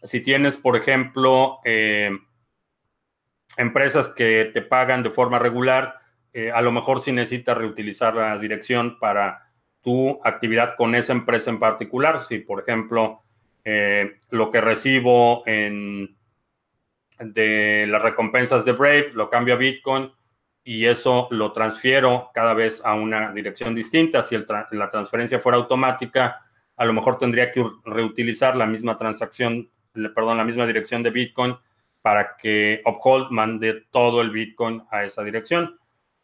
Si 0.04 0.22
tienes, 0.22 0.58
por 0.58 0.78
ejemplo, 0.78 1.60
empresas 3.58 4.10
que 4.10 4.52
te 4.54 4.62
pagan 4.62 5.04
de 5.04 5.10
forma 5.10 5.40
regular, 5.40 6.00
eh, 6.34 6.52
a 6.52 6.62
lo 6.62 6.72
mejor 6.72 7.02
si 7.02 7.12
necesitas 7.12 7.58
reutilizar 7.58 8.16
la 8.16 8.38
dirección 8.38 9.00
para 9.00 9.50
tu 9.82 10.20
actividad 10.24 10.76
con 10.78 10.96
esa 10.96 11.14
empresa 11.14 11.50
en 11.50 11.60
particular. 11.60 12.20
Si, 12.22 12.40
por 12.40 12.62
ejemplo, 12.62 13.24
eh, 13.64 14.18
lo 14.30 14.52
que 14.52 14.62
recibo 14.62 15.44
en, 15.46 16.17
de 17.20 17.86
las 17.88 18.02
recompensas 18.02 18.66
de 18.66 18.74
Brave 18.74 19.12
lo 19.14 19.30
cambio 19.30 19.56
a 19.56 19.58
Bitcoin 19.58 20.12
y 20.64 20.86
eso 20.86 21.28
lo 21.32 21.52
transfiero 21.54 22.30
cada 22.34 22.54
vez 22.54 22.84
a 22.84 22.94
una 22.94 23.32
dirección 23.32 23.74
distinta. 23.74 24.22
Si 24.22 24.38
la 24.72 24.90
transferencia 24.90 25.40
fuera 25.40 25.58
automática, 25.58 26.46
a 26.76 26.86
lo 26.86 26.94
mejor 26.94 27.18
tendría 27.18 27.52
que 27.52 27.66
reutilizar 27.86 28.56
la 28.56 28.66
misma 28.66 28.98
transacción, 28.98 29.70
perdón, 30.14 30.38
la 30.38 30.44
misma 30.44 30.66
dirección 30.66 31.02
de 31.04 31.10
Bitcoin 31.10 31.56
para 32.02 32.38
que 32.38 32.82
Uphold 32.86 33.32
mande 33.32 33.86
todo 33.92 34.22
el 34.22 34.30
Bitcoin 34.30 34.84
a 34.92 35.04
esa 35.04 35.24
dirección. 35.24 35.78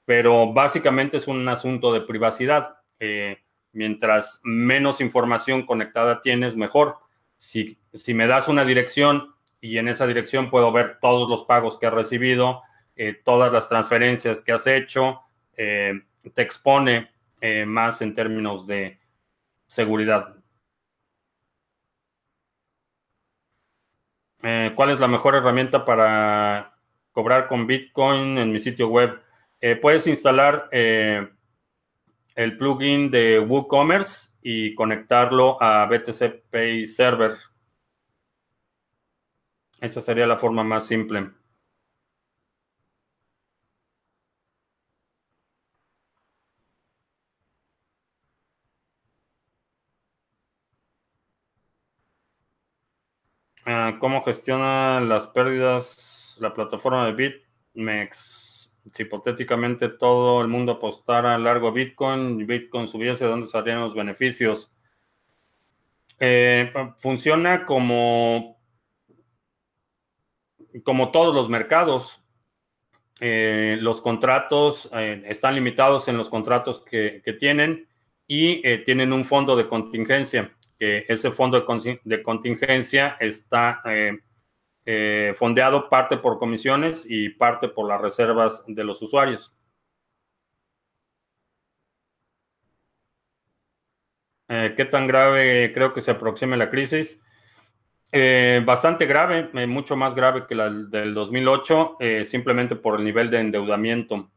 Pero 0.05 0.53
básicamente 0.53 1.17
es 1.17 1.27
un 1.27 1.47
asunto 1.47 1.91
de 1.93 2.01
privacidad. 2.01 2.75
Eh, 2.99 3.37
mientras 3.71 4.39
menos 4.43 5.01
información 5.01 5.65
conectada 5.65 6.21
tienes, 6.21 6.55
mejor. 6.55 6.97
Si, 7.35 7.79
si, 7.93 8.13
me 8.13 8.27
das 8.27 8.47
una 8.47 8.63
dirección 8.63 9.32
y 9.63 9.77
en 9.77 9.87
esa 9.87 10.05
dirección 10.05 10.49
puedo 10.49 10.71
ver 10.71 10.99
todos 11.01 11.29
los 11.29 11.45
pagos 11.45 11.79
que 11.79 11.87
has 11.87 11.93
recibido, 11.93 12.61
eh, 12.95 13.19
todas 13.23 13.51
las 13.51 13.69
transferencias 13.69 14.41
que 14.41 14.51
has 14.51 14.67
hecho, 14.67 15.21
eh, 15.57 15.93
te 16.33 16.41
expone 16.41 17.09
más 17.65 18.01
en 18.01 18.13
términos 18.13 18.65
de 18.65 18.97
seguridad. 19.67 20.35
Eh, 24.43 24.73
¿Cuál 24.75 24.89
es 24.89 24.99
la 24.99 25.07
mejor 25.07 25.35
herramienta 25.35 25.85
para 25.85 26.75
cobrar 27.13 27.47
con 27.47 27.65
Bitcoin 27.65 28.37
en 28.37 28.51
mi 28.51 28.59
sitio 28.59 28.89
web? 28.89 29.21
Eh, 29.61 29.77
puedes 29.77 30.05
instalar 30.05 30.67
eh, 30.71 31.29
el 32.35 32.57
plugin 32.57 33.09
de 33.09 33.39
WooCommerce 33.39 34.31
y 34.41 34.75
conectarlo 34.75 35.57
a 35.61 35.85
BTC 35.85 36.43
Pay 36.51 36.85
Server. 36.85 37.31
Esa 39.83 40.01
sería 40.01 40.25
la 40.25 40.37
forma 40.37 40.63
más 40.63 40.87
simple. 40.87 41.29
Ah, 53.65 53.97
¿Cómo 53.99 54.23
gestiona 54.23 54.99
las 55.01 55.27
pérdidas 55.27 56.37
la 56.39 56.53
plataforma 56.53 57.05
de 57.05 57.13
BitMEX? 57.73 58.73
Si 58.93 59.03
hipotéticamente 59.03 59.89
todo 59.89 60.41
el 60.41 60.47
mundo 60.47 60.73
apostara 60.73 61.37
largo 61.37 61.67
a 61.69 61.71
Bitcoin 61.71 62.39
y 62.39 62.43
Bitcoin 62.45 62.87
subiese, 62.87 63.25
¿dónde 63.25 63.47
saldrían 63.47 63.81
los 63.81 63.95
beneficios? 63.95 64.73
Eh, 66.19 66.71
funciona 66.99 67.65
como, 67.65 68.57
como 70.81 71.11
todos 71.11 71.35
los 71.35 71.49
mercados. 71.49 72.19
Eh, 73.19 73.77
los 73.79 74.01
contratos 74.01 74.89
eh, 74.93 75.23
están 75.27 75.55
limitados 75.55 76.07
en 76.07 76.17
los 76.17 76.29
contratos 76.29 76.79
que, 76.83 77.21
que 77.23 77.33
tienen 77.33 77.87
y 78.27 78.61
tienen 78.83 79.13
un 79.13 79.25
fondo 79.25 79.55
de 79.55 79.67
contingencia 79.67 80.51
ese 80.83 81.31
fondo 81.31 81.65
de, 82.03 82.23
contingencia 82.23 83.17
está 83.19 83.81
eh, 83.85 84.19
eh, 84.85 85.33
fondeado 85.37 85.89
parte 85.89 86.17
por 86.17 86.39
comisiones 86.39 87.05
y 87.07 87.29
parte 87.29 87.69
por 87.69 87.87
las 87.87 88.01
reservas 88.01 88.63
de 88.67 88.83
los 88.83 89.01
usuarios. 89.01 89.53
Eh, 94.49 94.73
¿Qué 94.75 94.85
tan 94.85 95.07
grave 95.07 95.71
creo 95.73 95.93
que 95.93 96.01
se 96.01 96.11
aproxime 96.11 96.57
la 96.57 96.69
crisis? 96.69 97.21
Bastante 98.65 99.05
grave, 99.05 99.49
mucho 99.67 99.95
más 99.95 100.13
grave 100.13 100.45
que 100.47 100.55
la 100.55 100.69
del 100.69 101.13
2008, 101.13 101.97
simplemente 102.25 102.75
por 102.75 102.99
el 102.99 103.05
nivel 103.05 103.29
de 103.31 103.39
endeudamiento. 103.39 104.29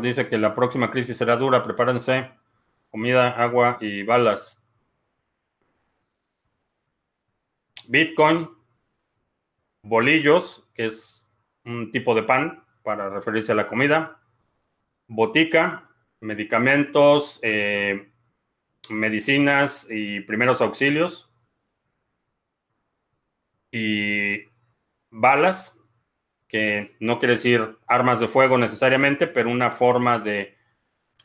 dice 0.00 0.28
que 0.28 0.38
la 0.38 0.54
próxima 0.54 0.90
crisis 0.90 1.16
será 1.16 1.36
dura, 1.36 1.64
prepárense. 1.64 2.30
Comida, 2.90 3.30
agua 3.30 3.76
y 3.80 4.04
balas. 4.04 4.62
Bitcoin, 7.88 8.48
bolillos, 9.82 10.70
que 10.74 10.86
es 10.86 11.28
un 11.64 11.90
tipo 11.90 12.14
de 12.14 12.22
pan 12.22 12.64
para 12.84 13.10
referirse 13.10 13.50
a 13.50 13.56
la 13.56 13.66
comida. 13.66 14.20
Botica, 15.06 15.88
medicamentos, 16.20 17.38
eh, 17.42 18.10
medicinas 18.88 19.86
y 19.90 20.20
primeros 20.20 20.60
auxilios. 20.60 21.30
Y 23.70 24.44
balas, 25.10 25.78
que 26.48 26.96
no 27.00 27.18
quiere 27.18 27.34
decir 27.34 27.78
armas 27.86 28.20
de 28.20 28.28
fuego 28.28 28.56
necesariamente, 28.58 29.26
pero 29.26 29.50
una 29.50 29.72
forma 29.72 30.18
de, 30.18 30.56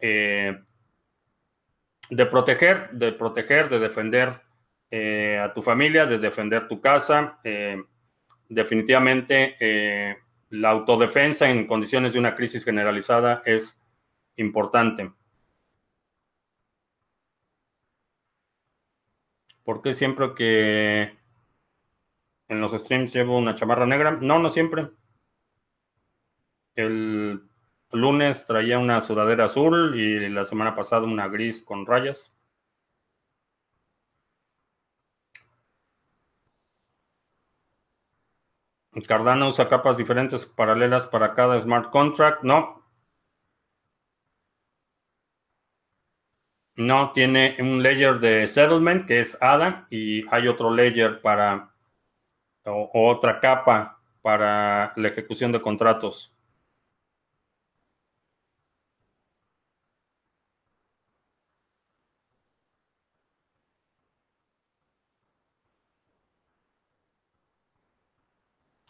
eh, 0.01 0.57
de 2.09 2.25
proteger, 2.25 2.89
de 2.91 3.11
proteger, 3.13 3.69
de 3.69 3.79
defender 3.79 4.41
eh, 4.91 5.39
a 5.41 5.53
tu 5.53 5.61
familia, 5.61 6.05
de 6.05 6.17
defender 6.17 6.67
tu 6.67 6.81
casa. 6.81 7.39
Definitivamente 8.49 9.55
la 10.49 10.69
autodefensa 10.71 11.49
en 11.49 11.67
condiciones 11.67 12.13
de 12.13 12.19
una 12.19 12.35
crisis 12.35 12.65
generalizada 12.65 13.41
es 13.45 13.81
importante. 14.35 15.11
Porque 19.63 19.93
siempre 19.93 20.33
que 20.35 21.17
en 22.47 22.59
los 22.59 22.71
streams 22.71 23.13
llevo 23.13 23.37
una 23.37 23.55
chamarra 23.55 23.85
negra? 23.85 24.17
No, 24.19 24.39
no 24.39 24.49
siempre. 24.49 24.89
El 26.75 27.43
lunes 27.91 28.45
traía 28.45 28.79
una 28.79 29.01
sudadera 29.01 29.45
azul 29.45 29.99
y 29.99 30.29
la 30.29 30.43
semana 30.45 30.73
pasada 30.73 31.03
una 31.03 31.27
gris 31.27 31.61
con 31.61 31.85
rayas. 31.85 32.35
Cardano 39.01 39.49
usa 39.49 39.69
capas 39.69 39.97
diferentes 39.97 40.45
paralelas 40.45 41.05
para 41.07 41.33
cada 41.33 41.59
smart 41.59 41.89
contract. 41.91 42.43
No. 42.43 42.79
No, 46.75 47.11
tiene 47.11 47.57
un 47.59 47.83
layer 47.83 48.19
de 48.19 48.47
settlement 48.47 49.05
que 49.05 49.19
es 49.19 49.37
ADA 49.41 49.87
y 49.89 50.25
hay 50.33 50.47
otro 50.47 50.73
layer 50.73 51.21
para 51.21 51.73
o 52.65 52.89
otra 52.93 53.39
capa 53.39 53.99
para 54.21 54.93
la 54.95 55.07
ejecución 55.09 55.51
de 55.51 55.61
contratos. 55.61 56.33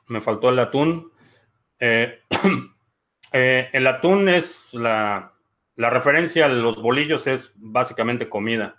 Me 0.09 0.21
faltó 0.21 0.49
el 0.49 0.59
atún. 0.59 1.11
Eh, 1.79 2.21
eh, 3.31 3.69
el 3.71 3.87
atún 3.87 4.27
es 4.27 4.73
la, 4.73 5.33
la 5.75 5.89
referencia 5.89 6.45
a 6.45 6.49
los 6.49 6.81
bolillos, 6.81 7.27
es 7.27 7.53
básicamente 7.55 8.27
comida. 8.27 8.75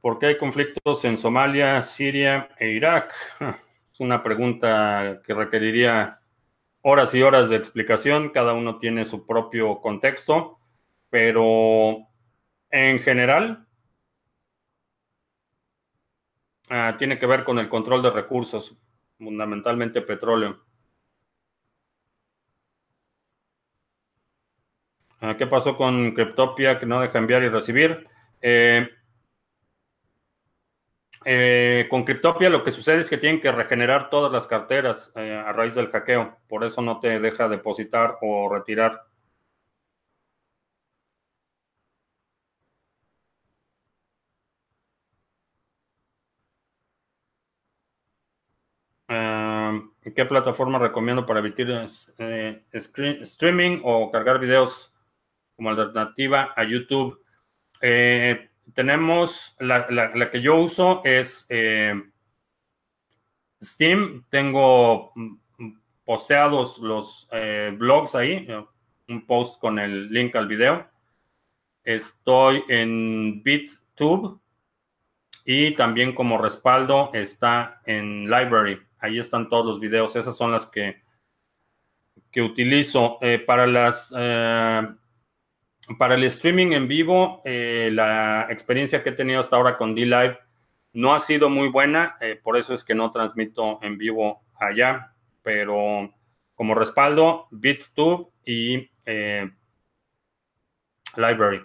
¿Por 0.00 0.18
qué 0.18 0.26
hay 0.26 0.38
conflictos 0.38 1.04
en 1.04 1.16
Somalia, 1.16 1.80
Siria 1.82 2.50
e 2.58 2.68
Irak? 2.68 3.12
Es 3.94 4.00
una 4.00 4.24
pregunta 4.24 5.22
que 5.24 5.34
requeriría 5.34 6.20
horas 6.82 7.14
y 7.14 7.22
horas 7.22 7.48
de 7.48 7.54
explicación. 7.54 8.30
Cada 8.30 8.52
uno 8.52 8.76
tiene 8.78 9.04
su 9.04 9.24
propio 9.24 9.80
contexto, 9.80 10.58
pero 11.10 12.08
en 12.70 12.98
general 12.98 13.63
ah, 16.70 16.94
tiene 16.98 17.18
que 17.18 17.26
ver 17.26 17.44
con 17.44 17.58
el 17.58 17.68
control 17.68 18.02
de 18.02 18.10
recursos, 18.10 18.76
fundamentalmente 19.18 20.02
petróleo. 20.02 20.60
Ah, 25.20 25.36
¿Qué 25.36 25.46
pasó 25.46 25.76
con 25.76 26.12
Cryptopia 26.12 26.78
que 26.78 26.86
no 26.86 27.00
deja 27.00 27.18
enviar 27.18 27.42
y 27.42 27.48
recibir? 27.48 28.06
Eh, 28.42 28.88
eh, 31.24 31.86
con 31.90 32.04
Cryptopia 32.04 32.50
lo 32.50 32.62
que 32.64 32.70
sucede 32.70 33.00
es 33.00 33.08
que 33.10 33.16
tienen 33.18 33.40
que 33.40 33.50
regenerar 33.52 34.10
todas 34.10 34.30
las 34.30 34.46
carteras 34.46 35.12
eh, 35.16 35.32
a 35.34 35.52
raíz 35.52 35.74
del 35.74 35.88
hackeo. 35.90 36.36
Por 36.48 36.64
eso 36.64 36.82
no 36.82 37.00
te 37.00 37.20
deja 37.20 37.48
depositar 37.48 38.18
o 38.20 38.48
retirar. 38.52 39.02
Ah, 49.08 49.80
¿Qué 50.12 50.24
plataforma 50.26 50.78
recomiendo 50.78 51.24
para 51.24 51.40
evitar 51.40 51.86
eh, 52.18 52.62
streaming 52.72 53.80
o 53.84 54.10
cargar 54.10 54.38
videos 54.38 54.94
como 55.56 55.70
alternativa 55.70 56.52
a 56.56 56.64
YouTube? 56.64 57.20
tenemos, 58.72 59.56
la, 59.58 60.30
que 60.30 60.40
yo 60.40 60.56
uso 60.56 61.02
es 61.04 61.46
eh, 61.50 61.94
Steam. 63.62 64.24
Tengo 64.28 65.12
mm, 65.14 65.36
posteados 66.04 66.78
los 66.78 67.28
eh, 67.32 67.74
blogs 67.76 68.14
ahí, 68.14 68.46
eh, 68.48 68.64
un 69.08 69.26
post 69.26 69.60
con 69.60 69.78
el 69.78 70.08
link 70.08 70.34
al 70.36 70.46
video. 70.46 70.86
Estoy 71.82 72.64
en 72.68 73.42
BitTube 73.42 74.40
y 75.44 75.72
también 75.72 76.14
como 76.14 76.38
respaldo 76.38 77.10
está 77.12 77.82
en 77.84 78.24
Library. 78.24 78.80
Ahí 79.04 79.18
están 79.18 79.48
todos 79.48 79.66
los 79.66 79.80
videos. 79.80 80.16
Esas 80.16 80.36
son 80.36 80.52
las 80.52 80.66
que, 80.66 81.02
que 82.30 82.42
utilizo. 82.42 83.18
para 83.46 83.66
las 83.66 84.10
para 85.98 86.14
el 86.14 86.24
streaming 86.24 86.72
en 86.72 86.88
vivo, 86.88 87.42
eh, 87.44 87.90
la 87.92 88.46
experiencia 88.50 89.02
que 89.02 89.10
he 89.10 89.12
tenido 89.12 89.40
hasta 89.40 89.56
ahora 89.56 89.76
con 89.76 89.94
D-Live 89.94 90.38
no 90.94 91.14
ha 91.14 91.20
sido 91.20 91.50
muy 91.50 91.68
buena, 91.68 92.16
eh, 92.20 92.40
por 92.42 92.56
eso 92.56 92.72
es 92.72 92.84
que 92.84 92.94
no 92.94 93.10
transmito 93.10 93.80
en 93.82 93.98
vivo 93.98 94.44
allá, 94.58 95.12
pero 95.42 96.12
como 96.54 96.74
respaldo, 96.74 97.48
BitTube 97.50 98.30
y 98.44 98.90
eh, 99.04 99.50
Library. 101.16 101.62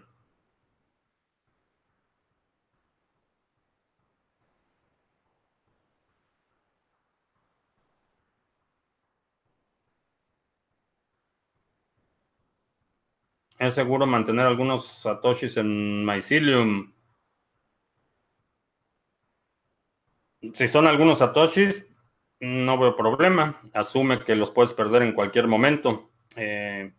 Es 13.60 13.74
seguro 13.76 14.06
mantener 14.06 14.46
algunos 14.46 14.88
satoshis 14.88 15.58
en 15.58 16.06
Mycelium. 16.06 16.94
Si 20.54 20.68
son 20.70 20.88
algunos 20.88 21.20
satoshis, 21.20 21.86
no 22.40 22.78
veo 22.78 22.96
problema. 22.96 23.62
Asume 23.74 24.24
que 24.24 24.36
los 24.36 24.52
puedes 24.52 24.72
perder 24.72 25.02
en 25.02 25.14
cualquier 25.14 25.48
momento. 25.48 26.10
Eh, 26.38 26.94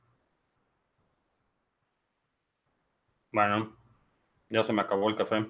bueno, 3.32 3.74
ya 4.50 4.62
se 4.62 4.74
me 4.74 4.82
acabó 4.82 5.08
el 5.08 5.16
café. 5.16 5.46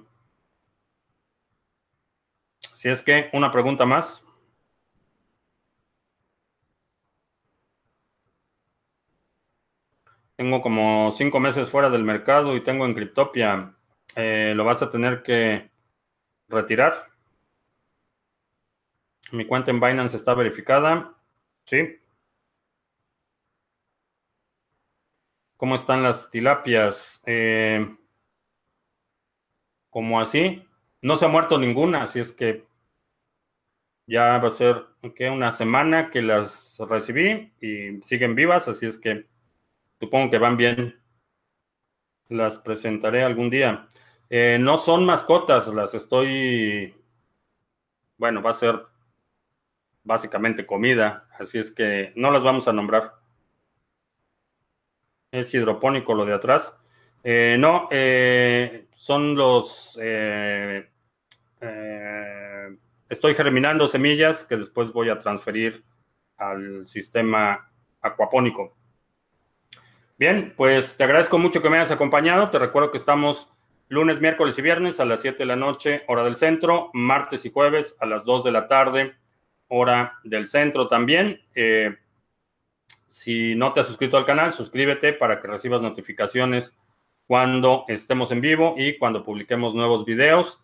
Si 2.77 2.89
es 2.89 3.03
que 3.03 3.31
una 3.33 3.51
pregunta 3.51 3.85
más. 3.85 4.25
Tengo 10.41 10.63
como 10.63 11.11
cinco 11.11 11.39
meses 11.39 11.69
fuera 11.69 11.91
del 11.91 12.03
mercado 12.03 12.57
y 12.57 12.63
tengo 12.63 12.87
en 12.87 12.95
Cryptopia. 12.95 13.75
Eh, 14.17 14.55
¿Lo 14.57 14.65
vas 14.65 14.81
a 14.81 14.89
tener 14.89 15.23
que 15.23 15.69
retirar? 16.49 17.11
Mi 19.33 19.45
cuenta 19.47 19.71
en 19.71 19.81
Binance 19.81 20.17
está 20.17 20.33
verificada. 20.33 21.13
Sí. 21.67 22.01
¿Cómo 25.59 25.75
están 25.75 26.03
las 26.03 26.31
tilapias? 26.31 27.23
Eh, 27.27 27.95
como 29.91 30.21
así. 30.21 30.67
No 31.03 31.19
se 31.19 31.27
ha 31.27 31.29
muerto 31.29 31.59
ninguna, 31.59 32.05
así 32.05 32.19
es 32.19 32.33
que 32.33 32.65
ya 34.07 34.39
va 34.39 34.49
a 34.49 34.51
ser 34.51 34.87
una 35.03 35.53
semana 35.53 36.11
que 36.11 36.23
las 36.23 36.79
recibí 36.89 37.53
y 37.61 38.01
siguen 38.01 38.35
vivas, 38.35 38.69
así 38.69 38.87
es 38.87 38.97
que 38.97 39.29
Supongo 40.01 40.31
que 40.31 40.39
van 40.39 40.57
bien. 40.57 40.99
Las 42.29 42.59
presentaré 42.59 43.23
algún 43.23 43.51
día. 43.51 43.87
Eh, 44.31 44.59
no 44.59 44.79
son 44.79 45.05
mascotas, 45.05 45.69
las 45.69 45.93
estoy... 45.95 46.95
Bueno, 48.17 48.43
va 48.43 48.51
a 48.51 48.55
ser 48.55 48.81
básicamente 50.03 50.65
comida, 50.65 51.29
así 51.39 51.59
es 51.59 51.71
que 51.71 52.13
no 52.17 52.31
las 52.31 52.43
vamos 52.43 52.67
a 52.67 52.73
nombrar. 52.73 53.15
Es 55.33 55.53
hidropónico 55.53 56.15
lo 56.15 56.25
de 56.25 56.35
atrás. 56.35 56.77
Eh, 57.23 57.57
no, 57.59 57.89
eh, 57.91 58.89
son 58.95 59.35
los... 59.35 59.99
estoy 63.09 63.35
germinando 63.35 63.87
semillas 63.89 64.45
que 64.45 64.57
después 64.57 64.93
voy 64.93 65.11
a 65.11 65.19
transferir 65.19 65.85
al 66.37 66.87
sistema 66.87 67.71
acuapónico. 68.01 68.80
Bien, 70.21 70.53
pues 70.55 70.99
te 70.99 71.05
agradezco 71.05 71.39
mucho 71.39 71.63
que 71.63 71.71
me 71.71 71.79
hayas 71.79 71.93
acompañado. 71.93 72.51
Te 72.51 72.59
recuerdo 72.59 72.91
que 72.91 72.99
estamos 72.99 73.49
lunes, 73.89 74.21
miércoles 74.21 74.59
y 74.59 74.61
viernes 74.61 75.01
a 75.01 75.07
las 75.07 75.23
7 75.23 75.39
de 75.39 75.47
la 75.47 75.57
noche, 75.57 76.03
hora 76.09 76.23
del 76.25 76.37
centro, 76.37 76.91
martes 76.93 77.47
y 77.47 77.51
jueves 77.51 77.97
a 78.01 78.05
las 78.05 78.27
2 78.27 78.45
de 78.45 78.53
la 78.53 78.69
tarde, 78.69 79.15
hora 79.69 80.19
del 80.23 80.47
centro 80.47 80.89
también. 80.89 81.41
Eh, 81.55 81.97
si 83.07 83.55
no 83.55 83.73
te 83.73 83.81
has 83.81 83.87
suscrito 83.87 84.19
al 84.19 84.27
canal, 84.27 84.53
suscríbete 84.53 85.15
para 85.15 85.41
que 85.41 85.49
recibas 85.49 85.81
notificaciones 85.81 86.77
cuando 87.27 87.87
estemos 87.89 88.31
en 88.31 88.43
vivo 88.43 88.75
y 88.77 88.99
cuando 88.99 89.25
publiquemos 89.25 89.75
nuevos 89.75 90.05
videos. 90.05 90.63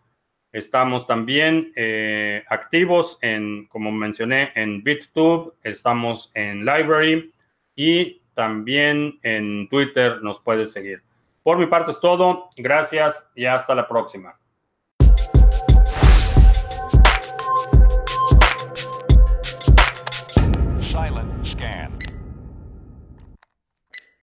Estamos 0.52 1.06
también 1.06 1.72
eh, 1.76 2.44
activos 2.50 3.16
en, 3.22 3.68
como 3.68 3.90
mencioné, 3.90 4.52
en 4.54 4.82
BitTube, 4.82 5.54
estamos 5.62 6.30
en 6.34 6.66
Library 6.66 7.32
y 7.74 8.20
también 8.36 9.18
en 9.22 9.66
Twitter 9.70 10.22
nos 10.22 10.38
puedes 10.40 10.70
seguir. 10.70 11.02
Por 11.42 11.56
mi 11.56 11.66
parte 11.66 11.90
es 11.90 12.00
todo. 12.00 12.50
Gracias 12.56 13.30
y 13.34 13.46
hasta 13.46 13.74
la 13.74 13.88
próxima. 13.88 14.38